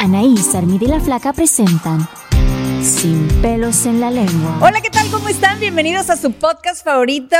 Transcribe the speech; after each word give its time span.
Anaís, 0.00 0.54
Armida 0.56 0.84
y 0.84 0.88
la 0.88 0.98
Flaca 0.98 1.32
presentan 1.32 2.08
Sin 2.84 3.26
pelos 3.40 3.86
en 3.86 3.98
la 4.00 4.10
lengua. 4.10 4.58
Hola, 4.60 4.82
¿qué 4.82 4.90
tal? 4.90 5.10
¿Cómo 5.10 5.28
están? 5.30 5.58
Bienvenidos 5.58 6.10
a 6.10 6.16
su 6.18 6.32
podcast 6.32 6.84
favorito, 6.84 7.34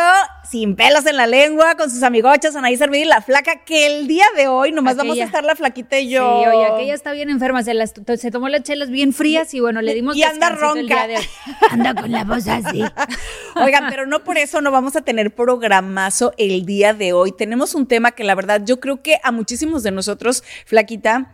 Sin 0.51 0.75
pelos 0.75 1.05
en 1.05 1.19
la 1.19 1.27
lengua, 1.27 1.75
con 1.77 1.91
sus 1.91 2.03
amigochas 2.03 2.56
Anaís, 2.56 2.81
Armida 2.81 3.03
y 3.03 3.06
la 3.06 3.20
Flaca, 3.20 3.62
que 3.64 3.86
el 3.86 4.06
día 4.06 4.25
de 4.36 4.48
hoy 4.48 4.73
nomás 4.73 4.97
vamos 4.97 5.19
a 5.20 5.25
estar 5.25 5.45
la 5.45 5.55
flaquita 5.55 5.98
y 5.98 6.09
yo. 6.09 6.42
Sí, 6.42 6.48
oye, 6.48 6.64
aquella 6.67 6.95
está 6.95 7.12
bien 7.12 7.28
enferma, 7.28 7.62
se, 7.62 7.75
las- 7.75 7.92
se 8.17 8.31
tomó 8.31 8.48
las 8.48 8.62
chelas 8.62 8.89
bien 8.89 9.12
frías 9.12 9.53
y 9.53 9.61
bueno, 9.61 9.83
le 9.83 9.95
dimos 9.95 10.17
Y 10.17 10.23
anda 10.23 10.48
ronca. 10.48 10.81
día 10.81 11.06
de 11.09 11.17
hoy. 11.19 11.25
Anda 11.70 11.95
con 11.95 12.11
la 12.11 12.25
voz 12.25 12.48
así. 12.48 12.83
Oigan, 13.56 13.86
pero 13.91 14.06
no 14.06 14.25
por 14.25 14.39
eso 14.39 14.62
no 14.62 14.70
vamos 14.70 14.97
a 14.97 15.03
tener 15.03 15.34
programazo 15.34 16.33
el 16.39 16.64
día 16.64 16.95
de 16.95 17.12
hoy. 17.12 17.33
Tenemos 17.33 17.75
un 17.75 17.86
tema 17.86 18.12
que 18.12 18.25
la 18.25 18.34
verdad 18.34 18.62
yo 18.64 18.81
creo 18.81 19.03
que 19.03 19.20
a 19.23 19.31
muchísimos 19.31 19.83
de 19.83 19.91
nosotros, 19.91 20.42
Flaquita, 20.64 21.33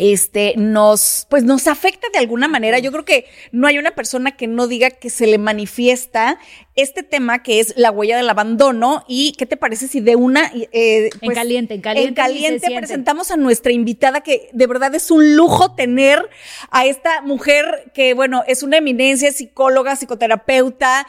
este, 0.00 0.54
nos, 0.56 1.26
pues 1.28 1.44
nos 1.44 1.66
afecta 1.66 2.06
de 2.10 2.18
alguna 2.18 2.48
manera. 2.48 2.78
Yo 2.78 2.90
creo 2.90 3.04
que 3.04 3.26
no 3.52 3.66
hay 3.66 3.76
una 3.76 3.90
persona 3.90 4.34
que 4.34 4.46
no 4.46 4.66
diga 4.66 4.88
que 4.88 5.10
se 5.10 5.26
le 5.26 5.36
manifiesta 5.36 6.38
este 6.74 7.02
tema 7.02 7.42
que 7.42 7.60
es 7.60 7.74
la 7.76 7.90
huella 7.90 8.16
del 8.16 8.30
abandono. 8.30 9.04
¿Y 9.06 9.32
qué 9.32 9.44
te 9.44 9.58
parece 9.58 9.88
si 9.88 10.00
de 10.00 10.16
una... 10.16 10.50
eh, 10.72 11.10
En 11.20 11.32
caliente, 11.34 11.74
en 11.74 11.82
caliente 11.82 12.08
En 12.08 12.14
caliente 12.14 12.66
presentamos 12.74 13.30
a 13.30 13.36
nuestra 13.36 13.72
invitada 13.72 14.22
que 14.22 14.48
de 14.54 14.66
verdad 14.66 14.94
es 14.94 15.10
un 15.10 15.36
lujo 15.36 15.74
tener 15.74 16.30
a 16.70 16.86
esta 16.86 17.20
mujer 17.20 17.92
que, 17.92 18.14
bueno, 18.14 18.42
es 18.46 18.62
una 18.62 18.78
eminencia, 18.78 19.30
psicóloga, 19.32 19.96
psicoterapeuta. 19.96 21.06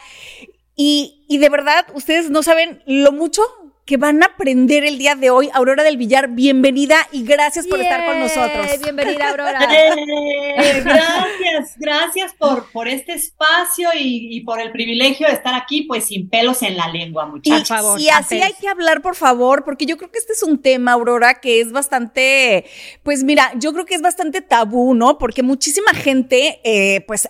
Y, 0.75 1.23
y 1.29 1.37
de 1.37 1.47
verdad, 1.49 1.85
ustedes 1.93 2.29
no 2.29 2.43
saben 2.43 2.83
lo 2.85 3.11
mucho 3.13 3.41
que 3.91 3.97
van 3.97 4.23
a 4.23 4.27
aprender 4.27 4.85
el 4.85 4.97
día 4.97 5.15
de 5.15 5.31
hoy. 5.31 5.49
Aurora 5.53 5.83
del 5.83 5.97
Villar, 5.97 6.29
bienvenida 6.29 7.09
y 7.11 7.25
gracias 7.25 7.67
por 7.67 7.81
estar 7.81 8.05
con 8.05 8.21
nosotros. 8.21 8.65
Bienvenida, 8.81 9.31
Aurora. 9.31 9.59
Eh, 10.61 10.81
gracias, 10.83 11.77
gracias 11.77 12.33
por, 12.37 12.71
por 12.71 12.87
este 12.87 13.13
espacio 13.13 13.89
y, 13.93 14.35
y 14.37 14.41
por 14.41 14.61
el 14.61 14.71
privilegio 14.71 15.27
de 15.27 15.33
estar 15.33 15.53
aquí, 15.55 15.83
pues 15.83 16.05
sin 16.05 16.29
pelos 16.29 16.61
en 16.61 16.77
la 16.77 16.87
lengua, 16.87 17.25
Y, 17.27 17.31
muchachos. 17.31 17.67
favor, 17.67 17.99
y 17.99 18.09
así 18.09 18.41
hay 18.41 18.53
que 18.53 18.67
hablar, 18.67 19.01
por 19.01 19.15
favor, 19.15 19.63
porque 19.65 19.85
yo 19.85 19.97
creo 19.97 20.11
que 20.11 20.19
este 20.19 20.33
es 20.33 20.43
un 20.43 20.61
tema, 20.61 20.93
Aurora, 20.93 21.39
que 21.41 21.59
es 21.59 21.71
bastante, 21.71 22.65
pues 23.03 23.23
mira, 23.23 23.51
yo 23.55 23.73
creo 23.73 23.85
que 23.85 23.95
es 23.95 24.01
bastante 24.01 24.41
tabú, 24.41 24.93
¿no? 24.93 25.17
Porque 25.17 25.43
muchísima 25.43 25.93
gente, 25.93 26.59
eh, 26.63 27.01
pues, 27.07 27.27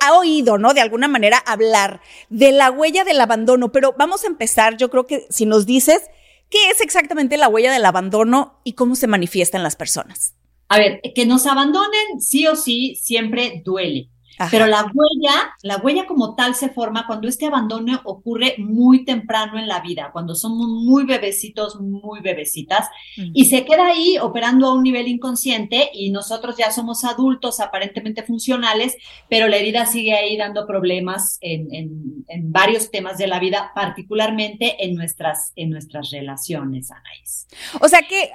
ha, 0.00 0.18
oído, 0.18 0.58
¿no? 0.58 0.74
De 0.74 0.80
alguna 0.80 1.08
manera 1.08 1.38
hablar 1.38 2.00
de 2.28 2.52
la 2.52 2.70
huella 2.70 3.04
del 3.04 3.20
abandono, 3.20 3.72
pero 3.72 3.94
vamos 3.98 4.24
a 4.24 4.26
empezar, 4.26 4.76
yo 4.76 4.90
creo 4.90 5.06
que 5.06 5.26
si 5.30 5.46
nos 5.46 5.66
dices, 5.66 6.02
¿qué 6.48 6.70
es 6.70 6.80
exactamente 6.80 7.36
la 7.36 7.48
huella 7.48 7.72
del 7.72 7.84
abandono 7.84 8.60
y 8.64 8.72
cómo 8.72 8.96
se 8.96 9.06
manifiesta 9.06 9.56
en 9.56 9.62
las 9.62 9.76
personas? 9.76 10.34
A 10.68 10.78
ver, 10.78 11.00
que 11.14 11.26
nos 11.26 11.46
abandonen 11.46 12.20
sí 12.20 12.46
o 12.46 12.56
sí 12.56 12.96
siempre 13.00 13.62
duele. 13.64 14.08
Ajá. 14.38 14.48
Pero 14.50 14.66
la 14.66 14.82
huella, 14.84 15.54
la 15.62 15.76
huella 15.78 16.06
como 16.06 16.34
tal 16.34 16.54
se 16.54 16.70
forma 16.70 17.06
cuando 17.06 17.28
este 17.28 17.46
abandono 17.46 18.00
ocurre 18.04 18.54
muy 18.58 19.04
temprano 19.04 19.58
en 19.58 19.68
la 19.68 19.80
vida, 19.80 20.10
cuando 20.12 20.34
somos 20.34 20.66
muy 20.66 21.04
bebecitos, 21.04 21.80
muy 21.80 22.20
bebecitas, 22.20 22.88
y 23.16 23.44
se 23.46 23.64
queda 23.66 23.86
ahí 23.88 24.16
operando 24.18 24.66
a 24.68 24.74
un 24.74 24.82
nivel 24.82 25.08
inconsciente 25.08 25.90
y 25.92 26.10
nosotros 26.10 26.56
ya 26.56 26.70
somos 26.70 27.04
adultos 27.04 27.60
aparentemente 27.60 28.22
funcionales, 28.22 28.96
pero 29.28 29.46
la 29.48 29.56
herida 29.58 29.84
sigue 29.84 30.14
ahí 30.14 30.36
dando 30.38 30.66
problemas 30.66 31.36
en, 31.40 31.72
en- 31.74 32.24
en 32.28 32.52
varios 32.52 32.90
temas 32.90 33.18
de 33.18 33.26
la 33.26 33.40
vida, 33.40 33.72
particularmente 33.74 34.84
en 34.84 34.94
nuestras, 34.94 35.52
en 35.56 35.70
nuestras 35.70 36.10
relaciones, 36.10 36.90
Anaís. 36.90 37.46
O 37.80 37.88
sea 37.88 38.00
que, 38.02 38.30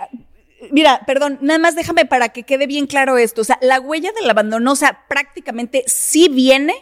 mira, 0.71 1.01
perdón, 1.05 1.37
nada 1.41 1.59
más 1.59 1.75
déjame 1.75 2.05
para 2.05 2.29
que 2.29 2.43
quede 2.43 2.67
bien 2.67 2.87
claro 2.87 3.17
esto. 3.17 3.41
O 3.41 3.43
sea, 3.43 3.57
la 3.61 3.79
huella 3.79 4.11
del 4.13 4.29
abandono, 4.29 4.71
o 4.73 4.75
sea, 4.75 5.05
prácticamente 5.07 5.83
sí 5.87 6.27
viene 6.29 6.73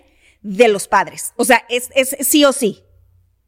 de 0.41 0.67
los 0.67 0.87
padres. 0.87 1.33
O 1.37 1.45
sea, 1.45 1.63
es, 1.69 1.89
es 1.95 2.15
sí 2.27 2.43
o 2.45 2.51
sí. 2.53 2.83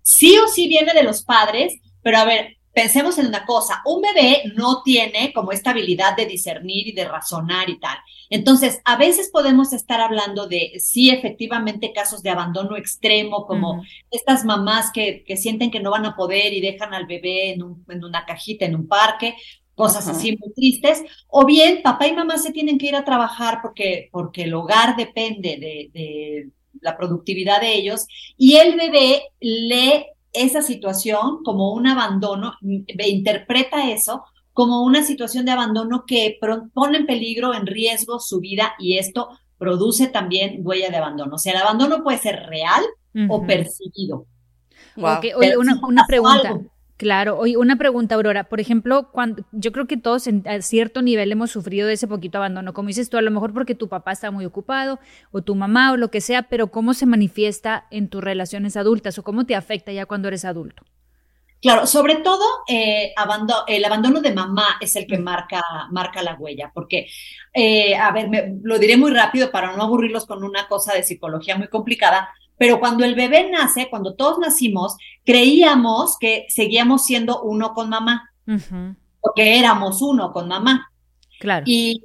sí 0.01 0.37
o 0.37 0.47
sí 0.47 0.67
viene 0.67 0.93
de 0.93 1.03
los 1.03 1.23
padres, 1.23 1.73
pero 2.01 2.17
a 2.17 2.25
ver, 2.25 2.57
pensemos 2.73 3.17
en 3.17 3.27
una 3.27 3.45
cosa, 3.45 3.81
un 3.85 4.01
bebé 4.01 4.43
no 4.55 4.83
tiene 4.83 5.31
como 5.33 5.51
esta 5.51 5.71
habilidad 5.71 6.15
de 6.15 6.25
discernir 6.25 6.87
y 6.87 6.91
de 6.91 7.05
razonar 7.05 7.69
y 7.69 7.79
tal. 7.79 7.97
Entonces, 8.29 8.81
a 8.85 8.97
veces 8.97 9.29
podemos 9.31 9.71
estar 9.73 10.01
hablando 10.01 10.47
de, 10.47 10.73
sí, 10.79 11.09
efectivamente, 11.09 11.93
casos 11.93 12.21
de 12.21 12.31
abandono 12.31 12.75
extremo, 12.75 13.45
como 13.45 13.83
estas 14.11 14.43
mamás 14.45 14.91
que, 14.91 15.23
que 15.25 15.37
sienten 15.37 15.71
que 15.71 15.79
no 15.79 15.91
van 15.91 16.05
a 16.05 16.15
poder 16.15 16.53
y 16.53 16.61
dejan 16.61 16.93
al 16.93 17.05
bebé 17.07 17.51
en, 17.53 17.63
un- 17.63 17.85
en 17.89 18.03
una 18.03 18.25
cajita, 18.25 18.65
en 18.65 18.75
un 18.75 18.87
parque, 18.87 19.35
cosas 19.75 20.07
Ajá. 20.07 20.17
así 20.17 20.37
muy 20.37 20.53
tristes, 20.53 21.03
o 21.27 21.45
bien 21.45 21.81
papá 21.83 22.07
y 22.07 22.13
mamá 22.13 22.37
se 22.37 22.51
tienen 22.51 22.77
que 22.77 22.87
ir 22.87 22.95
a 22.95 23.05
trabajar 23.05 23.59
porque, 23.61 24.09
porque 24.11 24.43
el 24.43 24.53
hogar 24.53 24.95
depende 24.95 25.57
de, 25.57 25.91
de 25.93 26.49
la 26.81 26.97
productividad 26.97 27.61
de 27.61 27.75
ellos, 27.75 28.07
y 28.37 28.55
el 28.55 28.75
bebé 28.75 29.23
lee 29.39 30.05
esa 30.33 30.61
situación 30.61 31.43
como 31.43 31.73
un 31.73 31.87
abandono, 31.87 32.55
interpreta 32.61 33.89
eso 33.91 34.23
como 34.53 34.83
una 34.83 35.03
situación 35.03 35.43
de 35.43 35.51
abandono 35.51 36.05
que 36.07 36.39
pone 36.73 36.97
en 36.97 37.05
peligro, 37.05 37.53
en 37.53 37.65
riesgo 37.65 38.19
su 38.19 38.39
vida, 38.39 38.73
y 38.79 38.97
esto 38.97 39.29
produce 39.57 40.07
también 40.07 40.61
huella 40.63 40.89
de 40.89 40.97
abandono. 40.97 41.35
O 41.35 41.37
sea, 41.37 41.53
el 41.53 41.59
abandono 41.59 42.03
puede 42.03 42.19
ser 42.19 42.45
real 42.47 42.83
o 43.29 43.45
percibido. 43.45 44.27
Wow. 44.95 45.17
Oye, 45.37 45.57
una, 45.57 45.79
una 45.85 46.05
pregunta. 46.05 46.49
algo. 46.49 46.65
Claro, 46.97 47.37
oye, 47.37 47.57
una 47.57 47.75
pregunta, 47.77 48.15
Aurora. 48.15 48.45
Por 48.45 48.61
ejemplo, 48.61 49.11
cuando 49.11 49.43
yo 49.51 49.71
creo 49.73 49.85
que 49.85 49.97
todos 49.97 50.27
en, 50.27 50.47
a 50.47 50.61
cierto 50.61 51.01
nivel 51.01 51.29
hemos 51.31 51.51
sufrido 51.51 51.87
de 51.87 51.93
ese 51.95 52.07
poquito 52.07 52.37
abandono, 52.37 52.73
como 52.73 52.87
dices 52.87 53.09
tú, 53.09 53.17
a 53.17 53.21
lo 53.21 53.31
mejor 53.31 53.53
porque 53.53 53.75
tu 53.75 53.89
papá 53.89 54.13
está 54.13 54.31
muy 54.31 54.45
ocupado 54.45 54.99
o 55.31 55.41
tu 55.41 55.55
mamá 55.55 55.91
o 55.91 55.97
lo 55.97 56.09
que 56.09 56.21
sea, 56.21 56.43
pero 56.43 56.67
¿cómo 56.71 56.93
se 56.93 57.05
manifiesta 57.05 57.85
en 57.91 58.07
tus 58.07 58.23
relaciones 58.23 58.77
adultas 58.77 59.17
o 59.19 59.23
cómo 59.23 59.45
te 59.45 59.55
afecta 59.55 59.91
ya 59.91 60.05
cuando 60.05 60.29
eres 60.29 60.45
adulto? 60.45 60.83
Claro, 61.61 61.87
sobre 61.87 62.17
todo 62.17 62.43
eh, 62.69 63.11
el 63.67 63.85
abandono 63.85 64.21
de 64.21 64.33
mamá 64.33 64.77
es 64.79 64.95
el 64.95 65.07
que 65.07 65.17
marca, 65.17 65.63
marca 65.89 66.21
la 66.21 66.35
huella, 66.35 66.71
porque, 66.75 67.07
eh, 67.53 67.95
a 67.95 68.11
ver, 68.11 68.29
me- 68.29 68.53
lo 68.61 68.77
diré 68.77 68.97
muy 68.97 69.11
rápido 69.11 69.49
para 69.51 69.75
no 69.75 69.81
aburrirlos 69.83 70.27
con 70.27 70.43
una 70.43 70.67
cosa 70.67 70.93
de 70.93 71.01
psicología 71.01 71.57
muy 71.57 71.67
complicada, 71.67 72.29
pero 72.57 72.79
cuando 72.79 73.03
el 73.03 73.15
bebé 73.15 73.49
nace, 73.49 73.89
cuando 73.89 74.15
todos 74.15 74.39
nacimos, 74.39 74.95
creíamos 75.25 76.17
que 76.19 76.45
seguíamos 76.49 77.05
siendo 77.05 77.41
uno 77.41 77.73
con 77.73 77.89
mamá, 77.89 78.31
porque 79.21 79.57
éramos 79.59 80.01
uno 80.01 80.31
con 80.31 80.47
mamá. 80.47 80.91
Claro. 81.39 81.63
Y 81.67 82.01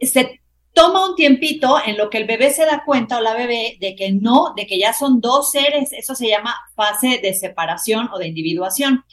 se 0.00 0.40
toma 0.74 1.08
un 1.08 1.14
tiempito 1.14 1.78
en 1.84 1.96
lo 1.96 2.10
que 2.10 2.18
el 2.18 2.26
bebé 2.26 2.50
se 2.50 2.66
da 2.66 2.82
cuenta 2.84 3.18
o 3.18 3.20
la 3.20 3.34
bebé 3.34 3.78
de 3.80 3.94
que 3.94 4.12
no, 4.12 4.52
de 4.56 4.66
que 4.66 4.78
ya 4.78 4.92
son 4.92 5.20
dos 5.20 5.52
seres, 5.52 5.92
eso 5.92 6.14
se 6.14 6.28
llama 6.28 6.54
fase 6.74 7.20
de 7.22 7.32
separación 7.32 8.10
o 8.12 8.18
de 8.18 8.28
individuación. 8.28 9.04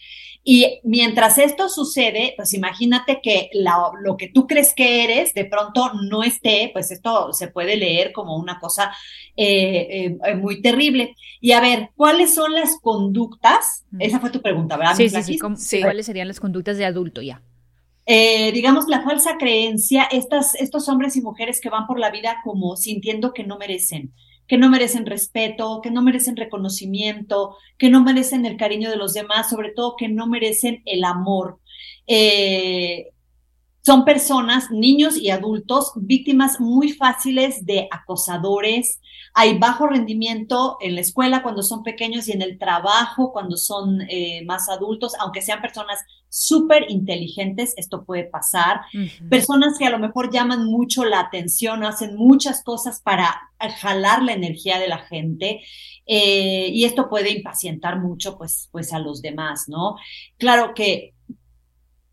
Y 0.43 0.79
mientras 0.83 1.37
esto 1.37 1.69
sucede, 1.69 2.33
pues 2.35 2.53
imagínate 2.53 3.19
que 3.21 3.49
lo 3.53 4.17
que 4.17 4.29
tú 4.29 4.47
crees 4.47 4.73
que 4.73 5.03
eres 5.03 5.33
de 5.33 5.45
pronto 5.45 5.91
no 6.09 6.23
esté, 6.23 6.71
pues 6.73 6.89
esto 6.89 7.31
se 7.31 7.47
puede 7.47 7.77
leer 7.77 8.11
como 8.11 8.35
una 8.35 8.59
cosa 8.59 8.91
eh, 9.35 10.17
eh, 10.23 10.35
muy 10.35 10.61
terrible. 10.61 11.15
Y 11.39 11.51
a 11.51 11.61
ver, 11.61 11.91
¿cuáles 11.95 12.33
son 12.33 12.53
las 12.53 12.79
conductas? 12.81 13.85
Esa 13.99 14.19
fue 14.19 14.31
tu 14.31 14.41
pregunta, 14.41 14.77
¿verdad? 14.77 14.95
Sí, 14.95 15.09
sí, 15.09 15.37
sí, 15.57 15.81
¿Cuáles 15.81 16.07
serían 16.07 16.27
las 16.27 16.39
conductas 16.39 16.77
de 16.77 16.85
adulto 16.85 17.21
ya? 17.21 17.43
Eh, 18.07 18.51
digamos, 18.51 18.87
la 18.87 19.03
falsa 19.03 19.37
creencia, 19.37 20.03
estas, 20.11 20.55
estos 20.55 20.89
hombres 20.89 21.15
y 21.15 21.21
mujeres 21.21 21.61
que 21.61 21.69
van 21.69 21.85
por 21.85 21.99
la 21.99 22.09
vida 22.09 22.37
como 22.43 22.75
sintiendo 22.75 23.31
que 23.31 23.43
no 23.43 23.59
merecen, 23.59 24.11
que 24.47 24.57
no 24.57 24.69
merecen 24.69 25.05
respeto, 25.05 25.79
que 25.81 25.91
no 25.91 26.01
merecen 26.01 26.35
reconocimiento, 26.35 27.55
que 27.77 27.89
no 27.89 28.03
merecen 28.03 28.45
el 28.45 28.57
cariño 28.57 28.89
de 28.89 28.97
los 28.97 29.13
demás, 29.13 29.49
sobre 29.49 29.71
todo 29.71 29.95
que 29.95 30.09
no 30.09 30.27
merecen 30.27 30.81
el 30.85 31.03
amor. 31.03 31.59
Eh, 32.07 33.10
son 33.83 34.05
personas, 34.05 34.69
niños 34.69 35.17
y 35.17 35.31
adultos, 35.31 35.91
víctimas 35.95 36.59
muy 36.59 36.91
fáciles 36.91 37.65
de 37.65 37.87
acosadores. 37.89 39.01
Hay 39.33 39.57
bajo 39.57 39.87
rendimiento 39.87 40.77
en 40.81 40.95
la 40.95 41.01
escuela 41.01 41.41
cuando 41.41 41.63
son 41.63 41.81
pequeños 41.81 42.27
y 42.27 42.33
en 42.33 42.43
el 42.43 42.59
trabajo 42.59 43.31
cuando 43.31 43.57
son 43.57 44.01
eh, 44.07 44.43
más 44.45 44.69
adultos, 44.69 45.13
aunque 45.19 45.41
sean 45.41 45.61
personas 45.61 45.99
súper 46.29 46.89
inteligentes, 46.89 47.73
esto 47.75 48.05
puede 48.05 48.25
pasar. 48.25 48.81
Personas 49.29 49.77
que 49.77 49.85
a 49.85 49.89
lo 49.89 49.99
mejor 49.99 50.31
llaman 50.31 50.65
mucho 50.65 51.03
la 51.03 51.19
atención, 51.19 51.83
hacen 51.83 52.15
muchas 52.15 52.63
cosas 52.63 53.01
para 53.01 53.51
jalar 53.79 54.21
la 54.21 54.33
energía 54.33 54.79
de 54.79 54.87
la 54.87 54.99
gente. 54.99 55.61
Eh, 56.05 56.69
y 56.71 56.85
esto 56.85 57.09
puede 57.09 57.31
impacientar 57.31 57.99
mucho 57.99 58.37
pues, 58.37 58.69
pues 58.71 58.93
a 58.93 58.99
los 58.99 59.21
demás, 59.21 59.65
¿no? 59.67 59.95
Claro 60.37 60.73
que 60.73 61.10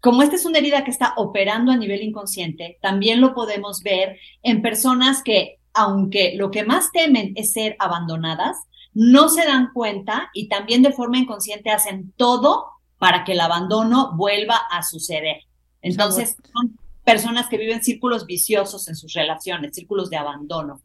como 0.01 0.23
esta 0.23 0.37
es 0.37 0.45
una 0.45 0.59
herida 0.59 0.85
que 0.85 0.91
está 0.91 1.15
operando 1.17 1.73
a 1.73 1.77
nivel 1.77 2.03
inconsciente, 2.03 2.79
también 2.81 3.21
lo 3.21 3.35
podemos 3.35 3.83
ver 3.83 4.19
en 4.43 4.63
personas 4.63 5.23
que, 5.23 5.59
aunque 5.75 6.35
lo 6.37 6.51
que 6.51 6.65
más 6.65 6.93
temen 6.93 7.33
es 7.37 7.53
ser 7.53 7.77
abandonadas, 7.79 8.57
no 8.95 9.29
se 9.29 9.45
dan 9.45 9.71
cuenta 9.73 10.31
y 10.33 10.49
también 10.49 10.83
de 10.83 10.93
forma 10.93 11.19
inconsciente 11.19 11.71
hacen 11.71 12.13
todo 12.17 12.67
para 12.99 13.25
que 13.25 13.33
el 13.33 13.41
abandono 13.41 14.17
vuelva 14.17 14.57
a 14.71 14.83
suceder. 14.83 15.43
Entonces, 15.83 16.37
son 16.53 16.77
personas 17.05 17.49
que 17.49 17.59
viven 17.59 17.83
círculos 17.83 18.27
viciosos 18.27 18.89
en 18.89 18.97
sus 18.97 19.13
relaciones, 19.13 19.75
círculos 19.75 20.11
de 20.11 20.17
abandono. 20.17 20.81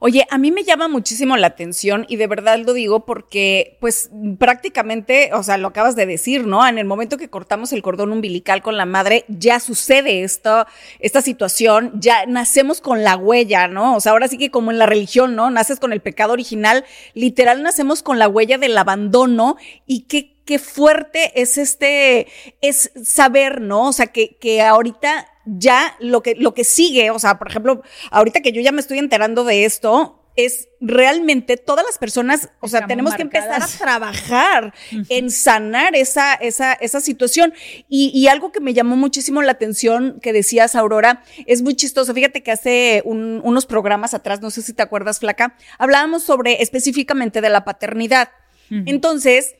Oye, 0.00 0.26
a 0.30 0.38
mí 0.38 0.52
me 0.52 0.62
llama 0.62 0.86
muchísimo 0.86 1.36
la 1.36 1.48
atención 1.48 2.06
y 2.08 2.16
de 2.16 2.28
verdad 2.28 2.58
lo 2.58 2.72
digo 2.72 3.04
porque, 3.04 3.76
pues 3.80 4.10
prácticamente, 4.38 5.30
o 5.34 5.42
sea, 5.42 5.58
lo 5.58 5.68
acabas 5.68 5.96
de 5.96 6.06
decir, 6.06 6.46
¿no? 6.46 6.66
En 6.66 6.78
el 6.78 6.84
momento 6.84 7.16
que 7.16 7.30
cortamos 7.30 7.72
el 7.72 7.82
cordón 7.82 8.12
umbilical 8.12 8.62
con 8.62 8.76
la 8.76 8.86
madre, 8.86 9.24
ya 9.28 9.58
sucede 9.58 10.22
esto, 10.22 10.66
esta 11.00 11.20
situación, 11.20 11.92
ya 11.94 12.26
nacemos 12.26 12.80
con 12.80 13.02
la 13.02 13.16
huella, 13.16 13.66
¿no? 13.66 13.96
O 13.96 14.00
sea, 14.00 14.12
ahora 14.12 14.28
sí 14.28 14.38
que 14.38 14.50
como 14.50 14.70
en 14.70 14.78
la 14.78 14.86
religión, 14.86 15.34
¿no? 15.34 15.50
Naces 15.50 15.80
con 15.80 15.92
el 15.92 16.00
pecado 16.00 16.32
original, 16.32 16.84
literal 17.14 17.62
nacemos 17.62 18.02
con 18.02 18.18
la 18.20 18.28
huella 18.28 18.56
del 18.58 18.78
abandono 18.78 19.56
y 19.86 20.02
qué 20.02 20.38
qué 20.48 20.58
fuerte 20.58 21.42
es 21.42 21.58
este, 21.58 22.26
es 22.62 22.90
saber, 23.04 23.60
¿no? 23.60 23.88
O 23.88 23.92
sea, 23.92 24.06
que, 24.06 24.38
que 24.38 24.62
ahorita 24.62 25.28
ya 25.56 25.96
lo 26.00 26.22
que, 26.22 26.34
lo 26.34 26.54
que 26.54 26.64
sigue, 26.64 27.10
o 27.10 27.18
sea, 27.18 27.38
por 27.38 27.48
ejemplo, 27.48 27.82
ahorita 28.10 28.40
que 28.40 28.52
yo 28.52 28.60
ya 28.60 28.72
me 28.72 28.80
estoy 28.80 28.98
enterando 28.98 29.44
de 29.44 29.64
esto, 29.64 30.18
es 30.38 30.68
realmente 30.80 31.56
todas 31.56 31.84
las 31.84 31.98
personas, 31.98 32.50
o 32.60 32.68
sea, 32.68 32.86
tenemos 32.86 33.16
que 33.16 33.22
empezar 33.22 33.60
a 33.60 33.66
trabajar 33.66 34.72
en 35.08 35.32
sanar 35.32 35.96
esa, 35.96 36.34
esa, 36.34 36.74
esa 36.74 37.00
situación. 37.00 37.52
Y, 37.88 38.28
algo 38.28 38.52
que 38.52 38.60
me 38.60 38.72
llamó 38.72 38.94
muchísimo 38.94 39.42
la 39.42 39.50
atención 39.50 40.20
que 40.22 40.32
decías, 40.32 40.76
Aurora, 40.76 41.24
es 41.46 41.62
muy 41.62 41.74
chistoso. 41.74 42.14
Fíjate 42.14 42.44
que 42.44 42.52
hace 42.52 43.02
unos 43.04 43.66
programas 43.66 44.14
atrás, 44.14 44.40
no 44.40 44.50
sé 44.50 44.62
si 44.62 44.72
te 44.72 44.82
acuerdas, 44.82 45.18
Flaca, 45.18 45.56
hablábamos 45.76 46.22
sobre 46.22 46.62
específicamente 46.62 47.40
de 47.40 47.48
la 47.48 47.64
paternidad. 47.64 48.28
Entonces, 48.70 49.56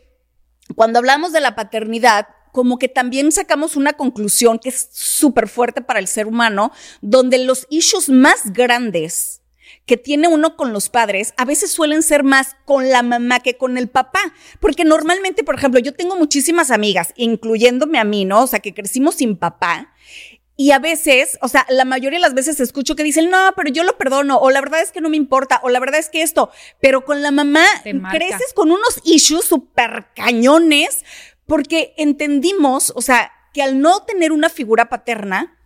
cuando 0.77 1.01
hablamos 1.01 1.33
de 1.33 1.41
la 1.41 1.57
paternidad, 1.57 2.29
como 2.53 2.79
que 2.79 2.89
también 2.89 3.33
sacamos 3.33 3.77
una 3.77 3.95
conclusión 3.95 4.59
que 4.59 4.69
es 4.69 4.89
súper 4.93 5.49
fuerte 5.49 5.83
para 5.83 5.99
el 5.99 6.09
ser 6.09 6.27
humano, 6.27 6.73
donde 7.01 7.39
los 7.39 7.67
issues 7.71 8.09
más 8.09 8.53
grandes 8.53 9.43
que 9.87 9.97
tiene 9.97 10.29
uno 10.29 10.57
con 10.57 10.73
los 10.73 10.91
padres 10.91 11.35
a 11.37 11.45
veces 11.45 11.71
suelen 11.71 12.03
ser 12.03 12.23
más 12.23 12.57
con 12.65 12.91
la 12.91 13.03
mamá 13.03 13.41
que 13.41 13.57
con 13.57 13.79
el 13.79 13.89
papá. 13.89 14.21
Porque 14.61 14.85
normalmente, 14.85 15.43
por 15.45 15.57
ejemplo, 15.57 15.81
yo 15.81 15.95
tengo 15.95 16.17
muchísimas 16.17 16.71
amigas, 16.71 17.13
incluyéndome 17.17 17.99
a 17.99 18.05
mí, 18.05 18.25
¿no? 18.25 18.43
O 18.43 18.47
sea, 18.47 18.61
que 18.61 18.75
crecimos 18.75 19.17
sin 19.17 19.37
papá. 19.37 19.95
Y 20.61 20.73
a 20.73 20.81
veces, 20.81 21.39
o 21.41 21.47
sea, 21.47 21.65
la 21.69 21.85
mayoría 21.85 22.19
de 22.19 22.23
las 22.23 22.35
veces 22.35 22.59
escucho 22.59 22.97
que 22.97 23.05
dicen, 23.05 23.31
no, 23.31 23.53
pero 23.55 23.71
yo 23.71 23.85
lo 23.85 23.97
perdono, 23.97 24.39
o 24.39 24.51
la 24.51 24.61
verdad 24.61 24.81
es 24.81 24.91
que 24.91 25.01
no 25.01 25.09
me 25.09 25.17
importa, 25.17 25.61
o 25.63 25.69
la 25.69 25.79
verdad 25.79 26.01
es 26.01 26.09
que 26.09 26.21
esto, 26.21 26.51
pero 26.81 27.05
con 27.05 27.23
la 27.23 27.31
mamá 27.31 27.65
creces 28.11 28.53
con 28.55 28.73
unos 28.73 29.01
issues 29.05 29.45
súper 29.45 30.07
cañones 30.17 31.05
porque 31.49 31.95
entendimos, 31.97 32.93
o 32.95 33.03
sea, 33.03 33.33
que 33.53 33.63
al 33.63 33.81
no 33.81 34.05
tener 34.05 34.31
una 34.31 34.49
figura 34.49 34.89
paterna, 34.89 35.59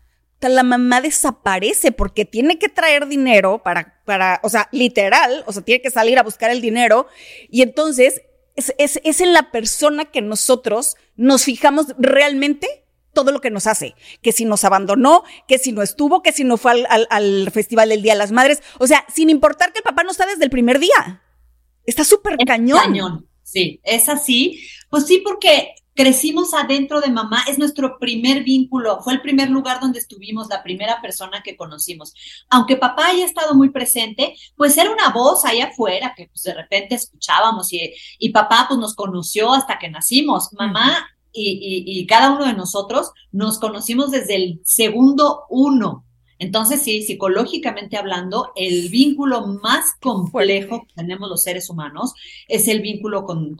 la 0.49 0.62
mamá 0.62 1.00
desaparece 1.00 1.93
porque 1.93 2.25
tiene 2.25 2.58
que 2.58 2.69
traer 2.69 3.06
dinero 3.06 3.62
para, 3.62 4.00
para, 4.05 4.40
o 4.43 4.49
sea, 4.49 4.69
literal, 4.73 5.44
o 5.46 5.52
sea, 5.52 5.62
tiene 5.62 5.82
que 5.82 5.90
salir 5.90 6.19
a 6.19 6.23
buscar 6.23 6.50
el 6.50 6.61
dinero 6.61 7.06
y 7.50 7.62
entonces 7.62 8.23
es, 8.56 8.75
es, 8.79 9.00
es 9.05 9.20
en 9.20 9.32
la 9.32 9.50
persona 9.50 10.06
que 10.06 10.23
nosotros 10.23 10.96
nos 11.17 11.44
fijamos 11.44 11.94
realmente 11.99 12.84
todo 13.12 13.31
lo 13.31 13.40
que 13.40 13.50
nos 13.50 13.67
hace, 13.67 13.94
que 14.23 14.32
si 14.32 14.44
nos 14.44 14.64
abandonó, 14.64 15.23
que 15.46 15.58
si 15.58 15.73
no 15.73 15.82
estuvo, 15.82 16.23
que 16.23 16.32
si 16.32 16.44
no 16.44 16.56
fue 16.56 16.73
al, 16.88 17.06
al, 17.11 17.50
Festival 17.50 17.90
del 17.90 18.02
Día 18.02 18.14
de 18.14 18.19
las 18.19 18.32
Madres, 18.32 18.62
o 18.79 18.87
sea, 18.87 19.05
sin 19.12 19.29
importar 19.29 19.73
que 19.73 19.81
el 19.81 19.84
papá 19.84 20.02
no 20.02 20.11
está 20.11 20.25
desde 20.26 20.44
el 20.44 20.50
primer 20.50 20.79
día. 20.79 21.23
Está 21.84 22.05
súper 22.05 22.37
cañón. 22.46 22.79
Cañón, 22.79 23.29
sí, 23.53 23.81
es 23.83 24.09
así. 24.09 24.61
Pues 24.89 25.07
sí, 25.07 25.23
porque 25.25 25.75
crecimos 25.95 26.55
adentro 26.55 27.01
de 27.01 27.11
mamá, 27.11 27.45
es 27.49 27.59
nuestro 27.59 27.99
primer 27.99 28.45
vínculo, 28.45 29.01
fue 29.03 29.13
el 29.13 29.21
primer 29.21 29.51
lugar 29.51 29.81
donde 29.81 29.99
estuvimos, 29.99 30.49
la 30.49 30.63
primera 30.63 31.01
persona 31.03 31.43
que 31.43 31.57
conocimos. 31.57 32.15
Aunque 32.49 32.77
papá 32.77 33.09
haya 33.09 33.25
estado 33.25 33.55
muy 33.55 33.71
presente, 33.71 34.35
pues 34.57 34.77
era 34.79 34.91
una 34.91 35.11
voz 35.11 35.45
ahí 35.45 35.61
afuera 35.61 36.15
que 36.17 36.29
pues 36.29 36.43
de 36.43 36.55
repente 36.55 36.95
escuchábamos 36.95 37.73
y, 37.73 37.93
y 38.19 38.31
papá 38.31 38.67
pues 38.69 38.81
nos 38.81 38.95
conoció 38.95 39.53
hasta 39.53 39.79
que 39.79 39.91
nacimos. 39.91 40.49
Mamá 40.53 41.07
y, 41.33 41.85
y, 41.87 42.01
y 42.01 42.07
cada 42.07 42.33
uno 42.33 42.47
de 42.47 42.55
nosotros 42.55 43.11
nos 43.31 43.59
conocimos 43.59 44.11
desde 44.11 44.37
el 44.37 44.61
segundo 44.65 45.45
uno 45.51 46.05
entonces, 46.43 46.83
sí, 46.83 47.03
psicológicamente 47.03 47.97
hablando, 47.97 48.50
el 48.56 48.89
vínculo 48.89 49.47
más 49.47 49.94
complejo 50.00 50.85
que 50.89 50.94
tenemos 50.94 51.31
los 51.31 51.44
seres 51.44 51.71
humanos 51.71 52.15
es 52.49 52.67
el 52.67 52.81
vínculo 52.81 53.25
con, 53.25 53.56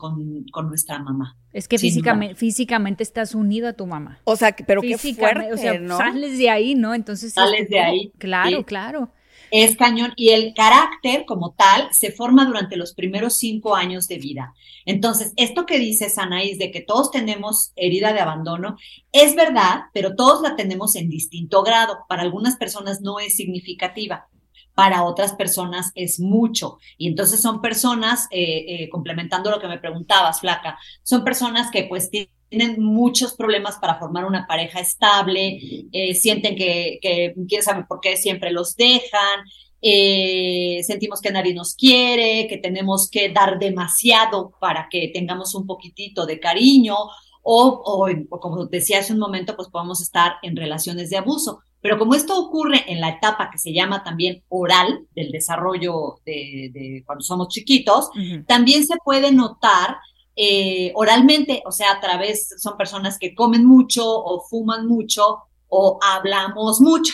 nuestra 0.67 0.99
mamá. 0.99 1.37
Es 1.53 1.69
que 1.69 1.77
físicamente, 1.77 2.35
físicamente 2.35 3.01
estás 3.01 3.35
unido 3.35 3.69
a 3.69 3.73
tu 3.73 3.87
mamá. 3.87 4.19
O 4.25 4.35
sea, 4.35 4.53
pero 4.67 4.81
qué 4.81 4.97
fuerte, 4.97 5.53
o 5.53 5.57
sea, 5.57 5.79
sales 5.95 6.37
de 6.37 6.49
ahí, 6.49 6.75
¿no? 6.75 6.93
Entonces. 6.93 7.33
Sales 7.33 7.69
de 7.69 7.79
ahí. 7.79 8.11
Claro, 8.17 8.65
claro 8.65 9.09
es 9.55 9.77
cañón 9.77 10.13
y 10.15 10.29
el 10.29 10.55
carácter 10.55 11.25
como 11.27 11.53
tal 11.53 11.87
se 11.91 12.11
forma 12.11 12.43
durante 12.43 12.75
los 12.75 12.95
primeros 12.95 13.37
cinco 13.37 13.75
años 13.75 14.07
de 14.07 14.17
vida. 14.17 14.55
Entonces, 14.83 15.31
esto 15.35 15.67
que 15.67 15.77
dice 15.77 16.11
Anaís 16.17 16.57
de 16.57 16.71
que 16.71 16.81
todos 16.81 17.11
tenemos 17.11 17.71
herida 17.75 18.13
de 18.13 18.19
abandono, 18.19 18.77
es 19.11 19.35
verdad, 19.35 19.83
pero 19.93 20.15
todos 20.15 20.41
la 20.41 20.55
tenemos 20.55 20.95
en 20.95 21.07
distinto 21.07 21.61
grado. 21.61 21.99
Para 22.09 22.23
algunas 22.23 22.55
personas 22.55 23.01
no 23.01 23.19
es 23.19 23.35
significativa 23.35 24.27
para 24.73 25.03
otras 25.03 25.33
personas 25.33 25.91
es 25.93 26.19
mucho. 26.19 26.79
Y 26.97 27.07
entonces 27.07 27.39
son 27.39 27.61
personas, 27.61 28.27
eh, 28.31 28.65
eh, 28.67 28.89
complementando 28.89 29.51
lo 29.51 29.59
que 29.59 29.67
me 29.67 29.77
preguntabas, 29.77 30.39
Flaca, 30.39 30.79
son 31.03 31.23
personas 31.23 31.69
que 31.69 31.83
pues 31.83 32.09
tienen 32.09 32.32
muchos 32.77 33.33
problemas 33.35 33.77
para 33.77 33.99
formar 33.99 34.25
una 34.25 34.45
pareja 34.47 34.79
estable, 34.79 35.59
eh, 35.91 36.13
sienten 36.13 36.55
que, 36.55 36.99
que, 37.01 37.33
quién 37.47 37.63
sabe 37.63 37.85
por 37.87 37.99
qué 37.99 38.17
siempre 38.17 38.51
los 38.51 38.75
dejan, 38.75 39.41
sentimos 39.81 41.19
que 41.19 41.31
nadie 41.31 41.53
nos 41.53 41.75
quiere, 41.75 42.47
que 42.47 42.57
tenemos 42.57 43.09
que 43.09 43.29
dar 43.29 43.59
demasiado 43.59 44.53
para 44.61 44.87
que 44.89 45.09
tengamos 45.13 45.55
un 45.55 45.67
poquitito 45.67 46.25
de 46.25 46.39
cariño 46.39 46.95
o, 47.43 47.81
o, 47.85 48.39
como 48.39 48.65
decía 48.65 48.99
hace 48.99 49.13
un 49.13 49.19
momento, 49.19 49.55
pues 49.55 49.67
podemos 49.67 50.01
estar 50.01 50.35
en 50.41 50.55
relaciones 50.55 51.09
de 51.09 51.17
abuso. 51.17 51.59
Pero 51.81 51.99
como 51.99 52.15
esto 52.15 52.39
ocurre 52.39 52.85
en 52.87 53.01
la 53.01 53.09
etapa 53.09 53.49
que 53.51 53.57
se 53.57 53.73
llama 53.73 54.03
también 54.03 54.41
oral 54.47 55.05
del 55.13 55.31
desarrollo 55.31 56.15
de, 56.25 57.03
cuando 57.05 57.23
somos 57.23 57.49
chiquitos, 57.49 58.09
también 58.47 58.87
se 58.87 58.95
puede 59.03 59.33
notar 59.33 59.97
eh, 60.35 60.91
oralmente, 60.95 61.61
o 61.65 61.71
sea, 61.71 61.91
a 61.91 61.99
través, 61.99 62.55
son 62.61 62.77
personas 62.77 63.19
que 63.19 63.35
comen 63.35 63.65
mucho 63.65 64.03
o 64.05 64.41
fuman 64.41 64.87
mucho 64.87 65.43
o 65.67 65.99
hablamos 66.01 66.81
mucho. 66.81 67.13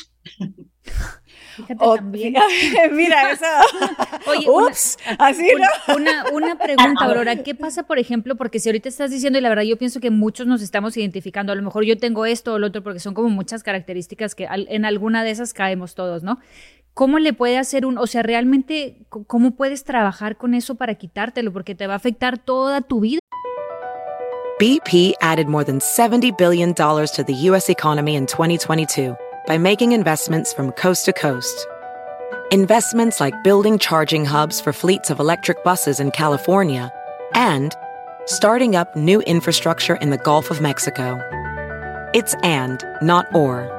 Fíjate 1.60 1.86
también. 1.98 2.34
Mira, 2.92 3.32
eso. 3.32 3.46
Oye, 4.28 4.50
Ups, 4.50 4.98
así 5.18 5.48
no. 5.58 5.96
Una, 5.96 6.26
una 6.32 6.56
pregunta, 6.60 7.06
Aurora. 7.06 7.44
¿Qué 7.44 7.56
pasa, 7.56 7.84
por 7.84 8.00
ejemplo? 8.00 8.36
Porque 8.36 8.60
si 8.60 8.70
ahorita 8.70 8.90
estás 8.90 9.12
diciendo, 9.12 9.40
y 9.40 9.42
la 9.42 9.50
verdad 9.50 9.64
yo 9.64 9.78
pienso 9.78 10.00
que 10.00 10.12
muchos 10.12 10.48
nos 10.48 10.62
estamos 10.62 10.96
identificando, 10.98 11.52
a 11.52 11.56
lo 11.56 11.62
mejor 11.62 11.84
yo 11.86 11.98
tengo 11.98 12.26
esto 12.26 12.54
o 12.54 12.60
lo 12.60 12.68
otro, 12.68 12.84
porque 12.84 13.00
son 13.00 13.14
como 13.14 13.30
muchas 13.30 13.64
características 13.64 14.36
que 14.36 14.48
en 14.50 14.86
alguna 14.86 15.24
de 15.24 15.32
esas 15.32 15.54
caemos 15.54 15.96
todos, 15.96 16.24
¿no? 16.24 16.40
¿Cómo 17.00 17.18
le 17.18 17.32
puede 17.32 17.58
hacer 17.58 17.86
un, 17.86 17.98
o 17.98 18.08
sea, 18.08 18.24
realmente, 18.24 18.98
cómo 19.08 19.52
puedes 19.52 19.86
trabajar 19.86 20.36
con 20.36 20.54
eso 20.54 20.76
para 20.76 20.96
quitártelo? 20.96 21.54
Porque 21.54 21.74
te 21.74 21.88
va 21.88 21.94
a 21.94 21.96
afectar 21.96 22.38
toda 22.38 22.82
tu 22.82 23.00
vida. 23.00 23.22
BP 24.60 25.14
added 25.22 25.48
more 25.48 25.64
than 25.64 25.80
$70 25.80 26.38
billion 26.38 26.74
to 26.74 27.24
the 27.26 27.34
U.S. 27.48 27.70
economy 27.70 28.18
in 28.18 28.26
2022 28.26 29.16
by 29.48 29.58
making 29.58 29.94
investments 29.94 30.54
from 30.54 30.74
coast 30.74 31.06
to 31.06 31.14
coast. 31.14 31.66
Investments 32.52 33.22
like 33.22 33.46
building 33.46 33.80
charging 33.80 34.26
hubs 34.26 34.60
for 34.60 34.74
fleets 34.74 35.10
of 35.10 35.22
electric 35.22 35.64
buses 35.64 36.02
in 36.02 36.12
California 36.12 36.92
and 37.34 37.74
starting 38.26 38.76
up 38.76 38.94
new 38.98 39.22
infrastructure 39.22 39.96
in 40.02 40.10
the 40.10 40.18
Gulf 40.18 40.52
of 40.52 40.60
Mexico. 40.60 41.18
It's 42.14 42.36
and, 42.44 42.84
not 43.02 43.34
or. 43.34 43.79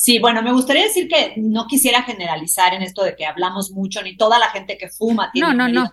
Sí, 0.00 0.18
bueno, 0.18 0.42
me 0.42 0.50
gustaría 0.50 0.84
decir 0.84 1.08
que 1.08 1.34
no 1.36 1.66
quisiera 1.66 2.02
generalizar 2.04 2.72
en 2.72 2.80
esto 2.80 3.04
de 3.04 3.14
que 3.14 3.26
hablamos 3.26 3.70
mucho, 3.70 4.02
ni 4.02 4.16
toda 4.16 4.38
la 4.38 4.48
gente 4.48 4.78
que 4.78 4.88
fuma 4.88 5.30
tiene 5.30 5.52
no, 5.52 5.68
no, 5.68 5.68
no. 5.68 5.92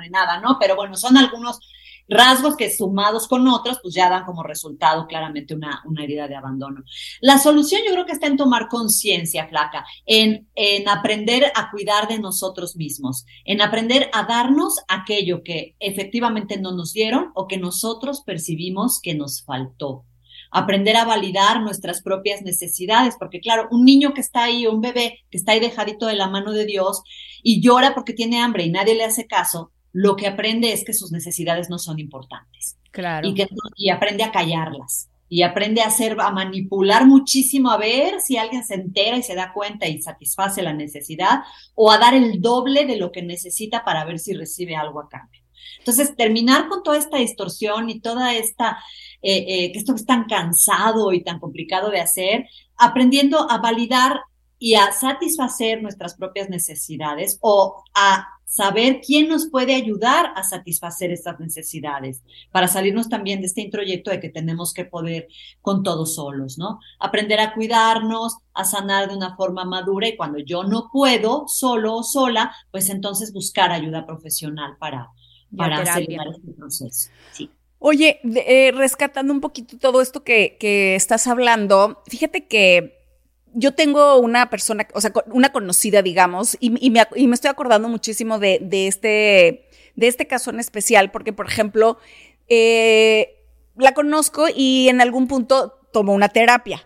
hay 0.00 0.08
nada, 0.08 0.40
¿no? 0.40 0.56
Pero 0.58 0.76
bueno, 0.76 0.96
son 0.96 1.18
algunos 1.18 1.60
rasgos 2.08 2.56
que 2.56 2.74
sumados 2.74 3.28
con 3.28 3.46
otros, 3.46 3.80
pues 3.82 3.92
ya 3.92 4.08
dan 4.08 4.24
como 4.24 4.42
resultado 4.42 5.06
claramente 5.06 5.54
una, 5.54 5.82
una 5.84 6.04
herida 6.04 6.26
de 6.26 6.36
abandono. 6.36 6.84
La 7.20 7.36
solución 7.36 7.82
yo 7.86 7.92
creo 7.92 8.06
que 8.06 8.12
está 8.12 8.28
en 8.28 8.38
tomar 8.38 8.68
conciencia, 8.68 9.46
flaca, 9.46 9.84
en, 10.06 10.48
en 10.54 10.88
aprender 10.88 11.52
a 11.54 11.70
cuidar 11.70 12.08
de 12.08 12.20
nosotros 12.20 12.76
mismos, 12.76 13.26
en 13.44 13.60
aprender 13.60 14.08
a 14.14 14.22
darnos 14.22 14.80
aquello 14.88 15.42
que 15.42 15.76
efectivamente 15.80 16.58
no 16.58 16.72
nos 16.72 16.94
dieron 16.94 17.30
o 17.34 17.46
que 17.46 17.58
nosotros 17.58 18.22
percibimos 18.22 19.02
que 19.02 19.14
nos 19.14 19.44
faltó 19.44 20.06
aprender 20.54 20.96
a 20.96 21.04
validar 21.04 21.60
nuestras 21.60 22.00
propias 22.00 22.42
necesidades, 22.42 23.16
porque 23.18 23.40
claro, 23.40 23.66
un 23.72 23.84
niño 23.84 24.14
que 24.14 24.20
está 24.20 24.44
ahí, 24.44 24.68
un 24.68 24.80
bebé 24.80 25.18
que 25.28 25.36
está 25.36 25.50
ahí 25.50 25.60
dejadito 25.60 26.06
de 26.06 26.14
la 26.14 26.28
mano 26.28 26.52
de 26.52 26.64
Dios 26.64 27.02
y 27.42 27.60
llora 27.60 27.92
porque 27.92 28.12
tiene 28.12 28.40
hambre 28.40 28.62
y 28.62 28.70
nadie 28.70 28.94
le 28.94 29.04
hace 29.04 29.26
caso, 29.26 29.72
lo 29.92 30.14
que 30.14 30.28
aprende 30.28 30.72
es 30.72 30.84
que 30.84 30.92
sus 30.92 31.10
necesidades 31.10 31.70
no 31.70 31.78
son 31.78 31.98
importantes. 31.98 32.76
Claro. 32.92 33.26
Y, 33.26 33.34
que, 33.34 33.48
y 33.76 33.90
aprende 33.90 34.22
a 34.22 34.30
callarlas. 34.30 35.08
Y 35.28 35.42
aprende 35.42 35.80
a 35.80 35.86
hacer, 35.86 36.16
a 36.20 36.30
manipular 36.30 37.04
muchísimo, 37.04 37.70
a 37.70 37.76
ver 37.76 38.20
si 38.20 38.36
alguien 38.36 38.62
se 38.62 38.74
entera 38.74 39.16
y 39.16 39.24
se 39.24 39.34
da 39.34 39.52
cuenta 39.52 39.88
y 39.88 40.00
satisface 40.00 40.62
la 40.62 40.72
necesidad, 40.72 41.40
o 41.74 41.90
a 41.90 41.98
dar 41.98 42.14
el 42.14 42.40
doble 42.40 42.84
de 42.86 42.96
lo 42.96 43.10
que 43.10 43.22
necesita 43.22 43.84
para 43.84 44.04
ver 44.04 44.20
si 44.20 44.34
recibe 44.34 44.76
algo 44.76 45.00
a 45.00 45.08
cambio. 45.08 45.42
Entonces, 45.78 46.16
terminar 46.16 46.68
con 46.68 46.82
toda 46.82 46.98
esta 46.98 47.18
distorsión 47.18 47.90
y 47.90 48.00
toda 48.00 48.34
esta, 48.34 48.78
eh, 49.26 49.44
eh, 49.48 49.72
que 49.72 49.78
esto 49.78 49.94
es 49.94 50.04
tan 50.04 50.24
cansado 50.24 51.10
y 51.14 51.24
tan 51.24 51.40
complicado 51.40 51.90
de 51.90 51.98
hacer, 51.98 52.46
aprendiendo 52.76 53.50
a 53.50 53.56
validar 53.56 54.20
y 54.58 54.74
a 54.74 54.92
satisfacer 54.92 55.82
nuestras 55.82 56.14
propias 56.14 56.50
necesidades 56.50 57.38
o 57.40 57.82
a 57.94 58.28
saber 58.44 59.00
quién 59.00 59.28
nos 59.28 59.48
puede 59.48 59.74
ayudar 59.74 60.26
a 60.36 60.42
satisfacer 60.42 61.10
estas 61.10 61.40
necesidades, 61.40 62.22
para 62.52 62.68
salirnos 62.68 63.08
también 63.08 63.40
de 63.40 63.46
este 63.46 63.62
introyecto 63.62 64.10
de 64.10 64.20
que 64.20 64.28
tenemos 64.28 64.74
que 64.74 64.84
poder 64.84 65.26
con 65.62 65.82
todos 65.82 66.16
solos, 66.16 66.58
¿no? 66.58 66.78
Aprender 67.00 67.40
a 67.40 67.54
cuidarnos, 67.54 68.36
a 68.52 68.64
sanar 68.64 69.08
de 69.08 69.16
una 69.16 69.34
forma 69.36 69.64
madura 69.64 70.06
y 70.06 70.16
cuando 70.18 70.38
yo 70.38 70.64
no 70.64 70.90
puedo 70.92 71.48
solo 71.48 71.96
o 71.96 72.02
sola, 72.02 72.54
pues 72.70 72.90
entonces 72.90 73.32
buscar 73.32 73.72
ayuda 73.72 74.04
profesional 74.04 74.76
para, 74.78 75.08
para 75.56 75.78
acelerar 75.78 76.28
este 76.28 76.52
proceso. 76.52 77.10
Sí. 77.32 77.50
Oye, 77.78 78.20
eh, 78.24 78.72
rescatando 78.74 79.32
un 79.32 79.40
poquito 79.40 79.76
todo 79.78 80.00
esto 80.00 80.24
que, 80.24 80.56
que 80.58 80.94
estás 80.94 81.26
hablando, 81.26 82.02
fíjate 82.08 82.46
que 82.46 83.04
yo 83.54 83.72
tengo 83.72 84.18
una 84.18 84.50
persona, 84.50 84.86
o 84.94 85.00
sea, 85.00 85.12
una 85.26 85.52
conocida, 85.52 86.02
digamos, 86.02 86.56
y, 86.60 86.70
me, 86.70 86.80
y 87.14 87.26
me, 87.28 87.34
estoy 87.34 87.50
acordando 87.50 87.88
muchísimo 87.88 88.38
de, 88.38 88.58
de, 88.60 88.88
este, 88.88 89.68
de 89.94 90.06
este 90.08 90.26
caso 90.26 90.50
en 90.50 90.60
especial, 90.60 91.10
porque, 91.10 91.32
por 91.32 91.46
ejemplo, 91.46 91.98
eh, 92.48 93.36
la 93.76 93.94
conozco 93.94 94.46
y 94.54 94.88
en 94.88 95.00
algún 95.00 95.28
punto 95.28 95.78
tomó 95.92 96.12
una 96.12 96.28
terapia, 96.28 96.84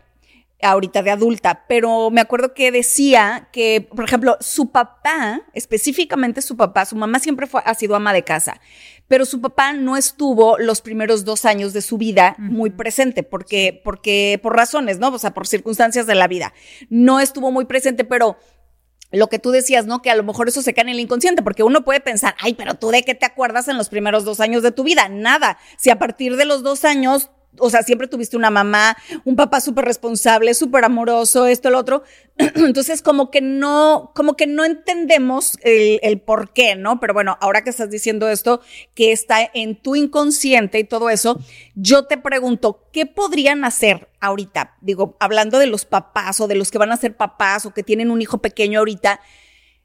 ahorita 0.60 1.02
de 1.02 1.10
adulta, 1.10 1.64
pero 1.68 2.10
me 2.10 2.20
acuerdo 2.20 2.52
que 2.52 2.72
decía 2.72 3.48
que, 3.52 3.88
por 3.94 4.04
ejemplo, 4.04 4.36
su 4.40 4.70
papá, 4.70 5.42
específicamente 5.52 6.42
su 6.42 6.56
papá, 6.56 6.84
su 6.84 6.96
mamá 6.96 7.20
siempre 7.20 7.46
fue, 7.46 7.62
ha 7.64 7.74
sido 7.74 7.94
ama 7.94 8.12
de 8.12 8.24
casa, 8.24 8.60
pero 9.06 9.24
su 9.24 9.40
papá 9.40 9.72
no 9.72 9.96
estuvo 9.96 10.58
los 10.58 10.80
primeros 10.80 11.24
dos 11.24 11.44
años 11.44 11.72
de 11.72 11.82
su 11.82 11.96
vida 11.96 12.34
muy 12.38 12.70
presente, 12.70 13.22
porque, 13.22 13.80
porque, 13.84 14.40
por 14.42 14.56
razones, 14.56 14.98
¿no? 14.98 15.08
O 15.08 15.18
sea, 15.18 15.32
por 15.32 15.46
circunstancias 15.46 16.06
de 16.06 16.14
la 16.14 16.28
vida. 16.28 16.52
No 16.90 17.20
estuvo 17.20 17.50
muy 17.50 17.64
presente, 17.64 18.04
pero 18.04 18.36
lo 19.10 19.28
que 19.28 19.38
tú 19.38 19.50
decías, 19.50 19.86
¿no? 19.86 20.02
Que 20.02 20.10
a 20.10 20.16
lo 20.16 20.24
mejor 20.24 20.48
eso 20.48 20.60
se 20.60 20.74
cae 20.74 20.82
en 20.82 20.90
el 20.90 21.00
inconsciente, 21.00 21.42
porque 21.42 21.62
uno 21.62 21.84
puede 21.84 22.00
pensar, 22.00 22.34
ay, 22.40 22.54
pero 22.54 22.74
tú 22.74 22.90
de 22.90 23.02
qué 23.02 23.14
te 23.14 23.26
acuerdas 23.26 23.68
en 23.68 23.78
los 23.78 23.88
primeros 23.88 24.24
dos 24.24 24.40
años 24.40 24.62
de 24.62 24.72
tu 24.72 24.82
vida? 24.82 25.08
Nada. 25.08 25.58
Si 25.78 25.88
a 25.88 25.98
partir 25.98 26.36
de 26.36 26.44
los 26.44 26.62
dos 26.62 26.84
años 26.84 27.30
o 27.56 27.70
sea, 27.70 27.82
siempre 27.82 28.08
tuviste 28.08 28.36
una 28.36 28.50
mamá, 28.50 28.96
un 29.24 29.36
papá 29.36 29.60
súper 29.60 29.84
responsable, 29.84 30.54
súper 30.54 30.84
amoroso, 30.84 31.46
esto, 31.46 31.70
lo 31.70 31.78
otro. 31.78 32.02
Entonces, 32.36 33.02
como 33.02 33.30
que 33.30 33.40
no, 33.40 34.12
como 34.14 34.36
que 34.36 34.46
no 34.46 34.64
entendemos 34.64 35.58
el, 35.62 35.98
el, 36.02 36.20
por 36.20 36.52
qué, 36.52 36.76
¿no? 36.76 37.00
Pero 37.00 37.14
bueno, 37.14 37.36
ahora 37.40 37.64
que 37.64 37.70
estás 37.70 37.90
diciendo 37.90 38.28
esto, 38.28 38.60
que 38.94 39.12
está 39.12 39.38
en 39.54 39.76
tu 39.76 39.96
inconsciente 39.96 40.78
y 40.78 40.84
todo 40.84 41.10
eso, 41.10 41.40
yo 41.74 42.04
te 42.04 42.18
pregunto, 42.18 42.88
¿qué 42.92 43.06
podrían 43.06 43.64
hacer 43.64 44.08
ahorita? 44.20 44.76
Digo, 44.80 45.16
hablando 45.20 45.58
de 45.58 45.66
los 45.66 45.84
papás 45.84 46.40
o 46.40 46.48
de 46.48 46.54
los 46.54 46.70
que 46.70 46.78
van 46.78 46.92
a 46.92 46.96
ser 46.96 47.16
papás 47.16 47.66
o 47.66 47.74
que 47.74 47.82
tienen 47.82 48.10
un 48.10 48.22
hijo 48.22 48.38
pequeño 48.38 48.80
ahorita, 48.80 49.20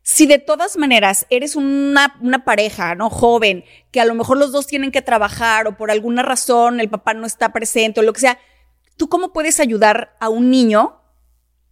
si 0.03 0.27
de 0.27 0.37
todas 0.37 0.75
maneras 0.77 1.25
eres 1.29 1.55
una, 1.55 2.17
una, 2.21 2.43
pareja, 2.43 2.93
¿no? 2.93 3.09
Joven, 3.09 3.63
que 3.89 4.01
a 4.01 4.05
lo 4.05 4.13
mejor 4.13 4.37
los 4.37 4.51
dos 4.51 4.67
tienen 4.67 4.91
que 4.91 5.01
trabajar 5.01 5.65
o 5.65 5.77
por 5.77 5.91
alguna 5.91 6.21
razón 6.21 6.81
el 6.81 6.89
papá 6.89 7.13
no 7.13 7.25
está 7.25 7.53
presente 7.53 8.01
o 8.01 8.03
lo 8.03 8.11
que 8.11 8.19
sea, 8.19 8.37
¿tú 8.97 9.07
cómo 9.07 9.31
puedes 9.31 9.61
ayudar 9.61 10.17
a 10.19 10.27
un 10.27 10.51
niño 10.51 10.99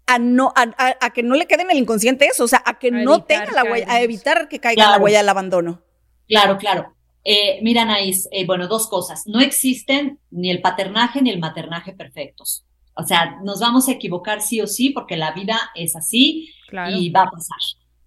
a 0.07 0.17
no, 0.17 0.53
a, 0.55 0.95
a, 1.01 1.09
que 1.09 1.23
no 1.23 1.35
le 1.35 1.45
quede 1.45 1.63
en 1.63 1.71
el 1.71 1.77
inconsciente 1.77 2.25
eso? 2.25 2.45
O 2.45 2.47
sea, 2.47 2.63
a 2.65 2.79
que 2.79 2.89
no 2.89 3.23
tenga 3.25 3.51
la 3.51 3.65
huella, 3.65 3.91
a 3.91 4.01
evitar 4.01 4.47
que 4.47 4.59
caiga 4.59 4.83
claro. 4.83 4.97
la 4.97 5.03
huella 5.03 5.17
del 5.17 5.29
abandono. 5.29 5.81
Claro, 6.27 6.57
claro. 6.57 6.95
Eh, 7.25 7.59
mira, 7.61 7.81
Anaís, 7.81 8.29
eh, 8.31 8.45
bueno, 8.45 8.69
dos 8.69 8.87
cosas. 8.87 9.23
No 9.27 9.41
existen 9.41 10.19
ni 10.31 10.49
el 10.49 10.61
paternaje 10.61 11.21
ni 11.21 11.31
el 11.31 11.39
maternaje 11.39 11.91
perfectos. 11.91 12.65
O 12.93 13.03
sea, 13.03 13.39
nos 13.43 13.59
vamos 13.59 13.89
a 13.89 13.91
equivocar 13.91 14.41
sí 14.41 14.61
o 14.61 14.67
sí 14.67 14.91
porque 14.91 15.17
la 15.17 15.31
vida 15.33 15.59
es 15.75 15.97
así 15.97 16.53
claro. 16.67 16.95
y 16.95 17.09
va 17.09 17.23
a 17.23 17.31
pasar. 17.31 17.57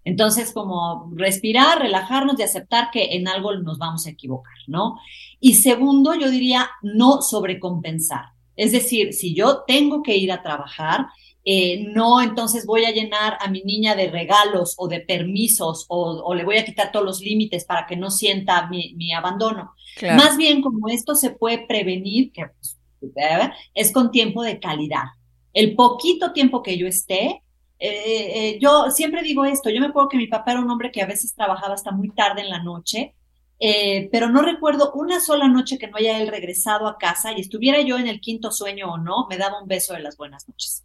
Entonces, 0.04 0.52
como 0.52 1.10
respirar, 1.14 1.80
relajarnos 1.80 2.38
y 2.38 2.42
aceptar 2.42 2.90
que 2.92 3.16
en 3.16 3.26
algo 3.26 3.54
nos 3.56 3.78
vamos 3.78 4.06
a 4.06 4.10
equivocar, 4.10 4.54
¿no? 4.66 4.98
Y 5.40 5.54
segundo, 5.54 6.14
yo 6.14 6.30
diría 6.30 6.68
no 6.82 7.22
sobrecompensar. 7.22 8.26
Es 8.56 8.72
decir, 8.72 9.12
si 9.14 9.34
yo 9.34 9.64
tengo 9.66 10.02
que 10.02 10.16
ir 10.16 10.30
a 10.30 10.42
trabajar, 10.42 11.06
eh, 11.46 11.86
no 11.94 12.22
entonces 12.22 12.64
voy 12.64 12.84
a 12.84 12.90
llenar 12.90 13.36
a 13.40 13.48
mi 13.48 13.62
niña 13.62 13.94
de 13.94 14.10
regalos 14.10 14.74
o 14.78 14.88
de 14.88 15.00
permisos 15.00 15.84
o, 15.88 16.22
o 16.24 16.34
le 16.34 16.44
voy 16.44 16.56
a 16.56 16.64
quitar 16.64 16.90
todos 16.90 17.04
los 17.04 17.20
límites 17.20 17.64
para 17.64 17.86
que 17.86 17.96
no 17.96 18.10
sienta 18.10 18.66
mi, 18.68 18.94
mi 18.96 19.12
abandono. 19.12 19.74
Claro. 19.96 20.22
Más 20.22 20.36
bien, 20.36 20.62
como 20.62 20.88
esto 20.88 21.14
se 21.14 21.30
puede 21.30 21.66
prevenir, 21.66 22.32
que 22.32 22.46
pues, 22.46 22.78
es 23.74 23.92
con 23.92 24.10
tiempo 24.10 24.42
de 24.42 24.58
calidad. 24.58 25.04
El 25.52 25.74
poquito 25.74 26.32
tiempo 26.32 26.62
que 26.62 26.78
yo 26.78 26.86
esté, 26.86 27.42
eh, 27.78 28.58
yo 28.60 28.90
siempre 28.90 29.22
digo 29.22 29.44
esto, 29.44 29.70
yo 29.70 29.80
me 29.80 29.86
acuerdo 29.86 30.08
que 30.08 30.16
mi 30.16 30.26
papá 30.26 30.52
era 30.52 30.60
un 30.60 30.70
hombre 30.70 30.90
que 30.90 31.02
a 31.02 31.06
veces 31.06 31.34
trabajaba 31.34 31.74
hasta 31.74 31.90
muy 31.90 32.10
tarde 32.10 32.42
en 32.42 32.50
la 32.50 32.62
noche, 32.62 33.14
pero 34.10 34.28
no 34.28 34.42
recuerdo 34.42 34.92
una 34.92 35.20
sola 35.20 35.48
noche 35.48 35.78
que 35.78 35.88
no 35.88 35.96
haya 35.96 36.20
él 36.20 36.28
regresado 36.28 36.86
a 36.86 36.98
casa 36.98 37.32
y 37.32 37.40
estuviera 37.40 37.80
yo 37.80 37.98
en 37.98 38.08
el 38.08 38.20
quinto 38.20 38.50
sueño 38.50 38.92
o 38.92 38.98
no, 38.98 39.26
me 39.28 39.38
daba 39.38 39.62
un 39.62 39.68
beso 39.68 39.94
de 39.94 40.00
las 40.00 40.16
buenas 40.16 40.46
noches. 40.48 40.84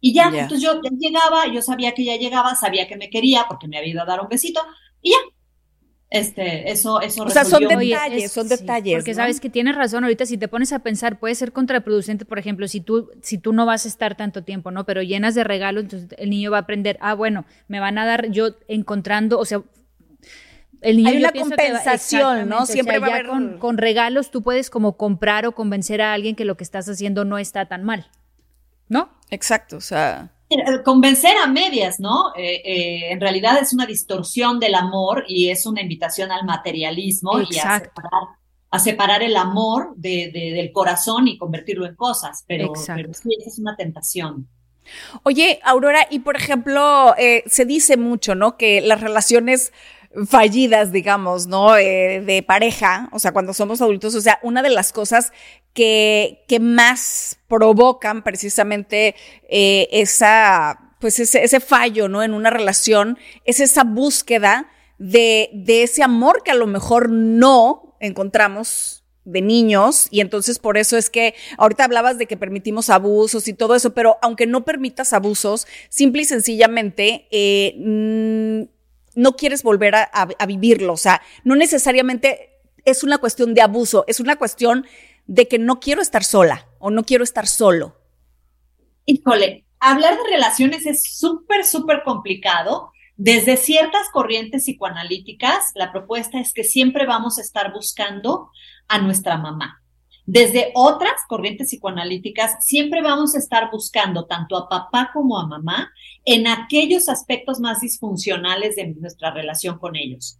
Y 0.00 0.14
ya, 0.14 0.28
entonces 0.28 0.62
yo 0.62 0.80
llegaba, 0.80 1.46
yo 1.52 1.60
sabía 1.60 1.92
que 1.92 2.04
ya 2.04 2.16
llegaba, 2.16 2.54
sabía 2.54 2.86
que 2.86 2.96
me 2.96 3.10
quería 3.10 3.46
porque 3.48 3.68
me 3.68 3.78
había 3.78 3.90
ido 3.90 4.02
a 4.02 4.06
dar 4.06 4.20
un 4.20 4.28
besito 4.28 4.60
y 5.02 5.10
ya. 5.10 5.18
Este, 6.10 6.70
eso, 6.70 7.02
eso. 7.02 7.24
O 7.24 7.30
sea, 7.30 7.44
son 7.44 7.68
detalles, 7.68 8.32
son 8.32 8.48
detalles. 8.48 8.96
porque 8.96 9.14
sabes 9.14 9.40
que 9.40 9.50
tienes 9.50 9.76
razón. 9.76 10.04
Ahorita, 10.04 10.24
si 10.24 10.38
te 10.38 10.48
pones 10.48 10.72
a 10.72 10.78
pensar, 10.78 11.18
puede 11.18 11.34
ser 11.34 11.52
contraproducente, 11.52 12.24
por 12.24 12.38
ejemplo, 12.38 12.66
si 12.66 12.80
tú, 12.80 13.10
si 13.22 13.36
tú 13.36 13.52
no 13.52 13.66
vas 13.66 13.84
a 13.84 13.88
estar 13.88 14.16
tanto 14.16 14.42
tiempo, 14.42 14.70
¿no? 14.70 14.84
Pero 14.86 15.02
llenas 15.02 15.34
de 15.34 15.44
regalos, 15.44 15.84
entonces 15.84 16.08
el 16.18 16.30
niño 16.30 16.50
va 16.50 16.58
a 16.58 16.60
aprender, 16.60 16.96
ah, 17.00 17.14
bueno, 17.14 17.44
me 17.66 17.78
van 17.78 17.98
a 17.98 18.06
dar 18.06 18.30
yo 18.30 18.56
encontrando, 18.68 19.38
o 19.38 19.44
sea, 19.44 19.62
el 20.80 20.96
niño 20.96 21.10
Hay 21.10 21.18
una 21.18 21.32
compensación, 21.32 22.48
¿no? 22.48 22.64
Siempre 22.64 22.98
va 23.00 23.08
a 23.08 23.10
haber... 23.10 23.26
con, 23.26 23.58
con 23.58 23.78
regalos 23.78 24.30
tú 24.30 24.42
puedes 24.42 24.70
como 24.70 24.96
comprar 24.96 25.44
o 25.44 25.52
convencer 25.52 26.00
a 26.00 26.12
alguien 26.14 26.36
que 26.36 26.44
lo 26.44 26.56
que 26.56 26.64
estás 26.64 26.88
haciendo 26.88 27.24
no 27.24 27.36
está 27.36 27.66
tan 27.66 27.84
mal. 27.84 28.06
¿no? 28.88 29.10
Exacto, 29.30 29.76
o 29.76 29.80
sea. 29.80 30.30
Eh, 30.50 30.82
convencer 30.82 31.36
a 31.36 31.46
medias, 31.46 32.00
¿no? 32.00 32.32
Eh, 32.34 32.62
eh, 32.64 33.12
en 33.12 33.20
realidad 33.20 33.58
es 33.60 33.74
una 33.74 33.84
distorsión 33.84 34.58
del 34.58 34.74
amor 34.74 35.24
y 35.28 35.50
es 35.50 35.66
una 35.66 35.82
invitación 35.82 36.32
al 36.32 36.46
materialismo 36.46 37.38
y 37.40 37.58
a 37.58 38.78
separar, 38.78 39.22
el 39.22 39.36
amor 39.36 39.94
del 39.96 40.72
corazón 40.72 41.28
y 41.28 41.36
convertirlo 41.38 41.86
en 41.86 41.94
cosas, 41.94 42.44
pero, 42.46 42.72
pero 42.86 43.12
sí, 43.12 43.30
es 43.46 43.58
una 43.58 43.76
tentación. 43.76 44.48
Oye, 45.22 45.60
Aurora, 45.64 46.06
y 46.10 46.20
por 46.20 46.36
ejemplo, 46.36 47.14
se 47.46 47.64
dice 47.66 47.96
mucho, 47.98 48.34
¿no? 48.34 48.56
Que 48.56 48.80
las 48.80 49.00
relaciones 49.00 49.72
fallidas, 50.26 50.90
digamos, 50.90 51.46
¿no? 51.46 51.72
de 51.72 52.44
pareja, 52.46 53.08
o 53.12 53.18
sea, 53.18 53.32
cuando 53.32 53.52
somos 53.52 53.82
adultos, 53.82 54.14
o 54.14 54.20
sea, 54.20 54.38
una 54.42 54.62
de 54.62 54.70
las 54.70 54.92
cosas 54.92 55.32
que, 55.78 56.44
que 56.48 56.58
más 56.58 57.38
provocan 57.46 58.24
precisamente 58.24 59.14
eh, 59.48 59.88
esa, 59.92 60.96
pues 61.00 61.20
ese, 61.20 61.44
ese, 61.44 61.60
fallo, 61.60 62.08
¿no? 62.08 62.22
En 62.22 62.34
una 62.34 62.50
relación, 62.50 63.16
es 63.44 63.60
esa 63.60 63.84
búsqueda 63.84 64.68
de, 64.98 65.50
de 65.52 65.84
ese 65.84 66.02
amor 66.02 66.42
que 66.42 66.50
a 66.50 66.56
lo 66.56 66.66
mejor 66.66 67.10
no 67.10 67.96
encontramos 68.00 69.04
de 69.24 69.42
niños 69.42 70.08
y 70.10 70.20
entonces 70.20 70.58
por 70.58 70.78
eso 70.78 70.96
es 70.96 71.10
que 71.10 71.34
ahorita 71.58 71.84
hablabas 71.84 72.18
de 72.18 72.26
que 72.26 72.36
permitimos 72.36 72.90
abusos 72.90 73.46
y 73.46 73.52
todo 73.52 73.76
eso, 73.76 73.94
pero 73.94 74.16
aunque 74.22 74.46
no 74.46 74.64
permitas 74.64 75.12
abusos, 75.12 75.66
simple 75.90 76.22
y 76.22 76.24
sencillamente 76.24 77.28
eh, 77.30 78.68
no 79.18 79.34
quieres 79.34 79.64
volver 79.64 79.96
a, 79.96 80.46
vivirlo, 80.46 80.92
o 80.92 80.96
sea, 80.96 81.20
no 81.42 81.56
necesariamente 81.56 82.60
es 82.84 83.02
una 83.02 83.18
cuestión 83.18 83.52
de 83.52 83.62
abuso, 83.62 84.04
es 84.06 84.20
una 84.20 84.36
cuestión 84.36 84.86
de 85.26 85.48
que 85.48 85.58
no 85.58 85.80
quiero 85.80 86.00
estar 86.00 86.22
sola 86.22 86.68
o 86.78 86.90
no 86.90 87.02
quiero 87.02 87.24
estar 87.24 87.48
solo? 87.48 87.96
Híjole, 89.06 89.66
hablar 89.80 90.16
de 90.16 90.30
relaciones 90.30 90.86
es 90.86 91.02
súper, 91.02 91.64
súper 91.64 92.04
complicado. 92.04 92.92
Desde 93.16 93.56
ciertas 93.56 94.08
corrientes 94.12 94.62
psicoanalíticas, 94.62 95.72
la 95.74 95.90
propuesta 95.90 96.38
es 96.38 96.52
que 96.52 96.62
siempre 96.62 97.04
vamos 97.04 97.38
a 97.38 97.42
estar 97.42 97.72
buscando 97.72 98.52
a 98.86 98.98
nuestra 99.00 99.36
mamá. 99.36 99.82
Desde 100.30 100.72
otras 100.74 101.14
corrientes 101.26 101.68
psicoanalíticas, 101.68 102.62
siempre 102.62 103.00
vamos 103.00 103.34
a 103.34 103.38
estar 103.38 103.70
buscando 103.70 104.26
tanto 104.26 104.58
a 104.58 104.68
papá 104.68 105.08
como 105.10 105.38
a 105.38 105.46
mamá 105.46 105.90
en 106.26 106.46
aquellos 106.46 107.08
aspectos 107.08 107.60
más 107.60 107.80
disfuncionales 107.80 108.76
de 108.76 108.88
nuestra 108.88 109.30
relación 109.30 109.78
con 109.78 109.96
ellos. 109.96 110.38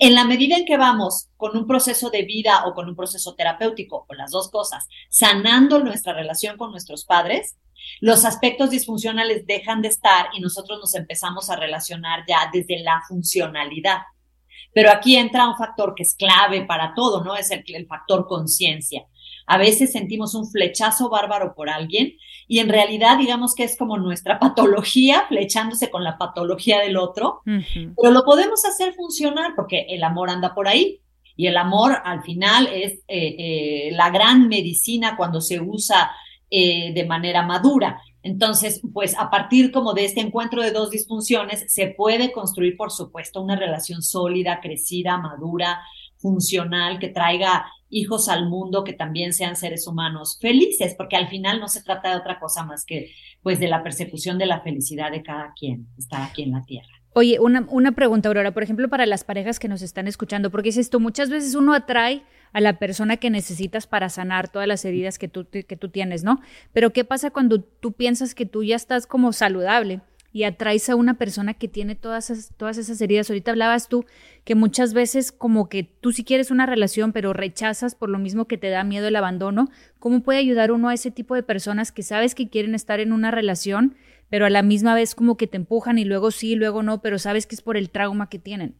En 0.00 0.16
la 0.16 0.24
medida 0.24 0.56
en 0.56 0.64
que 0.64 0.76
vamos 0.76 1.28
con 1.36 1.56
un 1.56 1.68
proceso 1.68 2.10
de 2.10 2.22
vida 2.24 2.64
o 2.66 2.74
con 2.74 2.88
un 2.88 2.96
proceso 2.96 3.36
terapéutico, 3.36 4.06
o 4.08 4.14
las 4.14 4.32
dos 4.32 4.50
cosas, 4.50 4.88
sanando 5.08 5.78
nuestra 5.78 6.14
relación 6.14 6.56
con 6.56 6.72
nuestros 6.72 7.04
padres, 7.04 7.56
los 8.00 8.24
aspectos 8.24 8.70
disfuncionales 8.70 9.46
dejan 9.46 9.82
de 9.82 9.88
estar 9.88 10.30
y 10.36 10.40
nosotros 10.40 10.80
nos 10.80 10.96
empezamos 10.96 11.48
a 11.48 11.54
relacionar 11.54 12.24
ya 12.26 12.50
desde 12.52 12.80
la 12.80 13.02
funcionalidad. 13.06 13.98
Pero 14.74 14.90
aquí 14.90 15.16
entra 15.16 15.48
un 15.48 15.56
factor 15.56 15.94
que 15.94 16.02
es 16.02 16.16
clave 16.16 16.64
para 16.66 16.92
todo, 16.92 17.22
¿no? 17.22 17.36
Es 17.36 17.52
el, 17.52 17.62
el 17.68 17.86
factor 17.86 18.26
conciencia. 18.26 19.06
A 19.48 19.58
veces 19.58 19.92
sentimos 19.92 20.34
un 20.34 20.48
flechazo 20.48 21.08
bárbaro 21.08 21.54
por 21.54 21.70
alguien 21.70 22.14
y 22.46 22.58
en 22.58 22.68
realidad 22.68 23.18
digamos 23.18 23.54
que 23.54 23.64
es 23.64 23.76
como 23.76 23.96
nuestra 23.98 24.38
patología 24.40 25.24
flechándose 25.28 25.90
con 25.90 26.04
la 26.04 26.18
patología 26.18 26.80
del 26.80 26.96
otro, 26.96 27.40
pero 27.44 28.12
lo 28.12 28.24
podemos 28.24 28.64
hacer 28.64 28.94
funcionar 28.94 29.54
porque 29.56 29.86
el 29.88 30.04
amor 30.04 30.30
anda 30.30 30.54
por 30.54 30.68
ahí. 30.68 31.00
Y 31.34 31.46
el 31.46 31.56
amor 31.56 31.96
al 32.04 32.24
final 32.24 32.66
es 32.66 32.94
eh, 33.06 33.36
eh, 33.38 33.90
la 33.92 34.10
gran 34.10 34.48
medicina 34.48 35.16
cuando 35.16 35.40
se 35.40 35.60
usa 35.60 36.10
eh, 36.50 36.92
de 36.94 37.04
manera 37.04 37.42
madura. 37.42 38.02
Entonces, 38.24 38.80
pues 38.92 39.16
a 39.16 39.30
partir 39.30 39.70
como 39.70 39.94
de 39.94 40.04
este 40.04 40.20
encuentro 40.20 40.62
de 40.62 40.72
dos 40.72 40.90
disfunciones, 40.90 41.64
se 41.68 41.88
puede 41.88 42.32
construir, 42.32 42.76
por 42.76 42.90
supuesto, 42.90 43.40
una 43.40 43.54
relación 43.54 44.02
sólida, 44.02 44.60
crecida, 44.60 45.16
madura, 45.16 45.80
funcional, 46.18 46.98
que 46.98 47.08
traiga 47.08 47.66
hijos 47.90 48.28
al 48.28 48.48
mundo 48.48 48.84
que 48.84 48.92
también 48.92 49.32
sean 49.32 49.56
seres 49.56 49.86
humanos 49.86 50.38
felices, 50.40 50.94
porque 50.96 51.16
al 51.16 51.28
final 51.28 51.60
no 51.60 51.68
se 51.68 51.82
trata 51.82 52.10
de 52.10 52.16
otra 52.16 52.38
cosa 52.38 52.64
más 52.64 52.84
que 52.84 53.10
pues 53.42 53.58
de 53.60 53.68
la 53.68 53.82
persecución 53.82 54.38
de 54.38 54.46
la 54.46 54.60
felicidad 54.60 55.10
de 55.10 55.22
cada 55.22 55.52
quien 55.58 55.86
está 55.96 56.24
aquí 56.24 56.42
en 56.42 56.52
la 56.52 56.64
tierra. 56.64 56.88
Oye, 57.14 57.40
una, 57.40 57.66
una 57.70 57.92
pregunta, 57.92 58.28
Aurora, 58.28 58.52
por 58.52 58.62
ejemplo, 58.62 58.88
para 58.88 59.06
las 59.06 59.24
parejas 59.24 59.58
que 59.58 59.68
nos 59.68 59.82
están 59.82 60.06
escuchando, 60.06 60.50
porque 60.50 60.68
es 60.68 60.76
esto, 60.76 61.00
muchas 61.00 61.30
veces 61.30 61.54
uno 61.54 61.72
atrae 61.72 62.22
a 62.52 62.60
la 62.60 62.78
persona 62.78 63.16
que 63.16 63.30
necesitas 63.30 63.86
para 63.86 64.08
sanar 64.08 64.48
todas 64.48 64.68
las 64.68 64.84
heridas 64.84 65.18
que 65.18 65.28
tú, 65.28 65.46
que 65.48 65.76
tú 65.76 65.88
tienes, 65.88 66.24
¿no? 66.24 66.40
Pero 66.72 66.92
¿qué 66.92 67.04
pasa 67.04 67.30
cuando 67.30 67.60
tú 67.60 67.92
piensas 67.92 68.34
que 68.34 68.46
tú 68.46 68.62
ya 68.62 68.76
estás 68.76 69.06
como 69.06 69.32
saludable? 69.32 70.00
Y 70.32 70.44
atraes 70.44 70.88
a 70.90 70.96
una 70.96 71.14
persona 71.14 71.54
que 71.54 71.68
tiene 71.68 71.94
todas 71.94 72.30
esas, 72.30 72.54
todas 72.56 72.78
esas 72.78 73.00
heridas. 73.00 73.30
Ahorita 73.30 73.50
hablabas 73.50 73.88
tú 73.88 74.04
que 74.44 74.54
muchas 74.54 74.92
veces 74.92 75.32
como 75.32 75.68
que 75.68 75.84
tú 75.84 76.12
sí 76.12 76.24
quieres 76.24 76.50
una 76.50 76.66
relación, 76.66 77.12
pero 77.12 77.32
rechazas 77.32 77.94
por 77.94 78.10
lo 78.10 78.18
mismo 78.18 78.46
que 78.46 78.58
te 78.58 78.68
da 78.68 78.84
miedo 78.84 79.08
el 79.08 79.16
abandono. 79.16 79.68
¿Cómo 79.98 80.22
puede 80.22 80.38
ayudar 80.38 80.70
uno 80.70 80.88
a 80.88 80.94
ese 80.94 81.10
tipo 81.10 81.34
de 81.34 81.42
personas 81.42 81.92
que 81.92 82.02
sabes 82.02 82.34
que 82.34 82.48
quieren 82.48 82.74
estar 82.74 83.00
en 83.00 83.12
una 83.12 83.30
relación, 83.30 83.96
pero 84.28 84.46
a 84.46 84.50
la 84.50 84.62
misma 84.62 84.94
vez 84.94 85.14
como 85.14 85.36
que 85.36 85.46
te 85.46 85.56
empujan 85.56 85.98
y 85.98 86.04
luego 86.04 86.30
sí, 86.30 86.54
luego 86.54 86.82
no, 86.82 87.00
pero 87.00 87.18
sabes 87.18 87.46
que 87.46 87.54
es 87.54 87.62
por 87.62 87.76
el 87.76 87.90
trauma 87.90 88.28
que 88.28 88.38
tienen? 88.38 88.76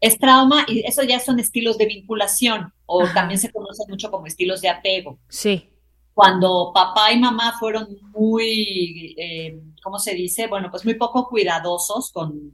Es 0.00 0.18
trauma 0.18 0.66
y 0.68 0.80
eso 0.86 1.02
ya 1.02 1.20
son 1.20 1.38
estilos 1.38 1.78
de 1.78 1.86
vinculación 1.86 2.72
o 2.84 3.06
también 3.14 3.38
se 3.38 3.50
conoce 3.50 3.84
mucho 3.88 4.10
como 4.10 4.26
estilos 4.26 4.60
de 4.60 4.68
apego. 4.68 5.18
Sí 5.28 5.70
cuando 6.14 6.70
papá 6.72 7.12
y 7.12 7.18
mamá 7.18 7.56
fueron 7.58 7.98
muy, 8.12 9.14
eh, 9.18 9.60
¿cómo 9.84 10.00
se 10.00 10.14
dice? 10.14 10.48
Bueno, 10.48 10.70
pues 10.70 10.84
muy 10.84 10.94
poco 10.94 11.28
cuidadosos 11.28 12.10
con, 12.10 12.50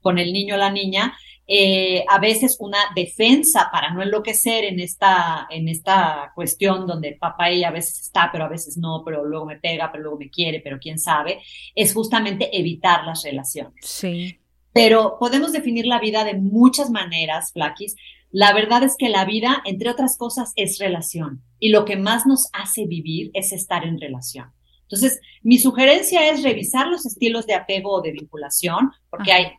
con 0.00 0.18
el 0.18 0.32
niño 0.32 0.54
o 0.54 0.58
la 0.58 0.70
niña, 0.70 1.14
eh, 1.52 2.04
a 2.08 2.20
veces 2.20 2.56
una 2.60 2.78
defensa 2.94 3.68
para 3.72 3.92
no 3.92 4.02
enloquecer 4.02 4.64
en 4.64 4.78
esta, 4.78 5.48
en 5.50 5.68
esta 5.68 6.30
cuestión 6.36 6.86
donde 6.86 7.16
papá 7.16 7.50
y 7.50 7.64
a 7.64 7.72
veces 7.72 8.00
está, 8.00 8.30
pero 8.30 8.44
a 8.44 8.48
veces 8.48 8.76
no, 8.76 9.02
pero 9.04 9.24
luego 9.24 9.46
me 9.46 9.58
pega, 9.58 9.90
pero 9.90 10.04
luego 10.04 10.18
me 10.18 10.30
quiere, 10.30 10.60
pero 10.60 10.78
quién 10.78 11.00
sabe, 11.00 11.42
es 11.74 11.92
justamente 11.92 12.56
evitar 12.56 13.04
las 13.04 13.24
relaciones. 13.24 13.74
Sí. 13.82 14.38
Pero 14.72 15.16
podemos 15.18 15.50
definir 15.50 15.86
la 15.86 15.98
vida 15.98 16.22
de 16.22 16.34
muchas 16.34 16.88
maneras, 16.88 17.50
Flaquis. 17.52 17.96
La 18.30 18.52
verdad 18.52 18.84
es 18.84 18.94
que 18.96 19.08
la 19.08 19.24
vida, 19.24 19.60
entre 19.64 19.90
otras 19.90 20.16
cosas, 20.16 20.52
es 20.54 20.78
relación 20.78 21.42
y 21.58 21.70
lo 21.70 21.84
que 21.84 21.96
más 21.96 22.26
nos 22.26 22.48
hace 22.52 22.86
vivir 22.86 23.32
es 23.34 23.50
estar 23.50 23.84
en 23.84 24.00
relación. 24.00 24.52
Entonces, 24.90 25.20
mi 25.42 25.58
sugerencia 25.58 26.28
es 26.28 26.42
revisar 26.42 26.88
los 26.88 27.06
estilos 27.06 27.46
de 27.46 27.54
apego 27.54 27.92
o 27.92 28.02
de 28.02 28.10
vinculación, 28.10 28.90
porque 29.08 29.32
hay 29.32 29.52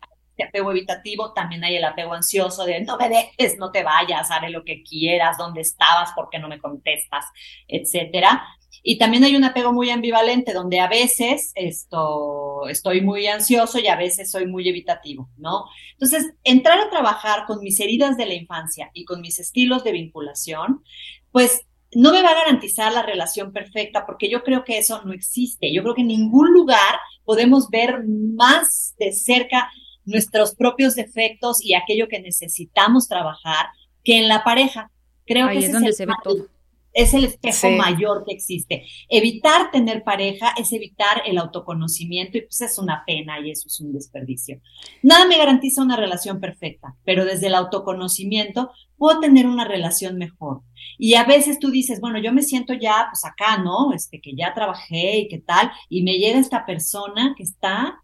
apego 0.44 0.72
evitativo, 0.72 1.34
también 1.34 1.64
hay 1.64 1.76
el 1.76 1.84
apego 1.84 2.14
ansioso 2.14 2.66
de 2.66 2.82
no 2.82 2.98
me 2.98 3.10
dejes, 3.10 3.58
no 3.58 3.72
te 3.72 3.84
vayas, 3.84 4.32
haré 4.32 4.50
lo 4.50 4.64
que 4.64 4.84
quieras, 4.84 5.38
dónde 5.38 5.62
estabas, 5.62 6.12
por 6.14 6.30
qué 6.30 6.40
no 6.40 6.48
me 6.48 6.60
contestas, 6.60 7.26
etcétera. 7.68 8.44
Y 8.84 8.98
también 8.98 9.24
hay 9.24 9.36
un 9.36 9.44
apego 9.44 9.74
muy 9.74 9.90
ambivalente, 9.92 10.54
donde 10.54 10.80
a 10.80 10.88
veces 10.88 11.52
esto, 11.56 12.68
estoy 12.68 13.02
muy 13.02 13.28
ansioso 13.28 13.80
y 13.80 13.88
a 13.88 13.96
veces 13.96 14.32
soy 14.32 14.48
muy 14.48 14.68
evitativo, 14.68 15.30
¿no? 15.38 15.66
Entonces, 15.94 16.34
entrar 16.44 16.80
a 16.80 16.90
trabajar 16.90 17.46
con 17.46 17.60
mis 17.60 17.80
heridas 17.80 18.18
de 18.18 18.26
la 18.26 18.34
infancia 18.34 18.90
y 18.94 19.06
con 19.06 19.22
mis 19.22 19.40
estilos 19.40 19.84
de 19.84 19.92
vinculación, 19.92 20.84
pues 21.32 21.62
no 21.94 22.12
me 22.12 22.22
va 22.22 22.30
a 22.30 22.36
garantizar 22.36 22.92
la 22.94 23.02
relación 23.02 23.52
perfecta, 23.52 24.06
porque 24.06 24.30
yo 24.30 24.44
creo 24.44 24.64
que 24.64 24.78
eso 24.78 25.02
no 25.04 25.14
existe. 25.14 25.74
Yo 25.74 25.84
creo 25.84 25.96
que 25.96 26.02
en 26.02 26.08
ningún 26.08 26.54
lugar 26.54 27.00
podemos 27.26 27.70
ver 27.70 28.04
más 28.08 28.96
de 28.98 29.12
cerca 29.12 29.70
nuestros 30.06 30.56
propios 30.56 30.96
defectos 30.96 31.64
y 31.64 31.74
aquello 31.74 32.08
que 32.08 32.22
necesitamos 32.22 33.08
trabajar 33.08 33.68
que 34.04 34.18
en 34.18 34.28
la 34.28 34.44
pareja. 34.44 34.92
Creo 35.26 35.50
que 35.50 35.60
es 35.60 35.72
donde 35.72 35.94
se 35.94 36.06
ve 36.06 36.14
todo 36.24 36.48
es 36.94 37.14
el 37.14 37.24
espejo 37.24 37.70
mayor 37.72 38.24
que 38.26 38.34
existe. 38.34 38.86
Evitar 39.10 39.72
tener 39.72 40.04
pareja 40.04 40.54
es 40.58 40.72
evitar 40.74 41.24
el 41.26 41.38
autoconocimiento 41.38 42.38
y 42.38 42.42
pues 42.42 42.62
es 42.62 42.78
una 42.78 43.04
pena 43.06 43.40
y 43.40 43.52
eso 43.52 43.68
es 43.68 43.80
un 43.80 43.94
desperdicio. 43.94 44.62
Nada 45.02 45.26
me 45.26 45.38
garantiza 45.38 45.82
una 45.82 45.96
relación 45.96 46.40
perfecta, 46.40 46.96
pero 47.04 47.26
desde 47.26 47.48
el 47.48 47.56
autoconocimiento 47.56 48.72
puedo 49.02 49.20
tener 49.20 49.48
una 49.48 49.66
relación 49.66 50.20
mejor. 50.20 50.62
Y 51.00 51.16
a 51.16 51.24
veces 51.24 51.58
tú 51.58 51.72
dices, 51.72 52.00
bueno, 52.00 52.20
yo 52.20 52.32
me 52.32 52.44
siento 52.44 52.76
ya 52.76 53.08
pues 53.10 53.26
acá, 53.26 53.58
¿no? 53.58 53.94
Este 53.94 54.22
que 54.22 54.36
ya 54.36 54.54
trabajé 54.54 55.22
y 55.22 55.28
qué 55.28 55.40
tal, 55.40 55.72
y 55.90 56.04
me 56.04 56.20
llega 56.20 56.38
esta 56.38 56.68
persona 56.68 57.34
que 57.36 57.42
está 57.42 58.00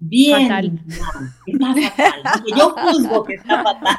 Bien, 0.00 0.48
fatal. 0.48 0.80
está 1.46 1.74
fatal. 1.92 2.42
Yo 2.56 2.70
juzgo 2.70 3.22
que 3.22 3.34
está 3.34 3.62
fatal. 3.62 3.96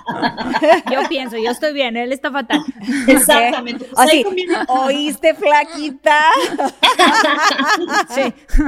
Yo 0.91 1.07
pienso, 1.07 1.37
yo 1.37 1.51
estoy 1.51 1.73
bien, 1.73 1.95
él 1.95 2.11
está 2.11 2.31
fatal. 2.31 2.61
Exactamente. 3.07 3.85
Pues 3.85 3.97
Así, 3.97 4.25
¿Oíste, 4.67 5.33
flaquita? 5.33 6.21
sí. 8.09 8.33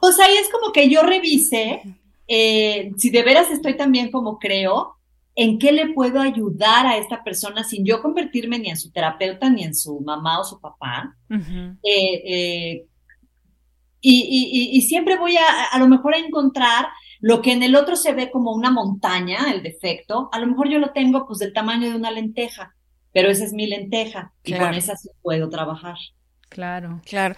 Pues 0.00 0.18
ahí 0.20 0.36
es 0.36 0.48
como 0.48 0.72
que 0.72 0.88
yo 0.88 1.02
revise 1.02 1.82
eh, 2.28 2.92
si 2.96 3.10
de 3.10 3.22
veras 3.22 3.50
estoy 3.50 3.76
también 3.76 4.10
como 4.10 4.38
creo, 4.38 4.96
en 5.36 5.58
qué 5.58 5.70
le 5.70 5.92
puedo 5.92 6.20
ayudar 6.20 6.86
a 6.86 6.96
esta 6.96 7.22
persona 7.22 7.62
sin 7.62 7.84
yo 7.84 8.00
convertirme 8.00 8.58
ni 8.58 8.70
en 8.70 8.76
su 8.76 8.90
terapeuta 8.90 9.50
ni 9.50 9.62
en 9.62 9.74
su 9.74 10.00
mamá 10.00 10.40
o 10.40 10.44
su 10.44 10.58
papá. 10.58 11.14
eh, 11.30 12.22
eh, 12.24 12.86
y, 14.00 14.80
siempre 14.82 15.18
voy 15.18 15.36
a, 15.36 15.64
a 15.70 15.78
lo 15.78 15.88
mejor 15.88 16.14
a 16.14 16.18
encontrar 16.18 16.86
lo 17.20 17.42
que 17.42 17.52
en 17.52 17.62
el 17.62 17.76
otro 17.76 17.96
se 17.96 18.12
ve 18.12 18.30
como 18.30 18.52
una 18.52 18.70
montaña, 18.70 19.52
el 19.52 19.62
defecto, 19.62 20.28
a 20.32 20.38
lo 20.38 20.46
mejor 20.46 20.68
yo 20.68 20.78
lo 20.78 20.92
tengo 20.92 21.26
pues 21.26 21.38
del 21.40 21.52
tamaño 21.52 21.90
de 21.90 21.96
una 21.96 22.10
lenteja, 22.10 22.74
pero 23.12 23.28
esa 23.28 23.44
es 23.44 23.52
mi 23.52 23.66
lenteja 23.66 24.32
y 24.44 24.54
con 24.54 24.74
esa 24.74 24.96
sí 24.96 25.10
puedo 25.22 25.48
trabajar. 25.48 25.96
Claro, 26.48 27.02
claro. 27.04 27.34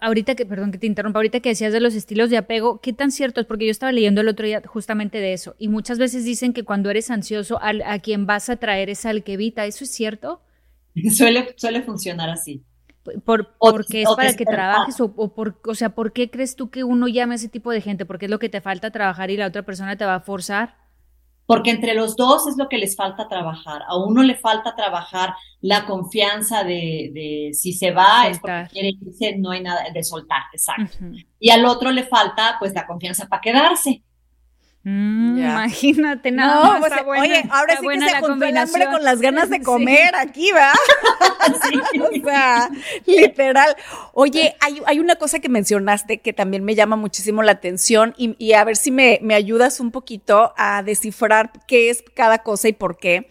ahorita 0.00 0.34
que, 0.34 0.44
perdón 0.46 0.70
que 0.70 0.78
te 0.78 0.86
interrumpa, 0.86 1.18
ahorita 1.18 1.40
que 1.40 1.48
decías 1.48 1.72
de 1.72 1.80
los 1.80 1.94
estilos 1.94 2.30
de 2.30 2.36
apego, 2.36 2.80
¿qué 2.80 2.92
tan 2.92 3.10
cierto 3.10 3.40
es? 3.40 3.46
Porque 3.46 3.64
yo 3.64 3.70
estaba 3.70 3.90
leyendo 3.90 4.20
el 4.20 4.28
otro 4.28 4.46
día 4.46 4.62
justamente 4.64 5.18
de 5.18 5.32
eso 5.32 5.56
y 5.58 5.68
muchas 5.68 5.98
veces 5.98 6.24
dicen 6.24 6.52
que 6.52 6.62
cuando 6.62 6.90
eres 6.90 7.10
ansioso, 7.10 7.58
a 7.60 7.98
quien 8.00 8.26
vas 8.26 8.50
a 8.50 8.56
traer 8.56 8.90
es 8.90 9.06
al 9.06 9.24
que 9.24 9.32
evita, 9.32 9.64
¿eso 9.64 9.84
es 9.84 9.90
cierto? 9.90 10.42
suele, 11.16 11.54
suele 11.56 11.82
funcionar 11.82 12.30
así. 12.30 12.64
Por, 13.24 13.54
porque 13.58 14.02
es 14.02 14.08
para 14.14 14.34
que 14.34 14.44
trabajes 14.44 15.00
o, 15.00 15.10
por, 15.34 15.58
o 15.66 15.74
sea, 15.74 15.90
¿por 15.90 16.12
qué 16.12 16.30
crees 16.30 16.54
tú 16.54 16.68
que 16.68 16.84
uno 16.84 17.08
llame 17.08 17.34
a 17.34 17.36
ese 17.36 17.48
tipo 17.48 17.70
de 17.70 17.80
gente? 17.80 18.04
Porque 18.04 18.26
es 18.26 18.30
lo 18.30 18.38
que 18.38 18.50
te 18.50 18.60
falta 18.60 18.90
trabajar 18.90 19.30
y 19.30 19.38
la 19.38 19.46
otra 19.46 19.62
persona 19.62 19.96
te 19.96 20.04
va 20.04 20.16
a 20.16 20.20
forzar. 20.20 20.76
Porque 21.50 21.70
entre 21.70 21.94
los 21.94 22.14
dos 22.14 22.46
es 22.46 22.56
lo 22.56 22.68
que 22.68 22.78
les 22.78 22.94
falta 22.94 23.26
trabajar. 23.26 23.82
A 23.88 23.96
uno 23.96 24.22
le 24.22 24.36
falta 24.36 24.76
trabajar 24.76 25.34
la 25.60 25.84
confianza 25.84 26.62
de, 26.62 27.10
de 27.12 27.50
si 27.54 27.72
se 27.72 27.90
va 27.90 28.28
es 28.28 28.38
porque 28.38 28.68
quiere 28.70 28.90
irse, 29.00 29.36
no 29.36 29.50
hay 29.50 29.60
nada 29.60 29.82
de 29.92 30.04
soltar, 30.04 30.42
exacto. 30.52 30.98
Y 31.40 31.50
al 31.50 31.64
otro 31.64 31.90
le 31.90 32.04
falta 32.04 32.54
pues 32.60 32.72
la 32.72 32.86
confianza 32.86 33.26
para 33.26 33.40
quedarse. 33.40 34.04
Mm, 34.82 35.36
imagínate, 35.38 36.30
nada 36.30 36.78
no, 36.78 36.80
pues, 36.80 36.92
Oye, 37.20 37.44
ahora 37.50 37.76
sí 37.78 37.86
que 37.86 38.00
se 38.00 38.20
juntó 38.20 38.46
el 38.46 38.56
hambre 38.56 38.86
con 38.86 39.04
las 39.04 39.20
ganas 39.20 39.50
de 39.50 39.60
comer 39.62 40.14
aquí, 40.16 40.52
¿va? 40.52 40.72
o 42.10 42.24
sea, 42.24 42.70
literal. 43.04 43.76
Oye, 44.14 44.56
hay, 44.60 44.80
hay, 44.86 44.98
una 44.98 45.16
cosa 45.16 45.38
que 45.40 45.50
mencionaste 45.50 46.20
que 46.20 46.32
también 46.32 46.64
me 46.64 46.74
llama 46.74 46.96
muchísimo 46.96 47.42
la 47.42 47.52
atención 47.52 48.14
y, 48.16 48.52
a 48.54 48.64
ver 48.64 48.76
si 48.76 48.90
me, 48.90 49.18
me, 49.22 49.34
ayudas 49.34 49.80
un 49.80 49.90
poquito 49.90 50.54
a 50.56 50.82
descifrar 50.82 51.52
qué 51.66 51.90
es 51.90 52.02
cada 52.14 52.38
cosa 52.38 52.68
y 52.68 52.72
por 52.72 52.96
qué. 52.96 53.28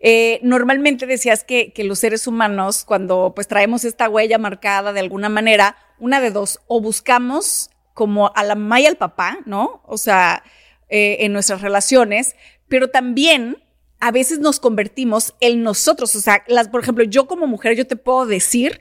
Eh, 0.00 0.40
normalmente 0.42 1.06
decías 1.06 1.44
que, 1.44 1.72
que 1.74 1.84
los 1.84 1.98
seres 1.98 2.26
humanos, 2.26 2.84
cuando 2.86 3.32
pues 3.34 3.48
traemos 3.48 3.84
esta 3.84 4.08
huella 4.08 4.38
marcada 4.38 4.94
de 4.94 5.00
alguna 5.00 5.28
manera, 5.28 5.76
una 5.98 6.20
de 6.20 6.30
dos, 6.30 6.60
o 6.68 6.80
buscamos 6.80 7.68
como 7.92 8.32
a 8.34 8.44
la 8.44 8.54
mamá 8.54 8.80
y 8.80 8.86
al 8.86 8.96
papá, 8.96 9.38
¿no? 9.46 9.82
O 9.86 9.96
sea, 9.98 10.42
eh, 10.88 11.18
en 11.20 11.32
nuestras 11.32 11.62
relaciones, 11.62 12.36
pero 12.68 12.88
también 12.88 13.58
a 14.00 14.10
veces 14.10 14.38
nos 14.38 14.60
convertimos 14.60 15.34
en 15.40 15.62
nosotros. 15.62 16.14
O 16.16 16.20
sea, 16.20 16.44
las, 16.46 16.68
por 16.68 16.82
ejemplo, 16.82 17.04
yo 17.04 17.26
como 17.26 17.46
mujer, 17.46 17.76
yo 17.76 17.86
te 17.86 17.96
puedo 17.96 18.26
decir 18.26 18.80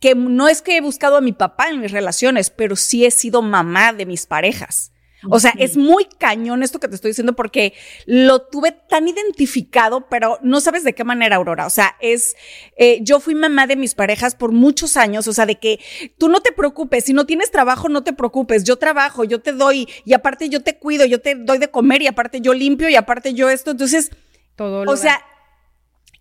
que 0.00 0.14
no 0.14 0.48
es 0.48 0.62
que 0.62 0.76
he 0.76 0.80
buscado 0.80 1.16
a 1.16 1.20
mi 1.20 1.32
papá 1.32 1.68
en 1.68 1.80
mis 1.80 1.92
relaciones, 1.92 2.50
pero 2.50 2.76
sí 2.76 3.04
he 3.04 3.10
sido 3.10 3.42
mamá 3.42 3.92
de 3.92 4.06
mis 4.06 4.26
parejas. 4.26 4.92
O 5.30 5.40
sea, 5.40 5.52
es 5.58 5.76
muy 5.76 6.06
cañón 6.18 6.62
esto 6.62 6.78
que 6.78 6.88
te 6.88 6.94
estoy 6.94 7.10
diciendo 7.10 7.34
porque 7.34 7.72
lo 8.04 8.42
tuve 8.42 8.72
tan 8.72 9.08
identificado, 9.08 10.08
pero 10.08 10.38
no 10.42 10.60
sabes 10.60 10.84
de 10.84 10.94
qué 10.94 11.04
manera, 11.04 11.36
Aurora. 11.36 11.66
O 11.66 11.70
sea, 11.70 11.96
es, 12.00 12.36
eh, 12.76 12.98
yo 13.02 13.20
fui 13.20 13.34
mamá 13.34 13.66
de 13.66 13.76
mis 13.76 13.94
parejas 13.94 14.34
por 14.34 14.52
muchos 14.52 14.96
años, 14.96 15.26
o 15.26 15.32
sea, 15.32 15.46
de 15.46 15.56
que 15.58 15.80
tú 16.18 16.28
no 16.28 16.40
te 16.40 16.52
preocupes, 16.52 17.04
si 17.04 17.12
no 17.12 17.26
tienes 17.26 17.50
trabajo, 17.50 17.88
no 17.88 18.04
te 18.04 18.12
preocupes, 18.12 18.64
yo 18.64 18.76
trabajo, 18.76 19.24
yo 19.24 19.40
te 19.40 19.52
doy, 19.52 19.88
y 20.04 20.12
aparte 20.12 20.48
yo 20.48 20.62
te 20.62 20.78
cuido, 20.78 21.06
yo 21.06 21.20
te 21.20 21.34
doy 21.34 21.58
de 21.58 21.70
comer, 21.70 22.02
y 22.02 22.06
aparte 22.06 22.40
yo 22.40 22.52
limpio, 22.52 22.88
y 22.88 22.96
aparte 22.96 23.34
yo 23.34 23.48
esto. 23.48 23.70
Entonces, 23.70 24.10
todo 24.54 24.84
lo 24.84 24.92
o 24.92 24.96
sea, 24.96 25.22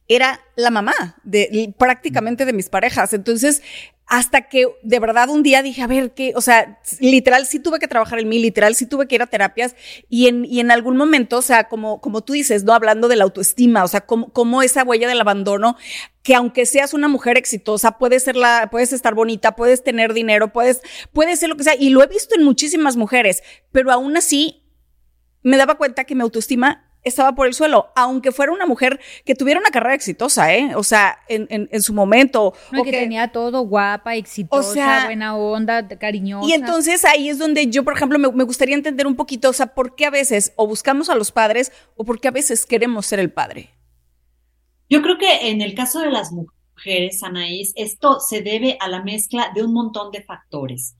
era 0.07 0.41
la 0.55 0.69
mamá 0.69 0.93
de 1.23 1.73
prácticamente 1.77 2.45
de 2.45 2.53
mis 2.53 2.69
parejas. 2.69 3.13
Entonces, 3.13 3.61
hasta 4.07 4.49
que 4.49 4.67
de 4.83 4.99
verdad 4.99 5.29
un 5.29 5.41
día 5.41 5.63
dije, 5.63 5.81
a 5.81 5.87
ver, 5.87 6.13
qué, 6.13 6.33
o 6.35 6.41
sea, 6.41 6.79
literal 6.99 7.47
sí 7.47 7.59
tuve 7.59 7.79
que 7.79 7.87
trabajar 7.87 8.19
en 8.19 8.29
mí, 8.29 8.37
literal 8.37 8.75
sí 8.75 8.85
tuve 8.85 9.07
que 9.07 9.15
ir 9.15 9.21
a 9.23 9.27
terapias 9.27 9.75
y 10.09 10.27
en, 10.27 10.45
y 10.45 10.59
en 10.59 10.69
algún 10.69 10.95
momento, 10.95 11.39
o 11.39 11.41
sea, 11.41 11.67
como, 11.67 12.01
como 12.01 12.21
tú 12.21 12.33
dices, 12.33 12.63
¿no? 12.63 12.73
Hablando 12.73 13.07
de 13.07 13.15
la 13.15 13.23
autoestima, 13.23 13.83
o 13.83 13.87
sea, 13.87 14.01
como, 14.01 14.31
como 14.31 14.61
esa 14.61 14.83
huella 14.83 15.07
del 15.07 15.21
abandono, 15.21 15.75
que 16.21 16.35
aunque 16.35 16.67
seas 16.67 16.93
una 16.93 17.07
mujer 17.07 17.37
exitosa, 17.37 17.97
puedes 17.97 18.23
ser 18.23 18.35
la, 18.35 18.69
puedes 18.71 18.93
estar 18.93 19.15
bonita, 19.15 19.55
puedes 19.55 19.83
tener 19.83 20.13
dinero, 20.13 20.53
puedes, 20.53 20.81
puedes 21.11 21.39
ser 21.39 21.49
lo 21.49 21.57
que 21.57 21.63
sea, 21.63 21.75
y 21.75 21.89
lo 21.89 22.03
he 22.03 22.07
visto 22.07 22.35
en 22.35 22.43
muchísimas 22.43 22.97
mujeres, 22.97 23.41
pero 23.71 23.91
aún 23.91 24.17
así 24.17 24.61
me 25.41 25.57
daba 25.57 25.75
cuenta 25.75 26.03
que 26.03 26.15
mi 26.15 26.21
autoestima 26.21 26.84
estaba 27.05 27.33
por 27.33 27.47
el 27.47 27.53
suelo, 27.53 27.91
aunque 27.95 28.31
fuera 28.31 28.51
una 28.51 28.65
mujer 28.65 28.99
que 29.23 29.35
tuviera 29.35 29.59
una 29.59 29.69
carrera 29.69 29.95
exitosa, 29.95 30.53
¿eh? 30.53 30.75
O 30.75 30.83
sea, 30.83 31.19
en, 31.27 31.47
en, 31.49 31.81
su 31.81 31.93
momento. 31.93 32.53
o 32.77 32.83
que, 32.83 32.91
tenía 32.91 33.29
todo 33.31 33.61
guapa, 33.61 34.15
exitosa, 34.15 35.05
buena 35.05 35.37
onda, 35.37 35.87
cariñosa. 35.87 36.49
Y 36.49 36.53
entonces 36.53 37.05
ahí 37.05 37.29
es 37.29 37.37
donde 37.37 37.67
yo, 37.67 37.83
por 37.83 37.95
ejemplo, 37.95 38.19
me, 38.19 38.31
me, 38.31 38.43
gustaría 38.43 38.75
entender 38.75 39.07
un 39.07 39.15
poquito, 39.15 39.49
o 39.49 39.53
sea, 39.53 39.67
por 39.67 39.95
qué 39.95 40.05
a 40.05 40.09
veces 40.09 40.51
o 40.55 40.67
buscamos 40.67 41.09
a 41.09 41.15
los 41.15 41.31
padres 41.31 41.71
o 41.95 42.03
por 42.03 42.19
qué 42.19 42.27
a 42.27 42.31
veces 42.31 42.65
queremos 42.65 43.05
ser 43.05 43.19
el 43.19 43.31
padre. 43.31 43.69
Yo 44.89 45.01
creo 45.01 45.17
que 45.17 45.49
en 45.49 45.61
el 45.61 45.73
caso 45.75 45.99
de 46.01 46.11
las 46.11 46.31
mujeres, 46.31 47.23
Anaís, 47.23 47.71
esto 47.75 48.19
se 48.19 48.41
debe 48.41 48.77
a 48.79 48.89
la 48.89 49.03
mezcla 49.03 49.51
de 49.55 49.63
un 49.63 49.73
montón 49.73 50.11
de 50.11 50.21
factores. 50.21 50.95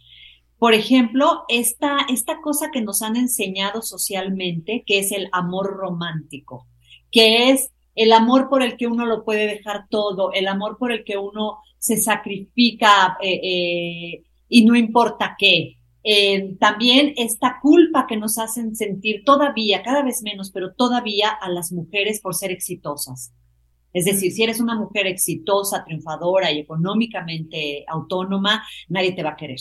Por 0.66 0.74
ejemplo, 0.74 1.44
esta, 1.48 2.08
esta 2.10 2.42
cosa 2.42 2.72
que 2.72 2.82
nos 2.82 3.04
han 3.04 3.18
enseñado 3.18 3.84
socialmente, 3.84 4.84
que 4.84 4.98
es 4.98 5.12
el 5.12 5.30
amor 5.32 5.78
romántico, 5.78 6.66
que 7.12 7.52
es 7.52 7.70
el 7.94 8.12
amor 8.12 8.50
por 8.50 8.64
el 8.64 8.76
que 8.76 8.88
uno 8.88 9.06
lo 9.06 9.24
puede 9.24 9.46
dejar 9.46 9.86
todo, 9.92 10.34
el 10.34 10.48
amor 10.48 10.80
por 10.80 10.92
el 10.92 11.04
que 11.04 11.20
uno 11.20 11.60
se 11.78 11.98
sacrifica 11.98 13.16
eh, 13.22 13.42
eh, 13.44 14.24
y 14.50 14.66
no 14.66 14.76
importa 14.76 15.36
qué. 15.38 15.78
Eh, 16.04 16.56
también 16.60 17.14
esta 17.16 17.60
culpa 17.62 18.08
que 18.08 18.18
nos 18.18 18.40
hacen 18.40 18.76
sentir 18.76 19.24
todavía, 19.24 19.84
cada 19.84 20.02
vez 20.02 20.24
menos, 20.24 20.50
pero 20.50 20.74
todavía 20.74 21.30
a 21.30 21.48
las 21.48 21.72
mujeres 21.72 22.22
por 22.22 22.34
ser 22.34 22.50
exitosas. 22.50 23.32
Es 23.94 24.06
decir, 24.06 24.32
si 24.32 24.42
eres 24.42 24.60
una 24.60 24.74
mujer 24.74 25.06
exitosa, 25.06 25.86
triunfadora 25.86 26.52
y 26.52 26.58
económicamente 26.58 27.86
autónoma, 27.88 28.66
nadie 28.90 29.12
te 29.12 29.22
va 29.22 29.34
a 29.34 29.38
querer. 29.38 29.60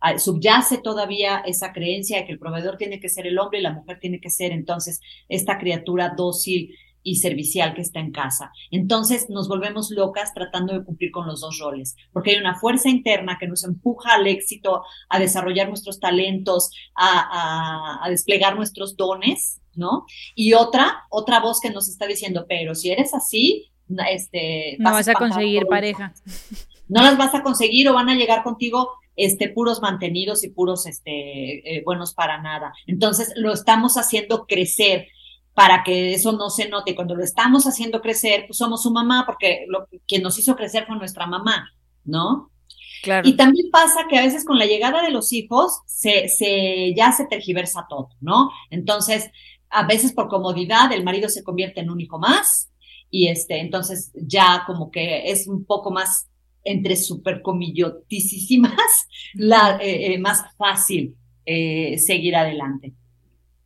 Ah, 0.00 0.18
subyace 0.18 0.78
todavía 0.78 1.38
esa 1.44 1.72
creencia 1.72 2.18
de 2.18 2.26
que 2.26 2.32
el 2.32 2.38
proveedor 2.38 2.76
tiene 2.76 3.00
que 3.00 3.08
ser 3.08 3.26
el 3.26 3.38
hombre 3.38 3.58
y 3.58 3.62
la 3.62 3.72
mujer 3.72 3.98
tiene 3.98 4.20
que 4.20 4.30
ser 4.30 4.52
entonces 4.52 5.00
esta 5.28 5.58
criatura 5.58 6.14
dócil 6.16 6.74
y 7.02 7.16
servicial 7.16 7.74
que 7.74 7.80
está 7.80 8.00
en 8.00 8.12
casa. 8.12 8.52
Entonces 8.70 9.28
nos 9.30 9.48
volvemos 9.48 9.90
locas 9.90 10.34
tratando 10.34 10.74
de 10.74 10.84
cumplir 10.84 11.10
con 11.10 11.26
los 11.26 11.40
dos 11.40 11.58
roles, 11.58 11.96
porque 12.12 12.32
hay 12.32 12.36
una 12.36 12.58
fuerza 12.58 12.88
interna 12.88 13.38
que 13.40 13.48
nos 13.48 13.64
empuja 13.64 14.14
al 14.14 14.26
éxito, 14.26 14.82
a 15.08 15.18
desarrollar 15.18 15.68
nuestros 15.68 16.00
talentos, 16.00 16.70
a, 16.94 18.06
desplegar 18.08 18.56
nuestros 18.56 18.96
dones, 18.96 19.60
¿no? 19.74 20.06
Y 20.34 20.52
otra, 20.52 21.04
otra 21.10 21.40
voz 21.40 21.60
que 21.60 21.70
nos 21.70 21.88
está 21.88 22.06
diciendo, 22.06 22.46
pero 22.48 22.74
si 22.74 22.90
eres 22.90 23.14
así, 23.14 23.70
este... 24.10 24.76
No 24.78 24.92
vas, 24.92 25.08
a 25.08 25.14
conseguir 25.14 25.66
pareja. 25.66 26.12
No 26.88 27.02
las 27.02 27.16
vas 27.16 27.34
a 27.34 27.42
conseguir 27.42 27.88
o 27.88 27.94
van 27.94 28.08
a 28.08 28.14
llegar 28.14 28.42
contigo 28.42 28.90
este, 29.18 29.48
puros 29.48 29.82
mantenidos 29.82 30.44
y 30.44 30.50
puros 30.50 30.86
este, 30.86 31.76
eh, 31.76 31.82
buenos 31.84 32.14
para 32.14 32.40
nada. 32.40 32.72
Entonces 32.86 33.32
lo 33.36 33.52
estamos 33.52 33.96
haciendo 33.96 34.46
crecer 34.46 35.08
para 35.54 35.82
que 35.82 36.14
eso 36.14 36.32
no 36.32 36.50
se 36.50 36.68
note. 36.68 36.94
Cuando 36.94 37.16
lo 37.16 37.24
estamos 37.24 37.66
haciendo 37.66 38.00
crecer, 38.00 38.44
pues 38.46 38.58
somos 38.58 38.82
su 38.82 38.92
mamá, 38.92 39.24
porque 39.26 39.66
lo 39.68 39.88
que 40.06 40.20
nos 40.20 40.38
hizo 40.38 40.54
crecer 40.54 40.86
fue 40.86 40.96
nuestra 40.96 41.26
mamá, 41.26 41.68
¿no? 42.04 42.52
Claro. 43.02 43.28
Y 43.28 43.36
también 43.36 43.70
pasa 43.72 44.06
que 44.08 44.18
a 44.18 44.22
veces 44.22 44.44
con 44.44 44.58
la 44.58 44.66
llegada 44.66 45.02
de 45.02 45.10
los 45.10 45.32
hijos 45.32 45.80
se, 45.86 46.28
se 46.28 46.94
ya 46.96 47.10
se 47.10 47.26
tergiversa 47.26 47.86
todo, 47.88 48.10
¿no? 48.20 48.50
Entonces, 48.70 49.30
a 49.68 49.84
veces 49.84 50.12
por 50.12 50.28
comodidad 50.28 50.92
el 50.92 51.04
marido 51.04 51.28
se 51.28 51.42
convierte 51.42 51.80
en 51.80 51.90
un 51.90 52.00
hijo 52.00 52.18
más 52.20 52.70
y 53.10 53.28
este, 53.28 53.58
entonces 53.58 54.12
ya 54.14 54.62
como 54.64 54.90
que 54.90 55.30
es 55.30 55.48
un 55.48 55.64
poco 55.64 55.90
más 55.90 56.28
entre 56.70 56.96
supercomillotísimas, 56.96 59.08
la, 59.34 59.78
eh, 59.80 60.14
eh, 60.14 60.18
más 60.18 60.44
fácil 60.56 61.16
eh, 61.44 61.98
seguir 61.98 62.36
adelante. 62.36 62.92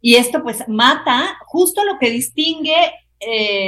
Y 0.01 0.17
esto 0.17 0.43
pues 0.43 0.67
mata 0.69 1.39
justo 1.47 1.85
lo 1.85 1.99
que 1.99 2.11
distingue 2.11 2.75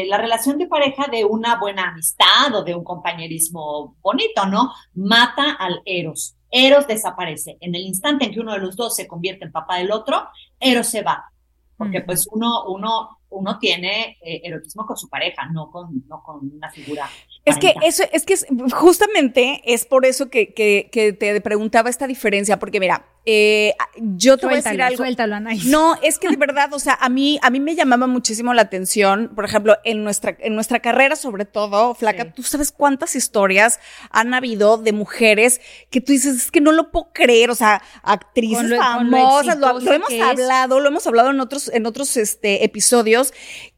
la 0.08 0.18
relación 0.18 0.58
de 0.58 0.66
pareja 0.66 1.06
de 1.06 1.24
una 1.24 1.60
buena 1.60 1.90
amistad 1.90 2.52
o 2.56 2.64
de 2.64 2.74
un 2.74 2.82
compañerismo 2.82 3.94
bonito, 4.02 4.46
¿no? 4.46 4.72
Mata 4.94 5.52
al 5.52 5.80
Eros. 5.84 6.34
Eros 6.50 6.88
desaparece. 6.88 7.56
En 7.60 7.72
el 7.76 7.82
instante 7.82 8.24
en 8.24 8.32
que 8.32 8.40
uno 8.40 8.54
de 8.54 8.58
los 8.58 8.74
dos 8.74 8.96
se 8.96 9.06
convierte 9.06 9.44
en 9.44 9.52
papá 9.52 9.76
del 9.76 9.92
otro, 9.92 10.26
Eros 10.58 10.88
se 10.88 11.02
va. 11.02 11.30
Porque 11.76 12.00
pues 12.00 12.26
uno, 12.32 12.64
uno 12.64 13.20
uno 13.34 13.58
tiene 13.58 14.16
eh, 14.24 14.40
erotismo 14.44 14.86
con 14.86 14.96
su 14.96 15.08
pareja, 15.08 15.46
no 15.52 15.70
con, 15.70 16.04
no 16.08 16.22
con 16.22 16.50
una 16.56 16.70
figura. 16.70 17.08
Es 17.44 17.58
que 17.58 17.74
eso, 17.82 18.04
es 18.12 18.24
que 18.24 18.36
justamente 18.72 19.60
es 19.64 19.84
por 19.84 20.06
eso 20.06 20.30
que, 20.30 20.54
que, 20.54 20.88
que 20.90 21.12
te 21.12 21.40
preguntaba 21.40 21.90
esta 21.90 22.06
diferencia, 22.06 22.58
porque 22.58 22.80
mira, 22.80 23.04
eh, 23.26 23.74
yo 23.96 24.36
te 24.36 24.44
voy 24.44 24.56
a 24.56 24.58
decir 24.58 24.82
algo. 24.82 24.98
Suéltalo, 24.98 25.40
No, 25.40 25.96
es 26.02 26.18
que 26.18 26.28
de 26.28 26.36
verdad, 26.36 26.72
o 26.74 26.78
sea, 26.78 26.98
a 27.00 27.08
mí, 27.08 27.38
a 27.42 27.48
mí 27.48 27.58
me 27.58 27.74
llamaba 27.74 28.06
muchísimo 28.06 28.52
la 28.52 28.62
atención, 28.62 29.32
por 29.34 29.46
ejemplo, 29.46 29.78
en 29.84 30.04
nuestra, 30.04 30.36
en 30.40 30.54
nuestra 30.54 30.80
carrera, 30.80 31.16
sobre 31.16 31.46
todo, 31.46 31.94
Flaca, 31.94 32.32
tú 32.32 32.42
sabes 32.42 32.70
cuántas 32.70 33.16
historias 33.16 33.80
han 34.10 34.34
habido 34.34 34.76
de 34.76 34.92
mujeres 34.92 35.62
que 35.90 36.02
tú 36.02 36.12
dices, 36.12 36.36
es 36.36 36.50
que 36.50 36.60
no 36.60 36.72
lo 36.72 36.90
puedo 36.90 37.12
creer, 37.14 37.50
o 37.50 37.54
sea, 37.54 37.82
actrices 38.02 38.76
famosas, 38.76 39.58
lo, 39.58 39.80
hemos 39.92 40.12
hablado, 40.22 40.80
lo 40.80 40.88
hemos 40.88 41.06
hablado 41.06 41.30
en 41.30 41.40
otros, 41.40 41.70
en 41.72 41.86
otros 41.86 42.18
este, 42.18 42.64
episodios, 42.64 43.23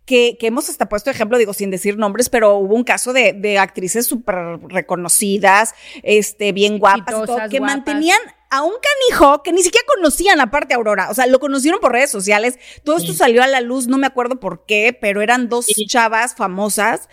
que, 0.04 0.36
que, 0.38 0.46
hemos 0.46 0.68
hasta 0.68 0.88
puesto 0.88 1.10
ejemplo, 1.10 1.36
digo, 1.36 1.52
sin 1.52 1.70
decir 1.70 1.98
nombres, 1.98 2.28
pero 2.28 2.56
hubo 2.56 2.74
un 2.74 2.84
caso 2.84 3.12
de, 3.12 3.32
de 3.32 3.58
actrices 3.58 4.06
súper 4.06 4.60
reconocidas, 4.68 5.74
este, 6.02 6.52
bien 6.52 6.78
guapas, 6.78 7.14
que 7.50 7.60
mantenían 7.60 8.20
a 8.50 8.62
un 8.62 8.72
canijo 9.10 9.42
que 9.42 9.52
ni 9.52 9.62
siquiera 9.62 9.84
conocían 9.94 10.40
aparte 10.40 10.74
Aurora, 10.74 11.10
o 11.10 11.14
sea, 11.14 11.26
lo 11.26 11.40
conocieron 11.40 11.80
por 11.80 11.92
redes 11.92 12.10
sociales, 12.10 12.58
todo 12.84 12.96
esto 12.96 13.12
salió 13.12 13.42
a 13.42 13.46
la 13.46 13.60
luz, 13.60 13.88
no 13.88 13.98
me 13.98 14.06
acuerdo 14.06 14.38
por 14.38 14.64
qué, 14.66 14.96
pero 14.98 15.20
eran 15.20 15.48
dos 15.48 15.66
chavas 15.88 16.34
famosas 16.36 17.08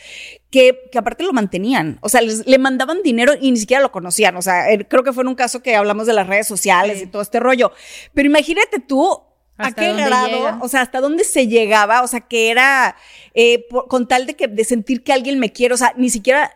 que, 0.52 0.80
que, 0.91 1.00
aparte 1.00 1.24
lo 1.24 1.34
mantenían, 1.34 1.98
o 2.02 2.10
sea, 2.10 2.22
le 2.22 2.58
mandaban 2.60 3.02
dinero 3.02 3.34
y 3.39 3.52
ni 3.52 3.58
siquiera 3.58 3.82
lo 3.82 3.91
conocían, 3.91 4.36
o 4.38 4.41
sea, 4.43 4.72
eh, 4.72 4.88
creo 4.88 5.04
que 5.04 5.13
fue 5.13 5.24
en 5.24 5.30
un 5.30 5.36
caso 5.36 5.63
que 5.63 5.76
hablamos 5.76 6.06
de 6.06 6.13
las 6.13 6.28
redes 6.28 6.48
sociales 6.48 7.02
y 7.02 7.08
todo 7.08 7.24
este 7.24 7.39
rollo, 7.39 7.72
pero 8.13 8.28
imagínate 8.28 8.80
tú 8.80 9.19
¿A 9.58 9.72
qué 9.72 9.94
grado? 9.94 10.60
O 10.62 10.68
sea, 10.68 10.82
hasta 10.82 11.00
dónde 11.00 11.24
se 11.24 11.48
llegaba, 11.48 12.02
o 12.02 12.08
sea, 12.08 12.22
que 12.22 12.50
era 12.50 12.96
eh, 13.34 13.66
con 13.88 14.08
tal 14.08 14.26
de 14.26 14.36
que 14.36 14.48
de 14.48 14.63
sentir 14.63 15.04
que 15.04 15.13
alguien 15.13 15.39
me 15.39 15.52
quiere, 15.52 15.74
o 15.74 15.78
sea, 15.78 15.94
ni 15.96 16.10
siquiera 16.10 16.52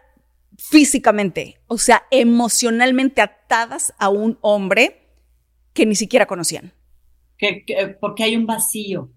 físicamente, 0.58 1.60
o 1.68 1.78
sea, 1.78 2.04
emocionalmente 2.10 3.22
atadas 3.22 3.94
a 4.00 4.10
un 4.10 4.38
hombre 4.42 5.02
que 5.74 5.86
ni 5.86 5.96
siquiera 5.96 6.26
conocían. 6.26 6.74
Que, 7.38 7.64
porque 8.02 8.24
hay 8.24 8.36
un 8.36 8.48
vacío, 8.48 9.12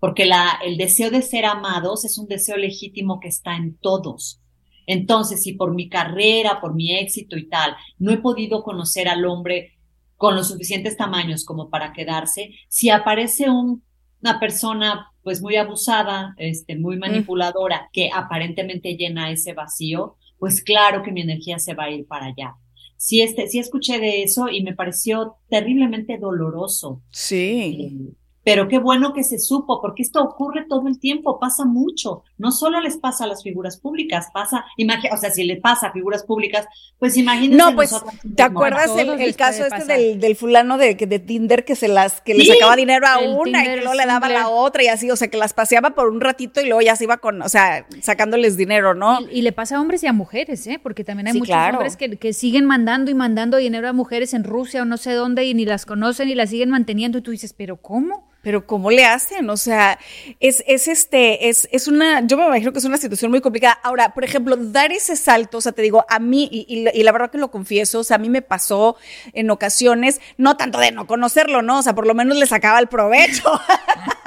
porque 0.00 0.26
la, 0.26 0.58
el 0.64 0.76
deseo 0.76 1.10
de 1.10 1.22
ser 1.22 1.44
amados 1.44 2.04
es 2.04 2.18
un 2.18 2.26
deseo 2.26 2.56
legítimo 2.56 3.20
que 3.20 3.28
está 3.28 3.54
en 3.54 3.76
todos. 3.76 4.40
Entonces, 4.86 5.44
si 5.44 5.52
por 5.52 5.72
mi 5.74 5.88
carrera, 5.88 6.60
por 6.60 6.74
mi 6.74 6.98
éxito 6.98 7.36
y 7.36 7.48
tal, 7.48 7.76
no 8.00 8.10
he 8.10 8.18
podido 8.18 8.64
conocer 8.64 9.08
al 9.08 9.24
hombre 9.24 9.78
con 10.22 10.36
los 10.36 10.50
suficientes 10.50 10.96
tamaños 10.96 11.44
como 11.44 11.68
para 11.68 11.92
quedarse, 11.92 12.54
si 12.68 12.90
aparece 12.90 13.50
una 13.50 14.38
persona 14.38 15.10
pues 15.24 15.42
muy 15.42 15.56
abusada, 15.56 16.36
este, 16.38 16.76
muy 16.76 16.96
mm. 16.96 17.00
manipuladora, 17.00 17.90
que 17.92 18.08
aparentemente 18.14 18.94
llena 18.94 19.32
ese 19.32 19.52
vacío, 19.52 20.14
pues 20.38 20.62
claro 20.62 21.02
que 21.02 21.10
mi 21.10 21.22
energía 21.22 21.58
se 21.58 21.74
va 21.74 21.86
a 21.86 21.90
ir 21.90 22.06
para 22.06 22.26
allá. 22.26 22.54
Sí, 22.96 23.20
este, 23.20 23.48
sí 23.48 23.58
escuché 23.58 23.98
de 23.98 24.22
eso 24.22 24.48
y 24.48 24.62
me 24.62 24.76
pareció 24.76 25.38
terriblemente 25.48 26.18
doloroso. 26.18 27.02
Sí. 27.10 27.80
Eh, 27.80 28.14
pero 28.44 28.68
qué 28.68 28.78
bueno 28.78 29.14
que 29.14 29.24
se 29.24 29.40
supo, 29.40 29.80
porque 29.80 30.02
esto 30.02 30.22
ocurre 30.22 30.66
todo 30.68 30.86
el 30.86 31.00
tiempo, 31.00 31.40
pasa 31.40 31.64
mucho. 31.64 32.22
No 32.42 32.50
solo 32.50 32.80
les 32.80 32.96
pasa 32.96 33.22
a 33.22 33.26
las 33.28 33.44
figuras 33.44 33.76
públicas, 33.76 34.26
pasa, 34.34 34.64
o 35.12 35.16
sea, 35.16 35.30
si 35.30 35.44
le 35.44 35.58
pasa 35.58 35.86
a 35.86 35.92
figuras 35.92 36.24
públicas, 36.24 36.66
pues 36.98 37.16
imagínense. 37.16 37.56
No, 37.56 37.72
pues, 37.76 37.94
¿te 38.34 38.42
acuerdas 38.42 38.90
el, 38.98 39.36
caso 39.36 39.64
este 39.64 39.84
del, 39.84 40.18
del, 40.18 40.34
fulano 40.34 40.76
de, 40.76 40.96
de 40.96 41.18
Tinder 41.20 41.64
que 41.64 41.76
se 41.76 41.86
las, 41.86 42.20
que 42.20 42.34
le 42.34 42.44
sacaba 42.44 42.74
dinero 42.74 43.06
a 43.06 43.20
una 43.20 43.62
y 43.62 43.68
que 43.68 43.76
luego 43.76 43.94
le 43.94 44.06
daba 44.06 44.26
a 44.26 44.30
la 44.30 44.48
otra 44.48 44.82
y 44.82 44.88
así, 44.88 45.08
o 45.08 45.14
sea, 45.14 45.28
que 45.28 45.36
las 45.36 45.54
paseaba 45.54 45.90
por 45.90 46.08
un 46.08 46.20
ratito 46.20 46.60
y 46.60 46.64
luego 46.64 46.80
ya 46.80 46.96
se 46.96 47.04
iba 47.04 47.18
con, 47.18 47.42
o 47.42 47.48
sea, 47.48 47.86
sacándoles 48.00 48.56
dinero, 48.56 48.94
¿no? 48.94 49.20
Y, 49.30 49.42
le 49.42 49.52
pasa 49.52 49.76
a 49.76 49.80
hombres 49.80 50.02
y 50.02 50.08
a 50.08 50.12
mujeres, 50.12 50.66
¿eh? 50.66 50.80
Porque 50.82 51.04
también 51.04 51.28
hay 51.28 51.34
muchos 51.34 51.54
hombres 51.54 51.96
que, 51.96 52.16
que 52.16 52.32
siguen 52.32 52.64
mandando 52.64 53.12
y 53.12 53.14
mandando 53.14 53.58
dinero 53.58 53.88
a 53.88 53.92
mujeres 53.92 54.34
en 54.34 54.42
Rusia 54.42 54.82
o 54.82 54.84
no 54.84 54.96
sé 54.96 55.12
dónde 55.12 55.44
y 55.44 55.54
ni 55.54 55.64
las 55.64 55.86
conocen 55.86 56.28
y 56.28 56.34
las 56.34 56.50
siguen 56.50 56.70
manteniendo 56.70 57.18
y 57.18 57.22
tú 57.22 57.30
dices, 57.30 57.52
¿pero 57.52 57.76
cómo? 57.76 58.31
Pero 58.42 58.66
¿cómo 58.66 58.90
le 58.90 59.04
hacen? 59.04 59.48
O 59.50 59.56
sea, 59.56 59.98
es, 60.40 60.62
es 60.66 60.88
este, 60.88 61.48
es, 61.48 61.68
es 61.72 61.88
una, 61.88 62.26
yo 62.26 62.36
me 62.36 62.44
imagino 62.44 62.72
que 62.72 62.80
es 62.80 62.84
una 62.84 62.98
situación 62.98 63.30
muy 63.30 63.40
complicada. 63.40 63.78
Ahora, 63.82 64.12
por 64.14 64.24
ejemplo, 64.24 64.56
dar 64.56 64.92
ese 64.92 65.16
salto, 65.16 65.58
o 65.58 65.60
sea, 65.60 65.72
te 65.72 65.82
digo, 65.82 66.04
a 66.08 66.18
mí, 66.18 66.48
y, 66.50 66.88
y, 66.92 67.02
la 67.02 67.12
verdad 67.12 67.30
que 67.30 67.38
lo 67.38 67.50
confieso, 67.50 68.00
o 68.00 68.04
sea, 68.04 68.16
a 68.16 68.18
mí 68.18 68.28
me 68.28 68.42
pasó 68.42 68.96
en 69.32 69.50
ocasiones, 69.50 70.20
no 70.36 70.56
tanto 70.56 70.78
de 70.78 70.90
no 70.90 71.06
conocerlo, 71.06 71.62
¿no? 71.62 71.78
O 71.78 71.82
sea, 71.82 71.94
por 71.94 72.06
lo 72.06 72.14
menos 72.14 72.36
le 72.36 72.46
sacaba 72.46 72.78
el 72.78 72.88
provecho. 72.88 73.44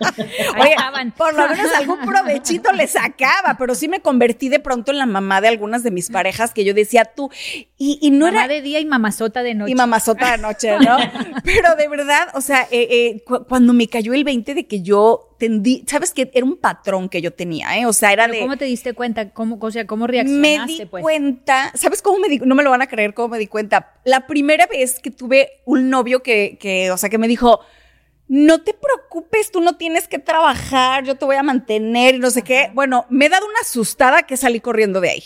Oye, 0.60 0.76
por 1.16 1.34
lo 1.34 1.48
menos 1.48 1.72
algún 1.74 2.00
provechito 2.00 2.72
le 2.72 2.86
sacaba, 2.86 3.56
pero 3.58 3.74
sí 3.74 3.88
me 3.88 4.00
convertí 4.00 4.48
de 4.48 4.60
pronto 4.60 4.92
en 4.92 4.98
la 4.98 5.06
mamá 5.06 5.40
de 5.40 5.48
algunas 5.48 5.82
de 5.82 5.90
mis 5.90 6.10
parejas 6.10 6.52
que 6.52 6.64
yo 6.64 6.74
decía 6.74 7.04
tú, 7.04 7.30
y, 7.76 7.98
y 8.00 8.10
no 8.10 8.26
mamá 8.26 8.44
era. 8.44 8.54
de 8.54 8.62
día 8.62 8.80
y 8.80 8.84
mamazota 8.84 9.42
de 9.42 9.54
noche. 9.54 9.72
Y 9.72 9.74
mamazota 9.74 10.32
de 10.32 10.38
noche, 10.38 10.78
¿no? 10.78 10.96
pero 11.44 11.74
de 11.76 11.88
verdad, 11.88 12.28
o 12.34 12.40
sea, 12.40 12.62
eh, 12.70 12.88
eh, 12.90 13.24
cuando 13.48 13.72
me 13.72 13.88
cayó 13.88 14.14
el 14.14 14.24
20 14.24 14.54
de 14.54 14.66
que 14.66 14.82
yo 14.82 15.34
tendí, 15.38 15.84
sabes 15.86 16.12
que 16.12 16.30
era 16.34 16.44
un 16.44 16.56
patrón 16.56 17.08
que 17.08 17.20
yo 17.20 17.32
tenía, 17.32 17.78
¿eh? 17.78 17.86
O 17.86 17.92
sea, 17.92 18.12
era 18.12 18.28
de. 18.28 18.40
¿Cómo 18.40 18.56
te 18.56 18.64
diste 18.64 18.94
cuenta? 18.94 19.30
¿Cómo, 19.30 19.58
o 19.60 19.70
sea, 19.70 19.86
cómo 19.86 20.06
reaccionaste? 20.06 20.58
Me 20.58 20.66
di 20.66 20.86
pues? 20.86 21.02
cuenta, 21.02 21.72
¿sabes 21.74 22.02
cómo 22.02 22.18
me 22.18 22.28
di? 22.28 22.38
No 22.38 22.54
me 22.54 22.62
lo 22.62 22.70
van 22.70 22.82
a 22.82 22.86
creer 22.86 23.14
cómo 23.14 23.28
me 23.28 23.38
di 23.38 23.46
cuenta. 23.46 23.94
La 24.04 24.26
primera 24.26 24.66
vez 24.66 25.00
que 25.00 25.10
tuve 25.10 25.60
un 25.64 25.90
novio 25.90 26.22
que, 26.22 26.58
que 26.60 26.90
o 26.90 26.96
sea, 26.96 27.10
que 27.10 27.18
me 27.18 27.28
dijo, 27.28 27.60
no 28.28 28.62
te 28.62 28.74
preocupes, 28.74 29.50
tú 29.50 29.60
no 29.60 29.76
tienes 29.76 30.08
que 30.08 30.18
trabajar, 30.18 31.04
yo 31.04 31.14
te 31.14 31.24
voy 31.24 31.36
a 31.36 31.42
mantener 31.42 32.16
y 32.16 32.18
no 32.18 32.30
sé 32.30 32.42
qué. 32.42 32.70
Bueno, 32.74 33.06
me 33.08 33.26
he 33.26 33.28
dado 33.28 33.46
una 33.46 33.60
asustada 33.60 34.24
que 34.24 34.36
salí 34.36 34.60
corriendo 34.60 35.00
de 35.00 35.10
ahí. 35.10 35.22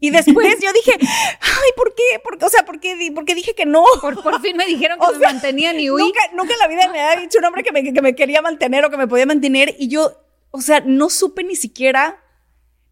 Y 0.00 0.10
después 0.10 0.56
yo 0.60 0.72
dije, 0.72 0.92
ay, 0.98 1.70
¿por 1.76 1.94
qué? 1.94 2.18
¿Por, 2.24 2.42
o 2.42 2.48
sea, 2.48 2.64
¿por 2.64 2.80
qué, 2.80 2.96
dije 2.96 3.54
que 3.54 3.66
no? 3.66 3.84
Por, 4.00 4.22
por 4.22 4.40
fin 4.40 4.56
me 4.56 4.66
dijeron 4.66 4.98
que 4.98 5.12
me 5.18 5.26
mantenían 5.26 5.78
y 5.78 5.90
huí. 5.90 6.02
Nunca, 6.02 6.20
nunca 6.34 6.54
en 6.54 6.58
la 6.58 6.68
vida 6.68 6.88
me 6.90 7.00
había 7.00 7.20
dicho 7.20 7.38
un 7.38 7.44
hombre 7.44 7.62
que 7.62 7.72
me, 7.72 7.92
que 7.92 8.02
me 8.02 8.14
quería 8.14 8.42
mantener 8.42 8.84
o 8.84 8.90
que 8.90 8.96
me 8.96 9.06
podía 9.06 9.26
mantener. 9.26 9.76
Y 9.78 9.88
yo, 9.88 10.12
o 10.50 10.60
sea, 10.60 10.80
no 10.80 11.08
supe 11.10 11.44
ni 11.44 11.54
siquiera, 11.54 12.24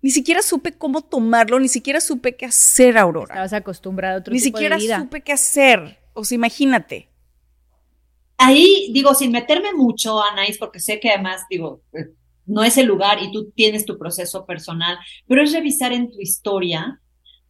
ni 0.03 0.11
siquiera 0.11 0.42
supe 0.42 0.73
cómo 0.73 1.03
tomarlo, 1.03 1.59
ni 1.59 1.68
siquiera 1.68 2.01
supe 2.01 2.37
qué 2.37 2.47
hacer, 2.47 2.97
Aurora. 2.97 3.35
Estabas 3.35 3.53
acostumbrada 3.55 4.14
a 4.14 4.18
otro 4.18 4.33
ni 4.33 4.40
tipo 4.40 4.59
de 4.59 4.64
vida. 4.64 4.77
Ni 4.77 4.81
siquiera 4.83 5.01
supe 5.01 5.21
qué 5.23 5.33
hacer. 5.33 5.99
O 6.12 6.25
sea, 6.25 6.37
imagínate. 6.37 7.09
Ahí, 8.38 8.90
digo, 8.92 9.14
sin 9.14 9.33
meterme 9.33 9.74
mucho, 9.74 10.22
Anaís, 10.22 10.59
porque 10.59 10.81
sé 10.81 11.01
que 11.01 11.11
además, 11.11 11.42
digo, 11.51 11.83
eh, 11.92 12.07
no 12.46 12.64
es 12.64 12.79
el 12.79 12.87
lugar 12.87 13.22
y 13.22 13.31
tú 13.31 13.51
tienes 13.51 13.85
tu 13.85 13.98
proceso 13.98 14.46
personal, 14.46 14.96
pero 15.27 15.42
es 15.42 15.53
revisar 15.53 15.92
en 15.92 16.11
tu 16.11 16.20
historia 16.20 17.01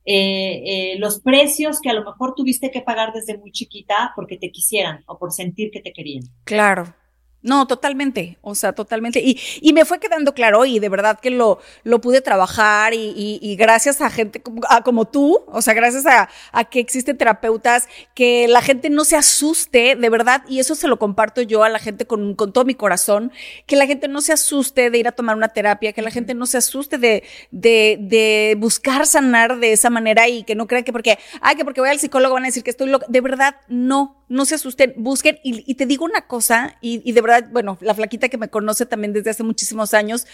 eh, 0.05 0.63
eh, 0.65 0.99
los 0.99 1.21
precios 1.21 1.81
que 1.81 1.91
a 1.91 1.93
lo 1.93 2.03
mejor 2.03 2.35
tuviste 2.35 2.71
que 2.71 2.81
pagar 2.81 3.13
desde 3.13 3.37
muy 3.37 3.53
chiquita 3.53 4.13
porque 4.17 4.39
te 4.39 4.51
quisieran 4.51 5.05
o 5.07 5.19
por 5.19 5.33
sentir 5.33 5.71
que 5.71 5.81
te 5.81 5.93
querían. 5.93 6.25
Claro. 6.45 6.95
No, 7.41 7.69
totalmente, 7.69 8.37
o 8.41 8.57
sea, 8.57 8.73
totalmente. 8.73 9.21
Y, 9.21 9.41
y 9.61 9.73
me 9.73 9.85
fue 9.85 10.01
quedando 10.01 10.35
claro 10.35 10.65
y 10.65 10.81
de 10.81 10.89
verdad 10.89 11.21
que 11.21 11.31
lo, 11.31 11.61
lo 11.85 12.01
pude 12.01 12.21
trabajar 12.21 12.95
y, 12.95 13.15
y, 13.17 13.39
y 13.41 13.55
gracias 13.55 14.01
a 14.01 14.11
gente 14.11 14.43
como, 14.43 14.63
a, 14.69 14.83
como, 14.83 15.05
tú, 15.05 15.45
o 15.47 15.63
sea, 15.63 15.73
gracias 15.73 16.05
a, 16.07 16.29
a, 16.51 16.65
que 16.65 16.81
existen 16.81 17.17
terapeutas, 17.17 17.89
que 18.13 18.49
la 18.49 18.61
gente 18.61 18.91
no 18.91 19.05
se 19.05 19.15
asuste, 19.15 19.95
de 19.95 20.11
verdad, 20.11 20.43
y 20.49 20.59
eso 20.59 20.75
se 20.75 20.89
lo 20.89 20.99
comparto 20.99 21.41
yo 21.41 21.63
a 21.63 21.69
la 21.69 21.79
gente 21.79 22.07
con, 22.07 22.35
con 22.35 22.53
todo 22.53 22.65
mi 22.65 22.75
corazón, 22.75 23.31
que 23.67 23.77
la 23.77 23.87
gente 23.87 24.09
no 24.09 24.21
se 24.21 24.33
asuste 24.33 24.91
de 24.91 24.99
ir 24.99 25.07
a 25.07 25.13
tomar 25.13 25.37
una 25.37 25.49
terapia, 25.49 25.93
que 25.93 26.03
la 26.03 26.11
gente 26.11 26.35
no 26.35 26.45
se 26.45 26.59
asuste 26.59 26.99
de, 26.99 27.23
de, 27.53 27.99
de 28.01 28.57
buscar 28.59 29.07
sanar 29.07 29.61
de 29.61 29.73
esa 29.73 29.91
manera 29.91 30.27
y 30.29 30.43
que 30.43 30.57
no 30.57 30.67
crean 30.67 30.83
que 30.83 30.93
porque, 30.93 31.21
ay, 31.41 31.55
que 31.55 31.65
porque 31.65 31.81
voy 31.81 31.91
al 31.91 32.01
psicólogo 32.01 32.35
van 32.35 32.45
a 32.45 32.47
decir 32.47 32.65
que 32.65 32.71
estoy 32.71 32.89
loca. 32.89 33.07
De 33.09 33.21
verdad, 33.21 33.57
no, 33.69 34.18
no 34.29 34.45
se 34.45 34.55
asusten, 34.57 34.95
busquen. 34.97 35.39
Y, 35.43 35.65
y 35.71 35.75
te 35.75 35.87
digo 35.87 36.05
una 36.05 36.23
cosa, 36.27 36.77
y, 36.81 37.01
y 37.09 37.13
de 37.13 37.21
verdad, 37.21 37.49
bueno, 37.51 37.79
la 37.81 37.95
flaquita 37.95 38.29
que 38.29 38.39
me 38.39 38.49
conoce 38.49 38.87
también 38.87 39.13
desde 39.13 39.31
hace 39.31 39.43
muchísimos 39.43 39.95
años, 39.95 40.27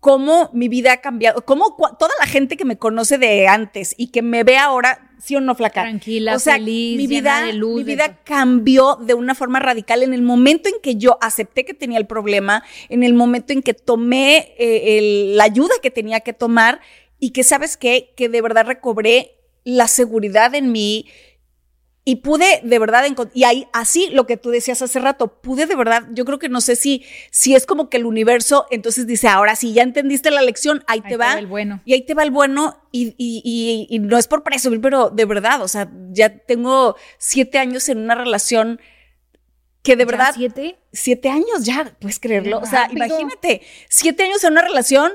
cómo 0.00 0.50
mi 0.52 0.68
vida 0.68 0.92
ha 0.94 1.00
cambiado, 1.00 1.44
cómo 1.44 1.76
toda 1.76 2.10
la 2.20 2.26
gente 2.26 2.56
que 2.56 2.64
me 2.64 2.76
conoce 2.76 3.18
de 3.18 3.46
antes 3.46 3.94
y 3.96 4.08
que 4.08 4.20
me 4.22 4.42
ve 4.42 4.56
ahora 4.58 5.08
¿sí 5.22 5.36
o 5.36 5.40
no, 5.40 5.54
flaca? 5.54 5.82
Tranquila, 5.82 6.34
o 6.34 6.38
sea, 6.40 6.54
feliz, 6.54 6.96
mi 6.96 7.06
vida, 7.06 7.44
de 7.44 7.52
luz, 7.52 7.76
mi 7.76 7.84
vida 7.84 8.18
cambió 8.24 8.96
de 8.96 9.14
una 9.14 9.36
forma 9.36 9.60
radical 9.60 10.02
en 10.02 10.12
el 10.12 10.22
momento 10.22 10.68
en 10.68 10.74
que 10.82 10.96
yo 10.96 11.18
acepté 11.20 11.64
que 11.64 11.74
tenía 11.74 11.98
el 11.98 12.08
problema, 12.08 12.64
en 12.88 13.04
el 13.04 13.14
momento 13.14 13.52
en 13.52 13.62
que 13.62 13.74
tomé 13.74 14.54
eh, 14.58 14.98
el- 14.98 15.36
la 15.36 15.44
ayuda 15.44 15.74
que 15.80 15.92
tenía 15.92 16.18
que 16.20 16.32
tomar 16.32 16.80
y 17.20 17.30
que, 17.30 17.44
¿sabes 17.44 17.76
qué? 17.76 18.12
Que 18.16 18.28
de 18.28 18.42
verdad 18.42 18.66
recobré 18.66 19.36
la 19.62 19.86
seguridad 19.86 20.56
en 20.56 20.72
mí 20.72 21.06
y 22.04 22.16
pude 22.16 22.60
de 22.64 22.78
verdad 22.80 23.06
encont- 23.06 23.30
y 23.32 23.44
ahí 23.44 23.68
así 23.72 24.08
lo 24.10 24.26
que 24.26 24.36
tú 24.36 24.50
decías 24.50 24.82
hace 24.82 24.98
rato 24.98 25.40
pude 25.40 25.66
de 25.66 25.76
verdad 25.76 26.02
yo 26.10 26.24
creo 26.24 26.40
que 26.40 26.48
no 26.48 26.60
sé 26.60 26.74
si 26.74 27.04
si 27.30 27.54
es 27.54 27.64
como 27.64 27.88
que 27.88 27.96
el 27.98 28.06
universo 28.06 28.66
entonces 28.72 29.06
dice 29.06 29.28
ahora 29.28 29.54
sí 29.54 29.72
ya 29.72 29.82
entendiste 29.84 30.32
la 30.32 30.42
lección 30.42 30.82
ahí, 30.88 31.00
Ahí 31.04 31.10
te 31.10 31.16
va 31.16 31.38
el 31.38 31.46
bueno. 31.46 31.80
y 31.84 31.92
ahí 31.92 32.02
te 32.02 32.14
va 32.14 32.24
el 32.24 32.32
bueno 32.32 32.82
y, 32.90 33.14
y, 33.18 33.40
y, 33.44 33.86
y 33.88 33.98
no 34.00 34.18
es 34.18 34.26
por 34.26 34.42
presumir 34.42 34.80
pero 34.80 35.10
de 35.10 35.24
verdad 35.26 35.62
o 35.62 35.68
sea 35.68 35.88
ya 36.10 36.38
tengo 36.38 36.96
siete 37.18 37.58
años 37.58 37.88
en 37.88 37.98
una 37.98 38.16
relación 38.16 38.80
que 39.82 39.94
de 39.96 40.04
¿Ya 40.04 40.10
verdad 40.10 40.32
siete? 40.34 40.78
siete 40.92 41.28
años 41.28 41.64
ya, 41.64 41.96
puedes 42.00 42.20
creerlo. 42.20 42.60
Qué 42.60 42.66
O 42.66 42.70
sea, 42.70 42.82
rápido. 42.84 43.04
imagínate, 43.06 43.62
siete 43.88 44.22
años 44.24 44.44
en 44.44 44.52
una 44.52 44.62
relación 44.62 45.10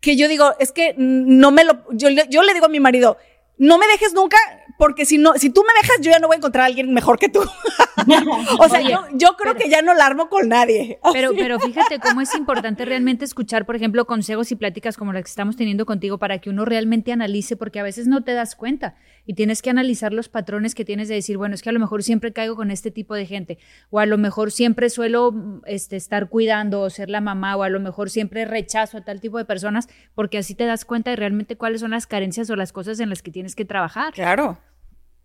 que 0.00 0.14
yo 0.16 0.28
digo, 0.28 0.54
es 0.60 0.70
que 0.70 0.94
no 0.96 1.50
me 1.50 1.64
lo, 1.64 1.84
yo, 1.92 2.08
yo 2.10 2.42
le 2.44 2.54
digo 2.54 2.66
a 2.66 2.68
mi 2.68 2.78
marido, 2.78 3.16
no 3.58 3.76
me 3.78 3.86
dejes 3.88 4.12
nunca, 4.12 4.36
porque 4.76 5.06
si 5.06 5.18
no, 5.18 5.34
si 5.34 5.50
tú 5.50 5.62
me 5.62 5.72
dejas, 5.80 5.96
yo 6.00 6.10
ya 6.10 6.18
no 6.18 6.26
voy 6.26 6.34
a 6.34 6.38
encontrar 6.38 6.64
a 6.64 6.66
alguien 6.66 6.92
mejor 6.92 7.18
que 7.18 7.28
tú. 7.28 7.40
o 8.58 8.68
sea, 8.68 8.80
Oye, 8.80 8.90
yo, 8.90 9.00
yo 9.14 9.28
creo 9.36 9.54
que 9.54 9.68
ya 9.68 9.82
no 9.82 9.94
la 9.94 10.06
armo 10.06 10.28
con 10.28 10.48
nadie. 10.48 10.98
Pero, 11.12 11.32
pero 11.36 11.60
fíjate 11.60 12.00
cómo 12.00 12.20
es 12.20 12.34
importante 12.34 12.84
realmente 12.84 13.24
escuchar, 13.24 13.66
por 13.66 13.76
ejemplo, 13.76 14.04
consejos 14.04 14.50
y 14.50 14.56
pláticas 14.56 14.96
como 14.96 15.12
las 15.12 15.22
que 15.22 15.28
estamos 15.28 15.56
teniendo 15.56 15.86
contigo 15.86 16.18
para 16.18 16.38
que 16.38 16.50
uno 16.50 16.64
realmente 16.64 17.12
analice, 17.12 17.56
porque 17.56 17.78
a 17.78 17.82
veces 17.82 18.08
no 18.08 18.24
te 18.24 18.32
das 18.32 18.56
cuenta 18.56 18.96
y 19.26 19.34
tienes 19.34 19.62
que 19.62 19.70
analizar 19.70 20.12
los 20.12 20.28
patrones 20.28 20.74
que 20.74 20.84
tienes 20.84 21.08
de 21.08 21.14
decir, 21.14 21.36
bueno, 21.36 21.54
es 21.54 21.62
que 21.62 21.68
a 21.68 21.72
lo 21.72 21.80
mejor 21.80 22.02
siempre 22.02 22.32
caigo 22.32 22.56
con 22.56 22.70
este 22.70 22.90
tipo 22.90 23.14
de 23.14 23.26
gente, 23.26 23.58
o 23.90 24.00
a 24.00 24.06
lo 24.06 24.18
mejor 24.18 24.50
siempre 24.50 24.90
suelo 24.90 25.32
este, 25.66 25.96
estar 25.96 26.28
cuidando 26.28 26.80
o 26.80 26.90
ser 26.90 27.10
la 27.10 27.20
mamá, 27.20 27.56
o 27.56 27.62
a 27.62 27.68
lo 27.68 27.80
mejor 27.80 28.10
siempre 28.10 28.44
rechazo 28.44 28.98
a 28.98 29.04
tal 29.04 29.20
tipo 29.20 29.38
de 29.38 29.44
personas, 29.44 29.88
porque 30.14 30.38
así 30.38 30.54
te 30.54 30.64
das 30.64 30.84
cuenta 30.84 31.10
de 31.10 31.16
realmente 31.16 31.56
cuáles 31.56 31.80
son 31.80 31.92
las 31.92 32.06
carencias 32.06 32.50
o 32.50 32.56
las 32.56 32.72
cosas 32.72 33.00
en 33.00 33.08
las 33.08 33.22
que 33.22 33.30
tienes 33.30 33.54
que 33.54 33.64
trabajar. 33.64 34.12
Claro. 34.14 34.58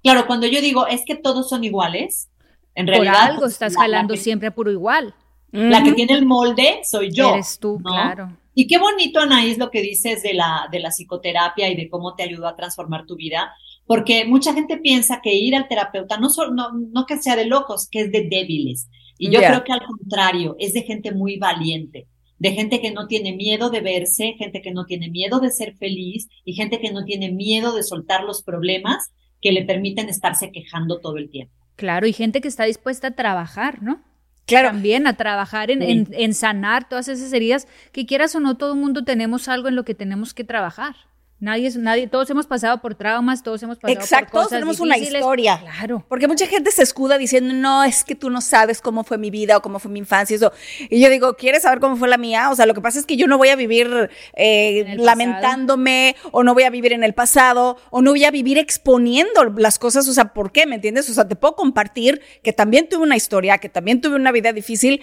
Claro, 0.03 0.27
cuando 0.27 0.47
yo 0.47 0.62
digo 0.62 0.88
es 0.88 1.01
que 1.05 1.15
todos 1.15 1.49
son 1.49 1.63
iguales, 1.63 2.29
en 2.75 2.86
Por 2.86 2.95
realidad 2.95 3.21
algo 3.27 3.39
pues, 3.41 3.53
estás 3.53 3.73
la- 3.88 4.05
que- 4.08 4.17
siempre 4.17 4.47
a 4.47 4.51
puro 4.55 4.71
igual. 4.71 5.13
La 5.51 5.84
que 5.84 5.93
tiene 5.93 6.13
el 6.13 6.25
molde 6.25 6.82
soy 6.84 7.12
yo. 7.12 7.34
Eres 7.34 7.58
tú, 7.60 7.79
¿no? 7.84 7.89
claro. 7.89 8.38
Y 8.53 8.67
qué 8.67 8.77
bonito, 8.77 9.19
Anaís, 9.19 9.58
lo 9.58 9.71
que 9.71 9.82
dices 9.82 10.21
de 10.21 10.34
la, 10.34 10.67
de 10.71 10.79
la 10.79 10.89
psicoterapia 10.91 11.69
y 11.69 11.75
de 11.75 11.89
cómo 11.89 12.15
te 12.15 12.23
ayudó 12.23 12.45
a 12.47 12.55
transformar 12.55 13.05
tu 13.05 13.15
vida, 13.15 13.51
porque 13.88 14.25
mucha 14.25 14.53
gente 14.53 14.77
piensa 14.77 15.21
que 15.23 15.34
ir 15.34 15.55
al 15.55 15.67
terapeuta 15.67 16.17
no, 16.17 16.29
so- 16.29 16.51
no, 16.51 16.71
no 16.73 17.05
que 17.05 17.17
sea 17.17 17.36
de 17.36 17.45
locos, 17.45 17.88
que 17.89 18.01
es 18.01 18.12
de 18.12 18.27
débiles. 18.29 18.89
Y 19.17 19.32
yo 19.32 19.39
creo 19.49 19.63
que 19.63 19.71
al 19.73 19.82
contrario, 19.86 20.55
es 20.60 20.73
de 20.73 20.84
gente 20.84 21.12
muy 21.13 21.38
valiente, 21.38 22.08
de 22.38 22.51
gente 22.51 22.79
que 22.79 22.91
no 22.91 23.08
tiene 23.08 23.34
miedo 23.36 23.69
de 23.69 23.82
verse, 23.82 24.36
gente 24.38 24.62
que 24.62 24.71
no 24.71 24.86
tiene 24.86 25.10
miedo 25.10 25.39
de 25.39 25.51
ser 25.51 25.75
feliz 25.77 26.27
y 26.45 26.53
gente 26.53 26.79
que 26.79 26.91
no 26.91 27.03
tiene 27.05 27.32
miedo 27.32 27.73
de 27.75 27.84
soltar 27.84 28.23
los 28.23 28.43
problemas 28.43 29.12
que 29.41 29.51
le 29.51 29.63
permiten 29.65 30.10
estarse 30.10 30.51
quejando 30.51 30.99
todo 30.99 31.17
el 31.17 31.29
tiempo. 31.29 31.53
Claro, 31.80 32.06
y 32.08 32.12
gente 32.12 32.42
que 32.42 32.50
está 32.50 32.65
dispuesta 32.65 33.08
a 33.08 33.12
trabajar, 33.12 33.82
¿no? 33.82 34.02
Claro. 34.46 34.68
También 34.68 35.08
a 35.08 35.13
trabajar 35.15 35.72
en, 35.72 35.80
Sí. 35.82 35.89
en- 35.92 36.08
en 36.12 36.34
sanar 36.34 36.89
todas 36.89 37.08
esas 37.08 37.32
heridas, 37.32 37.70
que 37.94 38.06
quieras 38.06 38.36
o 38.36 38.42
no, 38.42 38.58
todo 38.58 38.74
el 38.74 38.80
mundo 38.80 39.06
tenemos 39.06 39.48
algo 39.48 39.70
en 39.70 39.78
lo 39.78 39.86
que 39.86 39.96
tenemos 39.96 40.34
que 40.34 40.44
trabajar. 40.44 40.96
Nadie 41.41 41.67
es, 41.67 41.78
nadie, 41.78 42.08
todos 42.08 42.30
hemos 42.30 42.47
pasado 42.47 42.82
por 42.82 42.95
traumas, 42.95 43.43
todos 43.43 43.63
hemos 43.63 43.78
pasado 43.78 43.97
Exacto, 43.97 44.25
por 44.25 44.32
todos 44.32 44.43
cosas 44.45 44.58
tenemos 44.58 44.80
una 44.82 44.95
difíciles. 44.95 45.21
historia. 45.21 45.58
Claro. 45.62 46.04
Porque 46.10 46.28
mucha 46.28 46.45
gente 46.47 46.69
se 46.71 46.84
escuda 46.84 47.17
diciendo, 47.17 47.54
no, 47.54 47.86
es 47.86 48.04
que 48.04 48.13
tú 48.13 48.30
no 48.30 48.41
sabes 48.41 48.82
cómo 48.82 49.06
fue 49.06 49.17
mi 49.17 49.32
vida 49.32 49.56
o 49.56 49.62
cómo 49.62 49.80
fue 49.80 49.89
mi 49.89 49.99
infancia. 49.99 50.36
Eso. 50.36 50.52
Y 50.89 50.99
yo 50.99 51.10
digo, 51.10 51.36
¿quieres 51.36 51.62
saber 51.62 51.80
cómo 51.80 51.95
fue 51.95 52.10
la 52.10 52.17
mía? 52.17 52.49
O 52.49 52.56
sea, 52.56 52.65
lo 52.65 52.73
que 52.73 52.82
pasa 52.82 52.99
es 52.99 53.06
que 53.06 53.15
yo 53.15 53.28
no 53.28 53.38
voy 53.38 53.49
a 53.49 53.56
vivir 53.56 54.10
eh, 54.34 54.95
lamentándome 54.97 56.17
o 56.32 56.43
no 56.43 56.54
voy 56.54 56.63
a 56.63 56.69
vivir 56.69 56.91
en 56.91 57.06
el 57.06 57.13
pasado 57.13 57.78
o 57.89 58.02
no 58.02 58.12
voy 58.12 58.25
a 58.25 58.32
vivir 58.32 58.58
exponiendo 58.58 59.45
las 59.58 59.80
cosas. 59.80 60.10
O 60.10 60.13
sea, 60.13 60.34
¿por 60.34 60.52
qué? 60.52 60.65
¿Me 60.65 60.75
entiendes? 60.75 61.10
O 61.10 61.13
sea, 61.13 61.25
te 61.25 61.38
puedo 61.38 61.56
compartir 61.56 62.21
que 62.43 62.52
también 62.52 62.89
tuve 62.89 63.04
una 63.04 63.15
historia, 63.15 63.60
que 63.60 63.69
también 63.69 64.02
tuve 64.02 64.15
una 64.15 64.34
vida 64.34 64.52
difícil, 64.52 65.02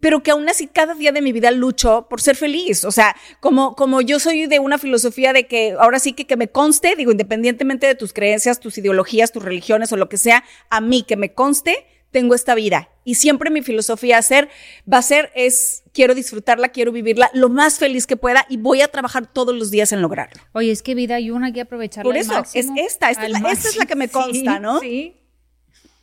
pero 0.00 0.22
que 0.22 0.30
aún 0.30 0.48
así 0.48 0.66
cada 0.66 0.94
día 0.94 1.12
de 1.12 1.22
mi 1.22 1.32
vida 1.32 1.50
lucho 1.50 2.06
por 2.08 2.20
ser 2.20 2.36
feliz. 2.36 2.84
O 2.84 2.90
sea, 2.90 3.16
como, 3.40 3.74
como 3.74 4.00
yo 4.00 4.18
soy 4.20 4.46
de 4.46 4.58
una 4.58 4.78
filosofía 4.78 5.32
de 5.32 5.46
que 5.46 5.74
ahora 5.78 5.98
sí 5.98 6.12
que, 6.12 6.26
que 6.26 6.36
me 6.36 6.48
conste, 6.48 6.94
digo, 6.96 7.10
independientemente 7.12 7.86
de 7.86 7.94
tus 7.94 8.12
creencias, 8.12 8.60
tus 8.60 8.78
ideologías, 8.78 9.32
tus 9.32 9.42
religiones 9.42 9.92
o 9.92 9.96
lo 9.96 10.08
que 10.08 10.16
sea, 10.16 10.44
a 10.70 10.80
mí 10.80 11.02
que 11.02 11.16
me 11.16 11.32
conste, 11.34 11.84
tengo 12.10 12.34
esta 12.34 12.54
vida. 12.54 12.88
Y 13.04 13.16
siempre 13.16 13.50
mi 13.50 13.60
filosofía 13.62 14.18
a 14.18 14.22
ser, 14.22 14.48
va 14.90 14.98
a 14.98 15.02
ser, 15.02 15.30
es, 15.34 15.82
quiero 15.92 16.14
disfrutarla, 16.14 16.68
quiero 16.70 16.90
vivirla 16.92 17.30
lo 17.34 17.48
más 17.50 17.78
feliz 17.78 18.06
que 18.06 18.16
pueda 18.16 18.46
y 18.48 18.56
voy 18.56 18.80
a 18.82 18.88
trabajar 18.88 19.26
todos 19.32 19.54
los 19.54 19.70
días 19.70 19.92
en 19.92 20.00
lograrlo. 20.00 20.40
Oye, 20.52 20.70
es 20.70 20.82
que 20.82 20.94
vida 20.94 21.16
hay 21.16 21.30
una, 21.30 21.52
que 21.52 21.60
aprovecharla 21.62 22.08
Por 22.08 22.14
al 22.14 22.20
eso, 22.22 22.32
máximo, 22.32 22.74
es 22.76 22.92
esta, 22.92 23.10
esta 23.10 23.26
es 23.26 23.32
la- 23.32 23.50
esta 23.52 23.68
es 23.68 23.76
la 23.76 23.86
que 23.86 23.94
me 23.96 24.08
consta, 24.10 24.54
Sí, 24.56 24.60
¿no? 24.60 24.80
Sí. 24.80 25.14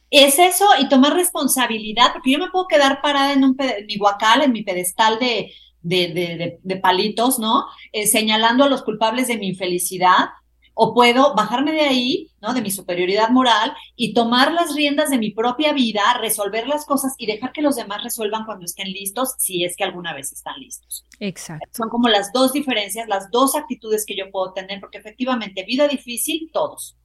Es 0.10 0.40
eso 0.40 0.66
y 0.80 0.88
tomar 0.90 1.14
responsabilidad, 1.14 2.14
porque 2.14 2.32
yo 2.32 2.40
me 2.40 2.50
puedo 2.50 2.68
quedar 2.68 3.02
parada 3.02 3.34
en, 3.34 3.44
un 3.44 3.56
en 3.60 3.86
mi 3.86 3.98
guacal, 3.98 4.42
en 4.44 4.52
mi 4.54 4.64
pedestal 4.64 5.20
de, 5.20 5.52
de, 5.82 6.08
de, 6.10 6.38
de- 6.38 6.60
de 6.64 6.76
palitos, 6.78 7.40
¿no? 7.40 7.66
Eh, 7.92 8.08
señalando 8.08 8.64
a 8.64 8.70
los 8.70 8.84
culpables 8.84 9.28
de 9.28 9.38
mi 9.38 9.48
infelicidad, 9.50 10.30
o 10.74 10.94
puedo 10.94 11.34
bajarme 11.36 11.72
de 11.72 11.82
ahí, 11.82 12.32
¿no? 12.42 12.54
De 12.54 12.62
mi 12.62 12.70
superioridad 12.72 13.30
moral 13.30 13.74
y 13.96 14.14
tomar 14.14 14.52
las 14.54 14.76
riendas 14.76 15.10
de 15.10 15.18
mi 15.18 15.32
propia 15.32 15.74
vida, 15.74 16.02
resolver 16.20 16.68
las 16.68 16.86
cosas 16.86 17.14
y 17.18 17.26
dejar 17.28 17.52
que 17.54 17.62
los 17.62 17.76
demás 17.78 18.04
resuelvan 18.04 18.46
cuando 18.46 18.66
estén 18.66 18.92
listos, 18.92 19.36
si 19.38 19.64
es 19.64 19.76
que 19.78 19.84
alguna 19.86 20.14
vez 20.14 20.32
están 20.34 20.60
listos. 20.60 21.06
Exacto. 21.20 21.70
Son 21.72 21.90
como 21.90 22.10
las 22.10 22.32
dos 22.34 22.54
diferencias, 22.54 23.08
las 23.08 23.32
dos 23.32 23.56
actitudes 23.56 24.06
que 24.06 24.16
yo 24.18 24.32
puedo 24.32 24.54
tener, 24.54 24.80
porque 24.82 24.98
efectivamente, 24.98 25.64
vida 25.64 25.88
difícil, 25.88 26.50
todos. 26.54 26.98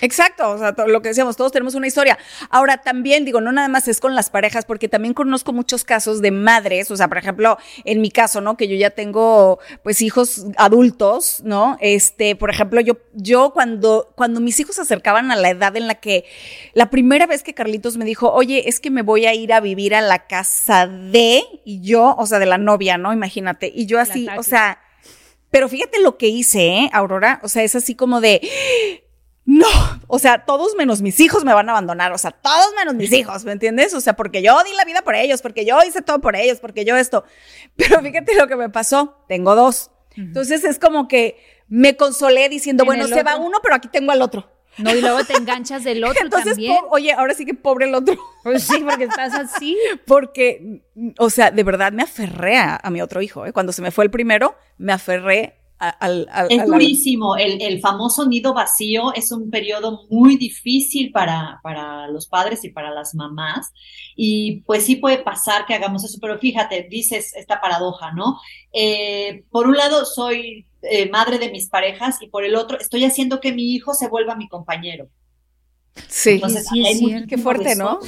Exacto, 0.00 0.50
o 0.50 0.58
sea, 0.58 0.74
lo 0.86 1.00
que 1.00 1.10
decíamos, 1.10 1.36
todos 1.36 1.52
tenemos 1.52 1.74
una 1.74 1.86
historia. 1.86 2.18
Ahora 2.50 2.78
también 2.78 3.24
digo, 3.24 3.40
no 3.40 3.52
nada 3.52 3.68
más 3.68 3.86
es 3.86 4.00
con 4.00 4.14
las 4.14 4.30
parejas, 4.30 4.64
porque 4.64 4.88
también 4.88 5.14
conozco 5.14 5.52
muchos 5.52 5.84
casos 5.84 6.20
de 6.22 6.30
madres, 6.30 6.90
o 6.90 6.96
sea, 6.96 7.08
por 7.08 7.18
ejemplo, 7.18 7.58
en 7.84 8.00
mi 8.00 8.10
caso, 8.10 8.40
¿no? 8.40 8.56
Que 8.56 8.66
yo 8.66 8.74
ya 8.74 8.90
tengo, 8.90 9.60
pues, 9.84 10.02
hijos 10.02 10.46
adultos, 10.56 11.42
¿no? 11.44 11.76
Este, 11.80 12.34
por 12.34 12.50
ejemplo, 12.50 12.80
yo, 12.80 12.98
yo 13.12 13.52
cuando, 13.52 14.12
cuando 14.16 14.40
mis 14.40 14.58
hijos 14.58 14.76
se 14.76 14.82
acercaban 14.82 15.30
a 15.30 15.36
la 15.36 15.50
edad 15.50 15.76
en 15.76 15.86
la 15.86 15.94
que, 15.96 16.24
la 16.74 16.90
primera 16.90 17.26
vez 17.26 17.42
que 17.42 17.54
Carlitos 17.54 17.96
me 17.96 18.04
dijo, 18.04 18.32
oye, 18.32 18.68
es 18.68 18.80
que 18.80 18.90
me 18.90 19.02
voy 19.02 19.26
a 19.26 19.34
ir 19.34 19.52
a 19.52 19.60
vivir 19.60 19.94
a 19.94 20.00
la 20.00 20.26
casa 20.26 20.88
de, 20.88 21.44
y 21.64 21.80
yo, 21.80 22.16
o 22.18 22.26
sea, 22.26 22.38
de 22.40 22.46
la 22.46 22.58
novia, 22.58 22.98
¿no? 22.98 23.12
Imagínate, 23.12 23.70
y 23.72 23.86
yo 23.86 24.00
así, 24.00 24.26
o 24.36 24.42
sea, 24.42 24.80
pero 25.52 25.68
fíjate 25.68 26.00
lo 26.00 26.16
que 26.16 26.28
hice, 26.28 26.66
¿eh, 26.66 26.90
Aurora? 26.94 27.38
O 27.42 27.48
sea, 27.48 27.62
es 27.62 27.74
así 27.74 27.94
como 27.94 28.22
de, 28.22 28.40
no, 29.44 29.66
o 30.06 30.18
sea, 30.20 30.44
todos 30.44 30.76
menos 30.76 31.02
mis 31.02 31.18
hijos 31.18 31.44
me 31.44 31.52
van 31.52 31.68
a 31.68 31.72
abandonar, 31.72 32.12
o 32.12 32.18
sea, 32.18 32.30
todos 32.30 32.74
menos 32.76 32.94
mis 32.94 33.12
hijos, 33.12 33.44
¿me 33.44 33.52
entiendes? 33.52 33.92
O 33.92 34.00
sea, 34.00 34.14
porque 34.14 34.40
yo 34.40 34.62
di 34.62 34.72
la 34.74 34.84
vida 34.84 35.02
por 35.02 35.16
ellos, 35.16 35.42
porque 35.42 35.64
yo 35.64 35.78
hice 35.86 36.00
todo 36.00 36.20
por 36.20 36.36
ellos, 36.36 36.60
porque 36.60 36.84
yo 36.84 36.96
esto. 36.96 37.24
Pero 37.76 38.00
fíjate 38.00 38.34
lo 38.36 38.46
que 38.46 38.56
me 38.56 38.68
pasó, 38.68 39.24
tengo 39.28 39.56
dos. 39.56 39.90
Entonces 40.16 40.62
es 40.64 40.78
como 40.78 41.08
que 41.08 41.38
me 41.68 41.96
consolé 41.96 42.48
diciendo, 42.48 42.84
En 42.84 42.86
bueno, 42.86 43.08
se 43.08 43.22
va 43.22 43.36
uno, 43.36 43.58
pero 43.62 43.74
aquí 43.74 43.88
tengo 43.88 44.12
al 44.12 44.22
otro. 44.22 44.48
No, 44.78 44.94
y 44.94 45.00
luego 45.02 45.22
te 45.24 45.34
enganchas 45.34 45.84
del 45.84 46.02
otro 46.02 46.22
Entonces, 46.22 46.52
también. 46.52 46.78
oye, 46.90 47.12
ahora 47.12 47.34
sí 47.34 47.44
que 47.44 47.52
pobre 47.52 47.86
el 47.86 47.94
otro, 47.94 48.16
Pues 48.42 48.62
sí, 48.62 48.78
porque 48.78 49.04
estás 49.04 49.34
así. 49.34 49.76
porque, 50.06 50.82
o 51.18 51.28
sea, 51.28 51.50
de 51.50 51.62
verdad 51.62 51.92
me 51.92 52.02
aferré 52.02 52.56
a, 52.56 52.80
a 52.82 52.90
mi 52.90 53.02
otro 53.02 53.20
hijo. 53.20 53.44
¿eh? 53.44 53.52
Cuando 53.52 53.72
se 53.72 53.82
me 53.82 53.90
fue 53.90 54.04
el 54.04 54.10
primero, 54.10 54.56
me 54.78 54.92
aferré 54.92 55.61
al... 55.88 56.28
al- 56.30 56.46
Es 56.50 56.58
la- 56.58 56.64
durísimo, 56.66 57.36
el, 57.36 57.60
el 57.62 57.80
famoso 57.80 58.26
nido 58.26 58.54
vacío 58.54 59.12
es 59.14 59.32
un 59.32 59.50
periodo 59.50 60.06
muy 60.10 60.36
difícil 60.36 61.10
para, 61.12 61.60
para 61.62 62.08
los 62.08 62.26
padres 62.26 62.64
y 62.64 62.70
para 62.70 62.90
las 62.92 63.14
mamás 63.14 63.72
y 64.16 64.60
pues 64.66 64.84
sí 64.84 64.96
puede 64.96 65.18
pasar 65.18 65.66
que 65.66 65.74
hagamos 65.74 66.04
eso, 66.04 66.18
pero 66.20 66.38
fíjate, 66.38 66.86
dices 66.90 67.34
esta 67.36 67.60
paradoja, 67.60 68.12
¿no? 68.12 68.38
Eh, 68.72 69.44
por 69.50 69.66
un 69.66 69.76
lado 69.76 70.04
soy 70.04 70.66
eh, 70.82 71.08
madre 71.10 71.38
de 71.38 71.50
mis 71.50 71.68
parejas 71.68 72.16
y 72.20 72.28
por 72.28 72.44
el 72.44 72.54
otro 72.56 72.78
estoy 72.78 73.04
haciendo 73.04 73.40
que 73.40 73.52
mi 73.52 73.72
hijo 73.74 73.94
se 73.94 74.08
vuelva 74.08 74.36
mi 74.36 74.48
compañero. 74.48 75.08
Sí, 76.08 76.30
Entonces, 76.30 76.66
sí, 76.68 76.86
es 76.86 76.98
cierto. 76.98 77.26
qué 77.28 77.38
fuerte, 77.38 77.74
¿no? 77.76 77.98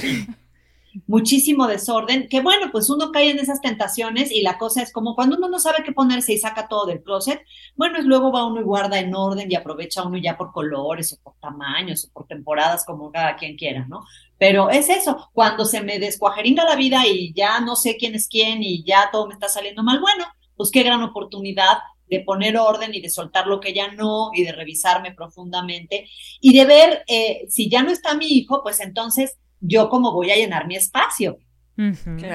Muchísimo 1.07 1.67
desorden, 1.67 2.29
que 2.29 2.41
bueno, 2.41 2.69
pues 2.71 2.89
uno 2.89 3.11
cae 3.11 3.29
en 3.29 3.39
esas 3.39 3.59
tentaciones 3.59 4.31
y 4.31 4.41
la 4.41 4.57
cosa 4.57 4.81
es 4.81 4.93
como 4.93 5.13
cuando 5.13 5.35
uno 5.35 5.49
no 5.49 5.59
sabe 5.59 5.83
qué 5.83 5.91
ponerse 5.91 6.33
y 6.33 6.37
saca 6.37 6.67
todo 6.67 6.85
del 6.85 7.03
closet, 7.03 7.41
bueno, 7.75 7.99
y 7.99 8.03
luego 8.03 8.31
va 8.31 8.45
uno 8.45 8.61
y 8.61 8.63
guarda 8.63 8.99
en 8.99 9.13
orden 9.13 9.51
y 9.51 9.55
aprovecha 9.55 10.03
uno 10.03 10.17
ya 10.17 10.37
por 10.37 10.51
colores 10.53 11.11
o 11.13 11.21
por 11.21 11.33
tamaños 11.41 12.05
o 12.05 12.13
por 12.13 12.27
temporadas 12.27 12.85
como 12.85 13.11
cada 13.11 13.35
quien 13.35 13.57
quiera, 13.57 13.85
¿no? 13.87 14.05
Pero 14.37 14.69
es 14.69 14.89
eso, 14.89 15.29
cuando 15.33 15.65
se 15.65 15.81
me 15.81 15.99
descuajeringa 15.99 16.63
la 16.63 16.75
vida 16.75 17.05
y 17.05 17.33
ya 17.33 17.59
no 17.59 17.75
sé 17.75 17.97
quién 17.97 18.15
es 18.15 18.27
quién 18.27 18.63
y 18.63 18.83
ya 18.83 19.09
todo 19.11 19.27
me 19.27 19.33
está 19.33 19.49
saliendo 19.49 19.83
mal, 19.83 19.99
bueno, 19.99 20.25
pues 20.55 20.71
qué 20.71 20.83
gran 20.83 21.01
oportunidad 21.03 21.79
de 22.07 22.21
poner 22.21 22.57
orden 22.57 22.93
y 22.93 23.01
de 23.01 23.09
soltar 23.09 23.47
lo 23.47 23.59
que 23.59 23.73
ya 23.73 23.91
no 23.91 24.29
y 24.33 24.43
de 24.43 24.51
revisarme 24.51 25.13
profundamente 25.13 26.07
y 26.39 26.57
de 26.57 26.65
ver 26.65 27.03
eh, 27.07 27.45
si 27.49 27.69
ya 27.69 27.83
no 27.83 27.91
está 27.91 28.15
mi 28.15 28.27
hijo, 28.27 28.61
pues 28.63 28.79
entonces 28.79 29.37
yo 29.59 29.89
cómo 29.89 30.11
voy 30.11 30.31
a 30.31 30.35
llenar 30.35 30.67
mi 30.67 30.75
espacio, 30.75 31.37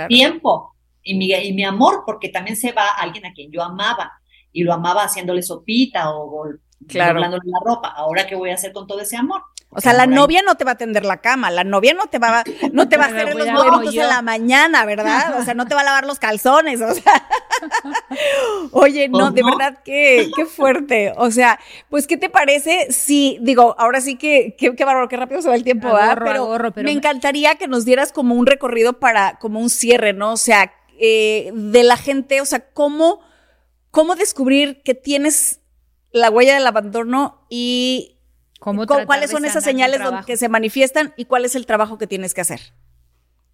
tiempo 0.08 0.74
y 1.02 1.14
mi, 1.14 1.32
y 1.32 1.52
mi 1.52 1.64
amor, 1.64 2.02
porque 2.04 2.28
también 2.28 2.56
se 2.56 2.72
va 2.72 2.88
alguien 2.88 3.26
a 3.26 3.32
quien 3.32 3.50
yo 3.50 3.62
amaba 3.62 4.12
y 4.52 4.64
lo 4.64 4.72
amaba 4.72 5.04
haciéndole 5.04 5.42
sopita 5.42 6.10
o, 6.10 6.46
claro. 6.88 7.20
la 7.20 7.30
ropa. 7.64 7.88
Ahora, 7.88 8.26
¿qué 8.26 8.34
voy 8.34 8.50
a 8.50 8.54
hacer 8.54 8.72
con 8.72 8.86
todo 8.86 9.00
ese 9.00 9.16
amor? 9.16 9.42
O 9.72 9.80
sea, 9.80 9.92
la 9.92 10.06
novia 10.06 10.42
no 10.44 10.56
te 10.56 10.64
va 10.64 10.72
a 10.72 10.76
tender 10.76 11.04
la 11.04 11.18
cama, 11.18 11.48
la 11.50 11.62
novia 11.62 11.94
no 11.94 12.06
te 12.06 12.18
va, 12.18 12.42
no 12.72 12.88
te 12.88 12.96
va 12.96 13.04
a 13.04 13.06
hacer 13.08 13.36
los 13.36 13.46
movimientos 13.46 13.94
en 13.94 14.08
la 14.08 14.20
mañana, 14.20 14.84
¿verdad? 14.84 15.38
O 15.38 15.44
sea, 15.44 15.54
no 15.54 15.66
te 15.66 15.74
va 15.74 15.82
a 15.82 15.84
lavar 15.84 16.06
los 16.06 16.18
calzones, 16.18 16.82
o 16.82 16.92
sea. 16.92 17.28
Oye, 18.72 19.08
no, 19.08 19.30
de 19.30 19.42
verdad 19.42 19.78
que 19.84 20.30
qué 20.34 20.46
fuerte. 20.46 21.12
O 21.16 21.30
sea, 21.30 21.58
pues, 21.88 22.06
¿qué 22.06 22.16
te 22.16 22.28
parece 22.28 22.92
si, 22.92 23.38
digo, 23.40 23.74
ahora 23.78 24.00
sí 24.00 24.16
que, 24.16 24.54
qué, 24.58 24.74
qué 24.74 24.86
qué 25.08 25.16
rápido 25.16 25.42
se 25.42 25.48
va 25.48 25.54
el 25.54 25.64
tiempo, 25.64 25.92
¿verdad? 25.92 26.18
Pero, 26.24 26.82
me 26.82 26.92
encantaría 26.92 27.56
que 27.56 27.68
nos 27.68 27.84
dieras 27.84 28.12
como 28.12 28.34
un 28.34 28.46
recorrido 28.46 28.94
para, 29.00 29.38
como 29.38 29.60
un 29.60 29.70
cierre, 29.70 30.12
¿no? 30.12 30.32
O 30.32 30.36
sea, 30.36 30.72
eh, 30.98 31.50
de 31.54 31.82
la 31.82 31.96
gente, 31.96 32.40
o 32.40 32.44
sea, 32.44 32.70
cómo, 32.72 33.20
cómo 33.90 34.16
descubrir 34.16 34.82
que 34.82 34.94
tienes 34.94 35.60
la 36.12 36.30
huella 36.30 36.54
del 36.54 36.66
abandono 36.66 37.46
y 37.48 38.16
¿Cuáles 38.60 39.30
son 39.30 39.44
esas 39.44 39.64
señales 39.64 40.00
que 40.26 40.36
se 40.36 40.48
manifiestan 40.48 41.14
y 41.16 41.24
cuál 41.24 41.44
es 41.44 41.54
el 41.54 41.64
trabajo 41.64 41.96
que 41.96 42.06
tienes 42.06 42.34
que 42.34 42.42
hacer? 42.42 42.60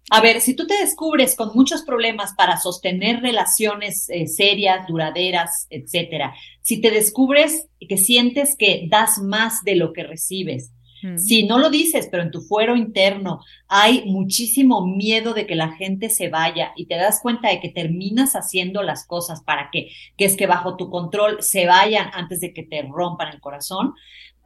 A 0.09 0.21
ver, 0.21 0.39
si 0.39 0.55
tú 0.55 0.65
te 0.65 0.79
descubres 0.79 1.35
con 1.35 1.51
muchos 1.53 1.81
problemas 1.81 2.33
para 2.33 2.57
sostener 2.57 3.21
relaciones 3.21 4.09
eh, 4.09 4.27
serias, 4.27 4.87
duraderas, 4.87 5.67
etcétera, 5.69 6.33
si 6.61 6.79
te 6.79 6.91
descubres 6.91 7.67
que 7.87 7.97
sientes 7.97 8.55
que 8.57 8.87
das 8.89 9.19
más 9.19 9.63
de 9.65 9.75
lo 9.75 9.91
que 9.91 10.03
recibes, 10.03 10.71
mm. 11.03 11.17
si 11.17 11.43
no 11.43 11.59
lo 11.59 11.69
dices, 11.69 12.07
pero 12.09 12.23
en 12.23 12.31
tu 12.31 12.41
fuero 12.41 12.77
interno 12.77 13.41
hay 13.67 14.05
muchísimo 14.05 14.87
miedo 14.87 15.33
de 15.33 15.45
que 15.45 15.55
la 15.55 15.73
gente 15.75 16.09
se 16.09 16.29
vaya 16.29 16.71
y 16.77 16.85
te 16.85 16.95
das 16.95 17.19
cuenta 17.21 17.49
de 17.49 17.59
que 17.59 17.69
terminas 17.69 18.37
haciendo 18.37 18.83
las 18.83 19.05
cosas 19.05 19.43
para 19.43 19.69
que, 19.71 19.89
que 20.15 20.23
es 20.23 20.37
que 20.37 20.47
bajo 20.47 20.77
tu 20.77 20.89
control 20.89 21.43
se 21.43 21.65
vayan 21.65 22.09
antes 22.13 22.39
de 22.39 22.53
que 22.53 22.63
te 22.63 22.81
rompan 22.81 23.33
el 23.33 23.41
corazón, 23.41 23.93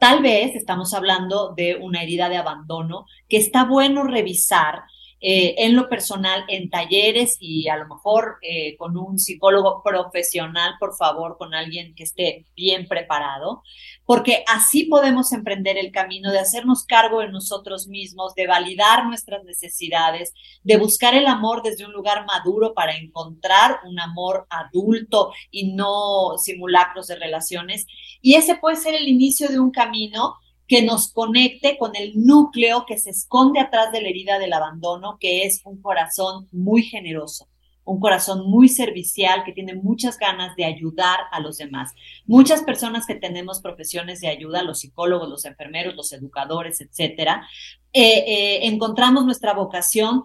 Tal 0.02 0.20
vez 0.20 0.56
estamos 0.56 0.94
hablando 0.94 1.54
de 1.54 1.76
una 1.76 2.02
herida 2.02 2.28
de 2.28 2.36
abandono 2.36 3.06
que 3.28 3.36
está 3.36 3.64
bueno 3.64 4.02
revisar 4.02 4.82
eh, 5.24 5.54
en 5.58 5.76
lo 5.76 5.88
personal, 5.88 6.44
en 6.48 6.68
talleres 6.68 7.36
y 7.38 7.68
a 7.68 7.76
lo 7.76 7.86
mejor 7.86 8.38
eh, 8.42 8.76
con 8.76 8.96
un 8.96 9.20
psicólogo 9.20 9.80
profesional, 9.84 10.74
por 10.80 10.96
favor, 10.96 11.38
con 11.38 11.54
alguien 11.54 11.94
que 11.94 12.02
esté 12.02 12.46
bien 12.56 12.88
preparado, 12.88 13.62
porque 14.04 14.42
así 14.48 14.86
podemos 14.86 15.32
emprender 15.32 15.78
el 15.78 15.92
camino 15.92 16.32
de 16.32 16.40
hacernos 16.40 16.84
cargo 16.84 17.20
de 17.20 17.30
nosotros 17.30 17.86
mismos, 17.86 18.34
de 18.34 18.48
validar 18.48 19.06
nuestras 19.06 19.44
necesidades, 19.44 20.34
de 20.64 20.76
buscar 20.76 21.14
el 21.14 21.28
amor 21.28 21.62
desde 21.62 21.86
un 21.86 21.92
lugar 21.92 22.26
maduro 22.26 22.74
para 22.74 22.96
encontrar 22.96 23.78
un 23.84 24.00
amor 24.00 24.48
adulto 24.50 25.32
y 25.52 25.72
no 25.72 26.36
simulacros 26.36 27.06
de 27.06 27.14
relaciones. 27.14 27.86
Y 28.20 28.34
ese 28.34 28.56
puede 28.56 28.74
ser 28.74 28.96
el 28.96 29.06
inicio 29.06 29.48
de 29.48 29.60
un 29.60 29.70
camino 29.70 30.34
que 30.66 30.82
nos 30.82 31.12
conecte 31.12 31.76
con 31.78 31.96
el 31.96 32.12
núcleo 32.14 32.84
que 32.86 32.98
se 32.98 33.10
esconde 33.10 33.60
atrás 33.60 33.92
de 33.92 34.00
la 34.00 34.08
herida 34.08 34.38
del 34.38 34.52
abandono, 34.52 35.18
que 35.20 35.44
es 35.44 35.60
un 35.64 35.80
corazón 35.82 36.48
muy 36.52 36.82
generoso, 36.82 37.48
un 37.84 38.00
corazón 38.00 38.48
muy 38.48 38.68
servicial 38.68 39.42
que 39.44 39.52
tiene 39.52 39.74
muchas 39.74 40.18
ganas 40.18 40.54
de 40.56 40.64
ayudar 40.64 41.18
a 41.30 41.40
los 41.40 41.58
demás. 41.58 41.92
Muchas 42.26 42.62
personas 42.62 43.06
que 43.06 43.16
tenemos 43.16 43.60
profesiones 43.60 44.20
de 44.20 44.28
ayuda, 44.28 44.62
los 44.62 44.80
psicólogos, 44.80 45.28
los 45.28 45.44
enfermeros, 45.44 45.94
los 45.94 46.12
educadores, 46.12 46.80
etcétera, 46.80 47.46
eh, 47.92 48.24
eh, 48.26 48.66
encontramos 48.66 49.24
nuestra 49.24 49.52
vocación 49.52 50.24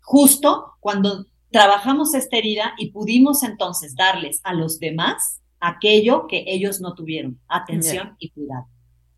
justo 0.00 0.72
cuando 0.80 1.26
trabajamos 1.50 2.14
esta 2.14 2.38
herida 2.38 2.74
y 2.78 2.90
pudimos 2.90 3.42
entonces 3.42 3.94
darles 3.94 4.40
a 4.42 4.54
los 4.54 4.80
demás 4.80 5.40
aquello 5.60 6.26
que 6.26 6.44
ellos 6.48 6.80
no 6.80 6.94
tuvieron, 6.94 7.38
atención 7.46 8.16
y 8.18 8.30
cuidado. 8.30 8.66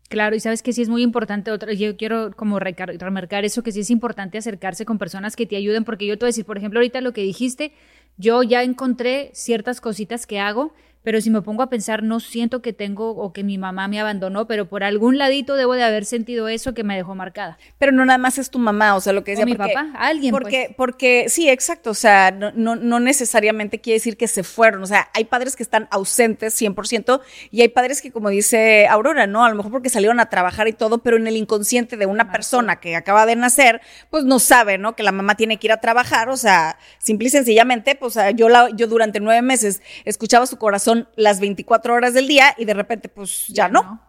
Claro, 0.09 0.35
y 0.35 0.39
sabes 0.39 0.61
que 0.61 0.71
sí 0.71 0.83
es 0.83 0.89
muy 0.89 1.01
importante, 1.01 1.49
otra, 1.49 1.73
yo 1.73 1.97
quiero 1.97 2.31
como 2.35 2.59
remarcar 2.59 3.43
eso, 3.43 3.63
que 3.63 3.71
sí 3.71 3.79
es 3.79 3.89
importante 3.89 4.37
acercarse 4.37 4.85
con 4.85 4.99
personas 4.99 5.35
que 5.35 5.47
te 5.47 5.55
ayuden, 5.55 5.83
porque 5.83 6.05
yo 6.05 6.15
te 6.15 6.25
voy 6.25 6.27
a 6.27 6.29
decir, 6.29 6.45
por 6.45 6.57
ejemplo, 6.59 6.79
ahorita 6.79 7.01
lo 7.01 7.11
que 7.11 7.21
dijiste, 7.21 7.71
yo 8.17 8.43
ya 8.43 8.61
encontré 8.61 9.31
ciertas 9.33 9.81
cositas 9.81 10.27
que 10.27 10.39
hago 10.39 10.73
pero 11.05 11.21
si 11.21 11.29
me 11.29 11.43
pongo 11.43 11.61
a 11.61 11.69
pensar, 11.69 12.01
no 12.01 12.19
siento 12.19 12.63
que 12.63 12.73
tengo 12.73 13.11
o 13.11 13.31
que 13.31 13.43
mi 13.43 13.59
mamá 13.59 13.87
me 13.87 13.99
abandonó, 13.99 14.47
pero 14.47 14.67
por 14.67 14.83
algún 14.83 15.19
ladito 15.19 15.55
debo 15.55 15.75
de 15.75 15.83
haber 15.83 16.03
sentido 16.03 16.47
eso 16.47 16.73
que 16.73 16.83
me 16.83 16.95
dejó 16.95 17.13
marcada. 17.13 17.59
Pero 17.77 17.91
no 17.91 18.03
nada 18.05 18.17
más 18.17 18.39
es 18.39 18.49
tu 18.49 18.57
mamá, 18.57 18.95
o 18.95 19.01
sea, 19.01 19.13
lo 19.13 19.23
que 19.23 19.33
decía. 19.33 19.45
mi 19.45 19.53
papá, 19.53 19.91
alguien. 19.99 20.31
Porque, 20.31 20.65
pues. 20.69 20.75
porque, 20.75 21.25
sí, 21.29 21.47
exacto, 21.47 21.91
o 21.91 21.93
sea, 21.93 22.31
no, 22.31 22.75
no, 22.75 22.99
necesariamente 22.99 23.79
quiere 23.79 23.97
decir 23.97 24.17
que 24.17 24.27
se 24.27 24.41
fueron, 24.41 24.81
o 24.81 24.87
sea, 24.87 25.09
hay 25.13 25.25
padres 25.25 25.55
que 25.55 25.61
están 25.61 25.87
ausentes 25.91 26.59
100% 26.59 27.21
y 27.51 27.61
hay 27.61 27.67
padres 27.67 28.01
que, 28.01 28.11
como 28.11 28.29
dice 28.29 28.87
Aurora, 28.87 29.27
¿no? 29.27 29.45
A 29.45 29.49
lo 29.49 29.55
mejor 29.55 29.71
porque 29.71 29.89
salieron 29.89 30.19
a 30.19 30.31
trabajar 30.31 30.67
y 30.67 30.73
todo, 30.73 31.03
pero 31.03 31.17
en 31.17 31.27
el 31.27 31.37
inconsciente 31.37 31.97
de 31.97 32.07
una 32.07 32.31
persona 32.31 32.77
que 32.77 32.95
acaba 32.95 33.27
de 33.27 33.35
nacer, 33.35 33.79
pues 34.09 34.23
no 34.23 34.39
sabe, 34.39 34.79
¿no? 34.79 34.95
Que 34.95 35.03
la 35.03 35.11
mamá 35.11 35.35
tiene 35.35 35.57
que 35.57 35.67
ir 35.67 35.71
a 35.71 35.81
trabajar, 35.81 36.29
o 36.29 36.37
sea, 36.37 36.79
simple 36.97 37.27
y 37.27 37.29
sencillamente, 37.29 37.93
pues 37.93 38.17
yo, 38.35 38.49
la, 38.49 38.71
yo 38.71 38.87
durante 38.87 39.19
nueve 39.19 39.43
meses 39.43 39.83
escuchaba 40.03 40.47
su 40.47 40.57
corazón 40.57 40.94
las 41.15 41.39
24 41.39 41.93
horas 41.93 42.13
del 42.13 42.27
día 42.27 42.55
y 42.57 42.65
de 42.65 42.73
repente 42.73 43.09
pues 43.09 43.47
ya, 43.47 43.67
no. 43.69 44.01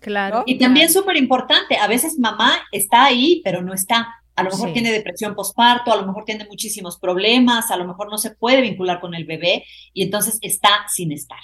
Claro. 0.00 0.42
Y 0.46 0.58
también 0.58 0.92
súper 0.92 1.16
importante, 1.16 1.76
a 1.76 1.86
veces 1.86 2.18
mamá 2.18 2.58
está 2.72 3.04
ahí, 3.04 3.40
pero 3.44 3.62
no 3.62 3.72
está. 3.72 4.08
A 4.34 4.42
lo 4.42 4.50
mejor 4.50 4.72
tiene 4.72 4.90
depresión 4.90 5.34
postparto, 5.34 5.92
a 5.92 5.96
lo 5.96 6.06
mejor 6.06 6.24
tiene 6.24 6.46
muchísimos 6.46 6.98
problemas, 6.98 7.70
a 7.70 7.76
lo 7.76 7.86
mejor 7.86 8.10
no 8.10 8.18
se 8.18 8.30
puede 8.30 8.62
vincular 8.62 8.98
con 8.98 9.14
el 9.14 9.24
bebé 9.26 9.64
y 9.92 10.02
entonces 10.02 10.38
está 10.40 10.86
sin 10.88 11.12
estar. 11.12 11.38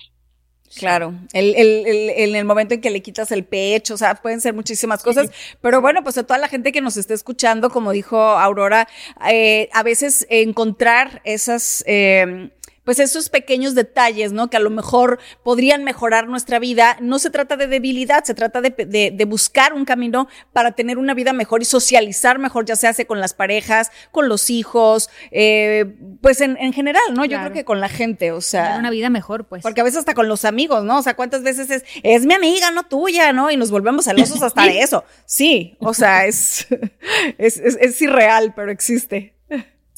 Claro, 0.77 1.15
el, 1.33 1.55
el, 1.55 1.87
el, 1.87 2.11
en 2.11 2.37
el 2.37 2.45
momento 2.45 2.75
en 2.75 2.81
que 2.81 2.91
le 2.91 3.01
quitas 3.01 3.33
el 3.33 3.45
pecho, 3.45 3.95
o 3.95 3.97
sea, 3.97 4.15
pueden 4.17 4.41
ser 4.41 4.55
muchísimas 4.55 5.03
cosas, 5.03 5.31
pero 5.63 5.81
bueno, 5.81 6.03
pues 6.03 6.19
a 6.19 6.25
toda 6.25 6.39
la 6.39 6.49
gente 6.49 6.73
que 6.73 6.81
nos 6.81 6.97
esté 6.97 7.15
escuchando, 7.15 7.71
como 7.71 7.93
dijo 7.93 8.19
Aurora, 8.19 8.87
eh, 9.31 9.69
a 9.73 9.83
veces 9.83 10.27
encontrar 10.29 11.23
esas... 11.25 11.85
Eh, 11.87 12.51
pues 12.89 13.01
esos 13.01 13.29
pequeños 13.29 13.75
detalles, 13.75 14.33
¿no? 14.33 14.49
Que 14.49 14.57
a 14.57 14.61
lo 14.61 14.71
mejor 14.71 15.19
podrían 15.43 15.85
mejorar 15.85 16.27
nuestra 16.27 16.59
vida. 16.59 16.97
No 17.03 17.19
se 17.19 17.29
trata 17.29 17.59
de 17.59 17.67
debilidad, 17.67 18.25
se 18.25 18.33
trata 18.33 18.63
de, 18.63 19.27
buscar 19.29 19.75
un 19.75 19.85
camino 19.85 20.27
para 20.55 20.73
tener 20.73 20.97
una 20.97 21.13
vida 21.13 21.35
mejor 21.35 21.61
y 21.61 21.67
socializar 21.67 22.39
mejor, 22.39 22.65
ya 22.65 22.77
se 22.77 22.87
hace 22.87 23.07
con 23.07 23.21
las 23.21 23.35
parejas, 23.35 23.91
con 24.11 24.31
los 24.31 24.49
hijos, 24.49 25.11
eh, 25.33 25.99
pues 26.23 26.41
en, 26.41 26.57
general, 26.73 27.03
¿no? 27.13 27.27
Yo 27.27 27.39
creo 27.39 27.53
que 27.53 27.67
con 27.67 27.79
la 27.79 27.91
gente, 27.91 28.33
o 28.33 28.41
sea. 28.41 28.77
una 28.79 28.89
vida 28.89 29.11
mejor, 29.11 29.45
pues. 29.45 29.63
Porque 29.63 29.83
a 29.83 29.85
veces 29.85 29.99
hasta 29.99 30.15
con 30.15 30.27
los 30.27 30.47
amigos, 30.47 30.83
¿no? 30.83 30.97
O 30.97 31.03
sea, 31.03 31.15
¿cuántas 31.15 31.43
veces 31.43 31.69
es, 31.69 31.85
es 32.03 32.25
mi 32.25 32.33
amiga, 32.33 32.71
no 32.71 32.85
tuya, 32.85 33.35
¿no? 33.35 33.51
Y 33.51 33.59
nos 33.59 33.71
volvemos 33.71 34.07
celosos 34.07 34.43
hasta 34.43 34.63
de 34.63 34.81
eso. 34.81 35.05
Sí, 35.27 35.77
o 35.79 35.93
sea, 35.93 36.25
es, 36.25 36.67
es, 37.37 37.59
es, 37.59 37.77
es 37.83 38.01
irreal, 38.01 38.55
pero 38.57 38.71
existe. 38.71 39.38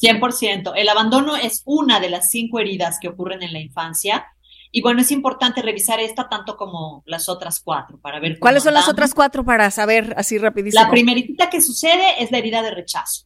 100%. 0.01 0.73
El 0.75 0.89
abandono 0.89 1.35
es 1.35 1.61
una 1.65 1.99
de 1.99 2.09
las 2.09 2.29
cinco 2.29 2.59
heridas 2.59 2.97
que 2.99 3.07
ocurren 3.07 3.43
en 3.43 3.53
la 3.53 3.59
infancia. 3.59 4.25
Y 4.71 4.81
bueno, 4.81 5.01
es 5.01 5.11
importante 5.11 5.61
revisar 5.61 5.99
esta 5.99 6.29
tanto 6.29 6.55
como 6.55 7.03
las 7.05 7.27
otras 7.27 7.59
cuatro 7.59 7.99
para 7.99 8.19
ver. 8.19 8.39
¿Cuáles 8.39 8.63
son 8.63 8.73
las 8.73 8.87
otras 8.87 9.13
cuatro 9.13 9.43
para 9.43 9.69
saber 9.69 10.13
así 10.17 10.37
rapidísimo? 10.37 10.81
La 10.81 10.89
primerita 10.89 11.49
que 11.49 11.61
sucede 11.61 12.23
es 12.23 12.31
la 12.31 12.37
herida 12.37 12.61
de 12.61 12.71
rechazo. 12.71 13.25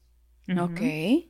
Ok. 0.59 0.81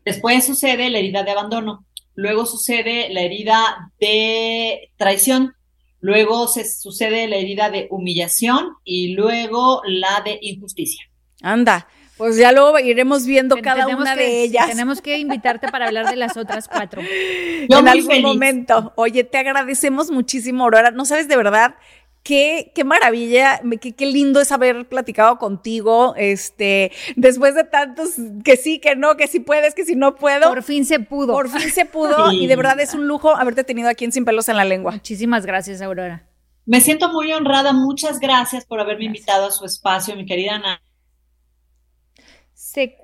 Después 0.04 0.46
sucede 0.46 0.89
la 0.89 1.00
herida 1.00 1.24
de 1.24 1.32
abandono. 1.32 1.86
Luego 2.16 2.46
sucede 2.46 3.10
la 3.14 3.22
herida 3.22 3.91
de 4.00 4.91
traición. 4.96 5.54
Luego 6.00 6.48
se 6.48 6.64
sucede 6.64 7.28
la 7.28 7.36
herida 7.36 7.70
de 7.70 7.88
humillación 7.89 8.70
y 8.84 9.16
luego 9.16 9.82
la 9.86 10.22
de 10.24 10.39
injusticia. 10.41 11.04
Anda, 11.41 11.88
pues 12.18 12.38
ya 12.38 12.51
luego 12.51 12.80
iremos 12.80 13.26
viendo 13.26 13.57
cada 13.61 13.88
una 13.88 14.16
de 14.16 14.43
ellas. 14.43 14.68
Tenemos 14.68 15.01
que 15.01 15.18
invitarte 15.18 15.68
para 15.70 15.88
hablar 15.88 16.09
de 16.09 16.16
las 16.16 16.38
otras 16.38 16.68
cuatro. 16.68 17.01
en 17.70 17.88
algún 17.88 18.22
momento. 18.22 18.93
Oye, 18.95 19.24
te 19.24 19.38
agradecemos 19.38 20.11
muchísimo, 20.11 20.63
Aurora. 20.63 20.91
No 20.91 21.05
sabes 21.05 21.28
de 21.28 21.36
verdad 21.36 21.76
qué, 22.26 22.72
qué 22.74 22.84
maravilla, 22.84 23.61
qué, 23.80 23.93
qué, 23.93 24.05
lindo 24.07 24.41
es 24.41 24.51
haber 24.51 24.89
platicado 24.89 25.38
contigo, 25.38 26.16
este, 26.18 26.91
después 27.16 27.53
de 27.53 27.63
tantos 27.63 28.16
que 28.43 28.57
sí, 28.57 28.80
que 28.80 28.95
no, 28.95 29.16
que 29.16 29.28
sí 29.28 29.39
puedes, 29.39 29.76
que 29.76 29.86
si 29.86 29.95
no 29.95 30.16
puedo. 30.16 30.49
Por 30.49 30.63
fin 30.63 30.86
se 30.86 30.99
pudo. 30.99 31.34
Por 31.34 31.49
fin 31.49 31.70
se 31.70 31.86
pudo 31.86 32.32
y 32.32 32.47
de 32.47 32.55
verdad 32.55 32.80
es 32.80 32.93
un 32.93 33.07
lujo 33.07 33.36
haberte 33.36 33.63
tenido 33.63 33.89
aquí 33.89 34.05
en 34.05 34.11
Sin 34.11 34.26
Pelos 34.26 34.49
en 34.49 34.57
la 34.57 34.66
Lengua. 34.66 34.91
Muchísimas 34.91 35.45
gracias, 35.45 35.82
Aurora. 35.82 36.28
Me 36.66 36.82
siento 36.82 37.09
muy 37.09 37.32
honrada, 37.32 37.74
muchas 37.74 38.20
gracias 38.20 38.66
por 38.66 38.80
haberme 38.80 39.05
invitado 39.05 39.45
a 39.45 39.51
su 39.51 39.66
espacio, 39.66 40.16
mi 40.16 40.26
querida 40.26 40.55
Ana. 40.55 40.82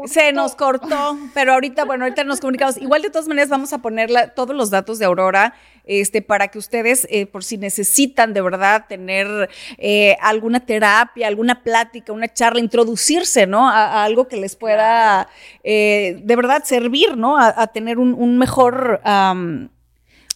Se, 0.06 0.34
nos 0.34 0.56
cortó, 0.56 1.18
pero 1.34 1.54
ahorita, 1.54 1.86
bueno, 1.86 2.04
ahorita 2.04 2.26
nos 2.26 2.42
comunicamos. 2.42 2.76
Igual 2.78 3.02
de 3.04 3.10
todas 3.10 3.28
maneras 3.28 3.48
vamos 3.48 3.72
a 3.72 3.78
poner 3.78 4.10
todos 4.36 4.54
los 4.54 4.70
datos 4.70 5.00
de 5.00 5.06
Aurora 5.06 5.54
este, 5.86 6.22
para 6.22 6.50
que 6.50 6.58
ustedes, 6.58 7.08
eh, 7.10 7.26
por 7.26 7.44
si 7.44 7.58
necesitan 7.58 8.34
de 8.34 8.42
verdad 8.42 8.86
tener 8.90 9.50
eh, 9.78 10.18
alguna 10.20 10.60
terapia, 10.60 11.28
alguna 11.28 11.64
plática, 11.64 12.12
una 12.12 12.28
charla, 12.28 12.60
introducirse, 12.60 13.48
¿no? 13.48 13.70
A, 13.70 14.04
algo 14.04 14.28
que 14.28 14.38
les 14.38 14.58
pueda 14.58 15.30
eh, 15.64 16.20
de 16.22 16.36
verdad 16.36 16.64
servir, 16.66 17.16
¿no? 17.16 17.38
A, 17.38 17.68
tener 17.68 17.98
un, 17.98 18.38
mejor 18.38 19.02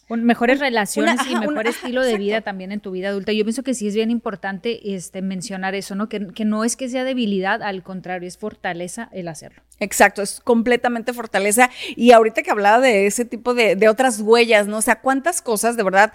mejores 0.10 0.60
relaciones 0.60 1.20
y 1.30 1.36
mejor 1.36 1.68
estilo 1.68 2.03
de 2.03 2.18
vida 2.18 2.41
también 2.41 2.72
en 2.72 2.80
tu 2.80 2.91
vida 2.91 3.10
adulta. 3.10 3.32
Yo 3.34 3.43
pienso 3.43 3.64
que 3.64 3.74
sí 3.74 3.88
es 3.88 3.95
bien 3.95 4.12
importante 4.12 4.95
este, 4.95 5.22
mencionar 5.22 5.76
eso, 5.76 5.95
¿no? 5.95 6.10
Que, 6.10 6.20
no 6.45 6.64
es 6.64 6.76
que 6.76 6.89
sea 6.89 7.03
debilidad, 7.03 7.64
al 7.64 7.84
contrario, 7.84 8.28
es 8.28 8.38
fortaleza 8.38 9.10
el 9.12 9.28
hacerlo. 9.28 9.62
Exacto, 9.80 10.22
es 10.22 10.39
completamente 10.41 11.12
fortaleza. 11.12 11.70
Y 11.95 12.12
ahorita 12.12 12.43
que 12.43 12.51
hablaba 12.51 12.80
de 12.80 13.08
ese 13.08 13.26
tipo 13.26 13.53
de, 13.53 13.76
de 13.76 13.89
otras 13.89 14.22
huellas, 14.22 14.68
¿no? 14.68 14.78
O 14.78 14.82
sea, 14.82 15.01
cuántas 15.01 15.41
cosas 15.41 15.76
de 15.76 15.84
verdad 15.84 16.14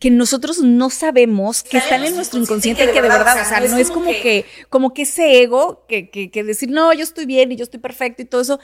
que 0.00 0.10
nosotros 0.10 0.60
no 0.60 0.88
sabemos 0.88 1.62
que 1.62 1.76
están 1.76 2.02
en 2.04 2.16
nuestro 2.16 2.40
inconsciente 2.40 2.84
y 2.84 2.86
que 2.86 3.02
de 3.02 3.08
verdad, 3.08 3.38
o 3.38 3.44
sea, 3.44 3.60
no 3.60 3.76
es 3.76 3.90
como 3.90 4.10
que, 4.10 4.46
como 4.70 4.94
que 4.94 5.02
ese 5.02 5.42
ego 5.42 5.84
que, 5.86 6.08
que, 6.08 6.30
que 6.30 6.42
decir, 6.42 6.70
no, 6.70 6.94
yo 6.94 7.04
estoy 7.04 7.26
bien 7.26 7.52
y 7.52 7.56
yo 7.56 7.64
estoy 7.64 7.80
perfecto 7.80 8.22
y 8.22 8.24
todo 8.24 8.40
eso 8.40 8.60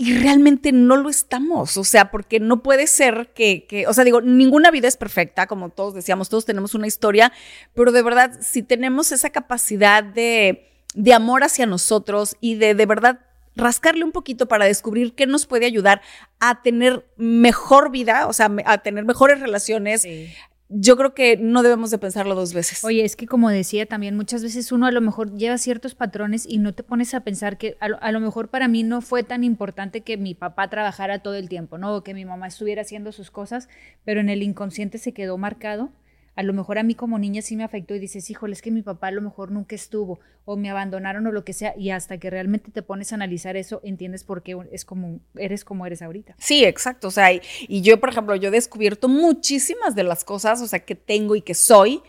y 0.00 0.16
realmente 0.16 0.72
no 0.72 0.96
lo 0.96 1.10
estamos, 1.10 1.76
o 1.76 1.84
sea, 1.84 2.10
porque 2.10 2.40
no 2.40 2.62
puede 2.62 2.86
ser 2.86 3.34
que, 3.34 3.66
que, 3.66 3.86
o 3.86 3.92
sea, 3.92 4.02
digo, 4.02 4.22
ninguna 4.22 4.70
vida 4.70 4.88
es 4.88 4.96
perfecta, 4.96 5.46
como 5.46 5.68
todos 5.68 5.92
decíamos, 5.92 6.30
todos 6.30 6.46
tenemos 6.46 6.74
una 6.74 6.86
historia, 6.86 7.34
pero 7.74 7.92
de 7.92 8.00
verdad, 8.00 8.32
si 8.40 8.62
tenemos 8.62 9.12
esa 9.12 9.28
capacidad 9.28 10.02
de, 10.02 10.70
de 10.94 11.12
amor 11.12 11.44
hacia 11.44 11.66
nosotros 11.66 12.38
y 12.40 12.54
de 12.54 12.74
de 12.74 12.86
verdad 12.86 13.20
rascarle 13.56 14.02
un 14.02 14.12
poquito 14.12 14.48
para 14.48 14.64
descubrir 14.64 15.14
qué 15.14 15.26
nos 15.26 15.44
puede 15.44 15.66
ayudar 15.66 16.00
a 16.38 16.62
tener 16.62 17.04
mejor 17.18 17.90
vida, 17.90 18.26
o 18.26 18.32
sea, 18.32 18.50
a 18.64 18.78
tener 18.78 19.04
mejores 19.04 19.40
relaciones, 19.40 20.06
yo 20.72 20.96
creo 20.96 21.14
que 21.14 21.36
no 21.36 21.64
debemos 21.64 21.90
de 21.90 21.98
pensarlo 21.98 22.36
dos 22.36 22.54
veces. 22.54 22.84
Oye, 22.84 23.04
es 23.04 23.16
que 23.16 23.26
como 23.26 23.50
decía 23.50 23.86
también, 23.86 24.16
muchas 24.16 24.44
veces 24.44 24.70
uno 24.70 24.86
a 24.86 24.92
lo 24.92 25.00
mejor 25.00 25.34
lleva 25.36 25.58
ciertos 25.58 25.96
patrones 25.96 26.46
y 26.46 26.58
no 26.58 26.74
te 26.74 26.84
pones 26.84 27.12
a 27.12 27.20
pensar 27.20 27.58
que 27.58 27.76
a 27.80 28.12
lo, 28.12 28.20
mejor 28.20 28.48
para 28.48 28.68
mí 28.68 28.84
no 28.84 29.00
fue 29.00 29.24
tan 29.24 29.42
importante 29.42 30.02
que 30.02 30.16
mi 30.16 30.34
papá 30.34 30.70
trabajara 30.70 31.18
todo 31.18 31.34
el 31.34 31.48
tiempo, 31.48 31.76
¿no? 31.76 31.92
O 31.96 32.04
que 32.04 32.14
mi 32.14 32.24
mamá 32.24 32.46
estuviera 32.46 32.82
haciendo 32.82 33.10
sus 33.10 33.32
cosas, 33.32 33.68
pero 34.04 34.20
en 34.20 34.28
el 34.28 34.44
inconsciente 34.44 34.98
se 34.98 35.12
quedó 35.12 35.36
marcado 35.38 35.90
a 36.40 36.42
lo 36.42 36.54
mejor 36.54 36.78
a 36.78 36.82
mí 36.82 36.94
como 36.94 37.18
niña 37.18 37.42
sí 37.42 37.54
me 37.54 37.64
afectó 37.64 37.94
y 37.94 37.98
dices, 37.98 38.30
híjole, 38.30 38.54
es 38.54 38.62
que 38.62 38.70
mi 38.70 38.80
papá 38.80 39.08
a 39.08 39.10
lo 39.10 39.20
mejor 39.20 39.50
nunca 39.50 39.74
estuvo 39.76 40.20
o 40.46 40.56
me 40.56 40.70
abandonaron 40.70 41.26
o 41.26 41.32
lo 41.32 41.44
que 41.44 41.52
sea 41.52 41.74
y 41.76 41.90
hasta 41.90 42.16
que 42.16 42.30
realmente 42.30 42.70
te 42.70 42.80
pones 42.80 43.12
a 43.12 43.16
analizar 43.16 43.58
eso 43.58 43.82
entiendes 43.84 44.24
por 44.24 44.42
qué 44.42 44.56
es 44.72 44.86
como 44.86 45.20
eres 45.36 45.66
como 45.66 45.84
eres 45.84 46.00
ahorita. 46.00 46.34
Sí, 46.38 46.64
exacto, 46.64 47.08
o 47.08 47.10
sea, 47.10 47.30
y, 47.30 47.82
yo 47.82 48.00
por 48.00 48.08
ejemplo, 48.08 48.34
yo 48.36 48.48
he 48.48 48.52
descubierto 48.52 49.06
muchísimas 49.06 49.94
de 49.94 50.02
las 50.02 50.24
cosas, 50.24 50.62
o 50.62 50.66
sea, 50.66 50.78
que 50.78 50.94
tengo 50.94 51.36
y 51.36 51.42
que 51.42 51.52
soy 51.52 52.00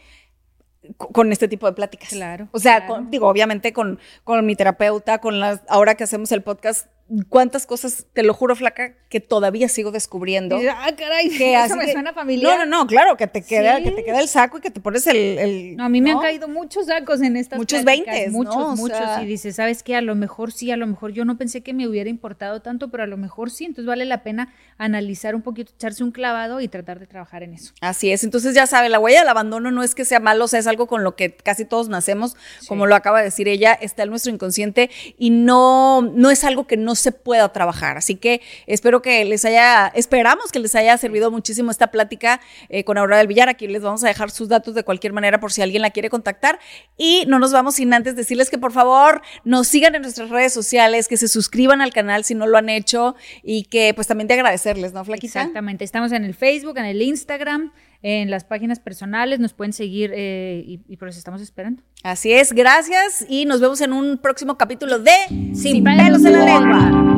con 0.95 1.33
este 1.33 1.49
tipo 1.49 1.67
de 1.67 1.73
pláticas. 1.73 2.07
Claro. 2.07 2.47
O 2.53 2.59
sea, 2.59 2.87
digo, 3.09 3.27
obviamente 3.27 3.73
con, 3.73 3.99
con 4.23 4.45
mi 4.45 4.55
terapeuta, 4.55 5.19
con 5.19 5.41
las, 5.41 5.59
ahora 5.67 5.95
que 5.95 6.05
hacemos 6.05 6.31
el 6.31 6.41
podcast, 6.41 6.87
cuántas 7.29 7.65
cosas, 7.65 8.05
te 8.13 8.23
lo 8.23 8.33
juro, 8.33 8.55
flaca, 8.55 8.93
que 9.09 9.19
todavía 9.19 9.67
sigo 9.67 9.91
descubriendo. 9.91 10.57
ah, 10.69 10.91
caray, 10.97 11.29
que 11.29 11.55
eso 11.55 11.75
me 11.75 11.91
suena 11.91 12.13
familiar. 12.13 12.59
No, 12.59 12.65
no, 12.65 12.77
no, 12.83 12.87
claro, 12.87 13.17
que 13.17 13.27
te 13.27 13.41
queda, 13.41 13.81
que 13.81 13.91
te 13.91 14.03
queda 14.03 14.19
el 14.21 14.27
saco 14.27 14.57
y 14.57 14.61
que 14.61 14.71
te 14.71 14.79
pones 14.79 15.05
el. 15.07 15.75
no, 15.75 15.83
a 15.85 15.89
mí 15.89 16.01
me 16.01 16.11
han 16.11 16.19
caído 16.19 16.47
muchos 16.47 16.87
sacos 16.87 17.21
en 17.21 17.37
estas 17.37 17.59
Muchos 17.59 17.83
veinte, 17.83 18.29
Muchos, 18.29 18.77
muchos. 18.77 18.99
y 19.21 19.25
dices, 19.25 19.55
¿sabes 19.55 19.83
qué? 19.83 19.95
A 19.95 20.01
lo 20.01 20.15
mejor 20.15 20.51
sí, 20.51 20.71
a 20.71 20.77
lo 20.77 20.87
mejor 20.87 21.11
yo 21.11 21.25
no 21.25 21.37
pensé 21.37 21.61
que 21.61 21.73
me 21.73 21.87
hubiera 21.87 22.09
importado 22.09 22.61
tanto, 22.61 22.89
pero 22.89 23.03
a 23.03 23.07
lo 23.07 23.17
mejor 23.17 23.51
sí. 23.51 23.65
Entonces 23.65 23.85
vale 23.85 24.05
la 24.05 24.23
pena 24.23 24.53
analizar 24.77 25.35
un 25.35 25.41
poquito, 25.41 25.71
echarse 25.75 26.03
un 26.03 26.11
clavado 26.11 26.61
y 26.61 26.67
tratar 26.67 26.99
de 26.99 27.07
trabajar 27.07 27.43
en 27.43 27.53
eso. 27.53 27.73
Así 27.81 28.11
es. 28.11 28.23
Entonces 28.23 28.55
ya 28.55 28.65
sabe, 28.67 28.89
la 28.89 28.99
huella 28.99 29.19
del 29.19 29.29
abandono 29.29 29.71
no 29.71 29.83
es 29.83 29.95
que 29.95 30.05
sea 30.05 30.19
malo, 30.19 30.45
o 30.45 30.47
sea, 30.47 30.59
es 30.59 30.67
algo 30.67 30.87
con 30.87 31.03
lo 31.03 31.15
que 31.15 31.35
casi 31.35 31.65
todos 31.65 31.89
nacemos, 31.89 32.35
como 32.67 32.85
lo 32.85 32.95
acaba 32.95 33.19
de 33.19 33.25
decir 33.25 33.47
ella, 33.47 33.73
está 33.73 34.03
en 34.03 34.09
nuestro 34.09 34.31
inconsciente 34.31 34.89
y 35.17 35.29
no, 35.29 36.01
no 36.01 36.31
es 36.31 36.43
algo 36.43 36.67
que 36.67 36.77
no 36.77 36.95
se 37.01 37.11
pueda 37.11 37.51
trabajar. 37.51 37.97
Así 37.97 38.15
que 38.15 38.41
espero 38.67 39.01
que 39.01 39.25
les 39.25 39.45
haya, 39.45 39.91
esperamos 39.95 40.51
que 40.51 40.59
les 40.59 40.75
haya 40.75 40.97
servido 40.97 41.31
muchísimo 41.31 41.71
esta 41.71 41.87
plática 41.87 42.41
eh, 42.69 42.83
con 42.83 42.97
Aurora 42.97 43.17
del 43.17 43.27
Villar. 43.27 43.49
Aquí 43.49 43.67
les 43.67 43.81
vamos 43.81 44.03
a 44.03 44.07
dejar 44.07 44.31
sus 44.31 44.47
datos 44.49 44.75
de 44.75 44.83
cualquier 44.83 45.13
manera 45.13 45.39
por 45.39 45.51
si 45.51 45.61
alguien 45.61 45.81
la 45.81 45.91
quiere 45.91 46.09
contactar. 46.09 46.59
Y 46.97 47.25
no 47.27 47.39
nos 47.39 47.51
vamos 47.51 47.75
sin 47.75 47.93
antes 47.93 48.15
decirles 48.15 48.49
que 48.49 48.57
por 48.57 48.71
favor 48.71 49.21
nos 49.43 49.67
sigan 49.67 49.95
en 49.95 50.03
nuestras 50.03 50.29
redes 50.29 50.53
sociales, 50.53 51.07
que 51.07 51.17
se 51.17 51.27
suscriban 51.27 51.81
al 51.81 51.93
canal 51.93 52.23
si 52.23 52.35
no 52.35 52.47
lo 52.47 52.57
han 52.57 52.69
hecho 52.69 53.15
y 53.43 53.63
que 53.63 53.93
pues 53.93 54.07
también 54.07 54.27
te 54.27 54.33
agradecerles, 54.35 54.93
¿no, 54.93 55.03
Flaquita? 55.03 55.41
Exactamente. 55.41 55.83
Estamos 55.83 56.11
en 56.11 56.23
el 56.23 56.35
Facebook, 56.35 56.77
en 56.77 56.85
el 56.85 57.01
Instagram 57.01 57.71
en 58.03 58.31
las 58.31 58.43
páginas 58.43 58.79
personales, 58.79 59.39
nos 59.39 59.53
pueden 59.53 59.73
seguir 59.73 60.11
eh, 60.13 60.63
y, 60.65 60.81
y, 60.87 60.97
por 60.97 61.07
eso 61.07 61.19
estamos 61.19 61.41
esperando. 61.41 61.83
Así 62.03 62.31
es, 62.31 62.53
gracias 62.53 63.25
y 63.29 63.45
nos 63.45 63.61
vemos 63.61 63.79
en 63.81 63.93
un 63.93 64.17
próximo 64.17 64.57
capítulo 64.57 64.99
de 64.99 65.11
Sin, 65.53 65.83
pelos 65.83 66.25
en 66.25 66.33
la 66.33 66.45
lengua. 66.45 67.11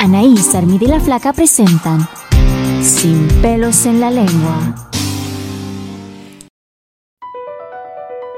Anaís, 0.00 0.54
Armida 0.54 0.84
y 0.84 0.88
la 0.88 1.00
Flaca 1.00 1.32
presentan 1.32 2.06
Sin 2.82 3.28
pelos 3.42 3.86
en 3.86 4.00
la 4.00 4.10
lengua. 4.10 4.88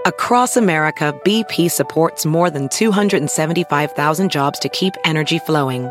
Across 0.06 0.56
America, 0.56 1.14
BP 1.24 1.70
supports 1.70 2.24
more 2.24 2.50
than 2.50 2.68
275,000 2.68 4.30
jobs 4.30 4.58
to 4.60 4.68
keep 4.70 4.94
energy 5.04 5.38
flowing. 5.38 5.90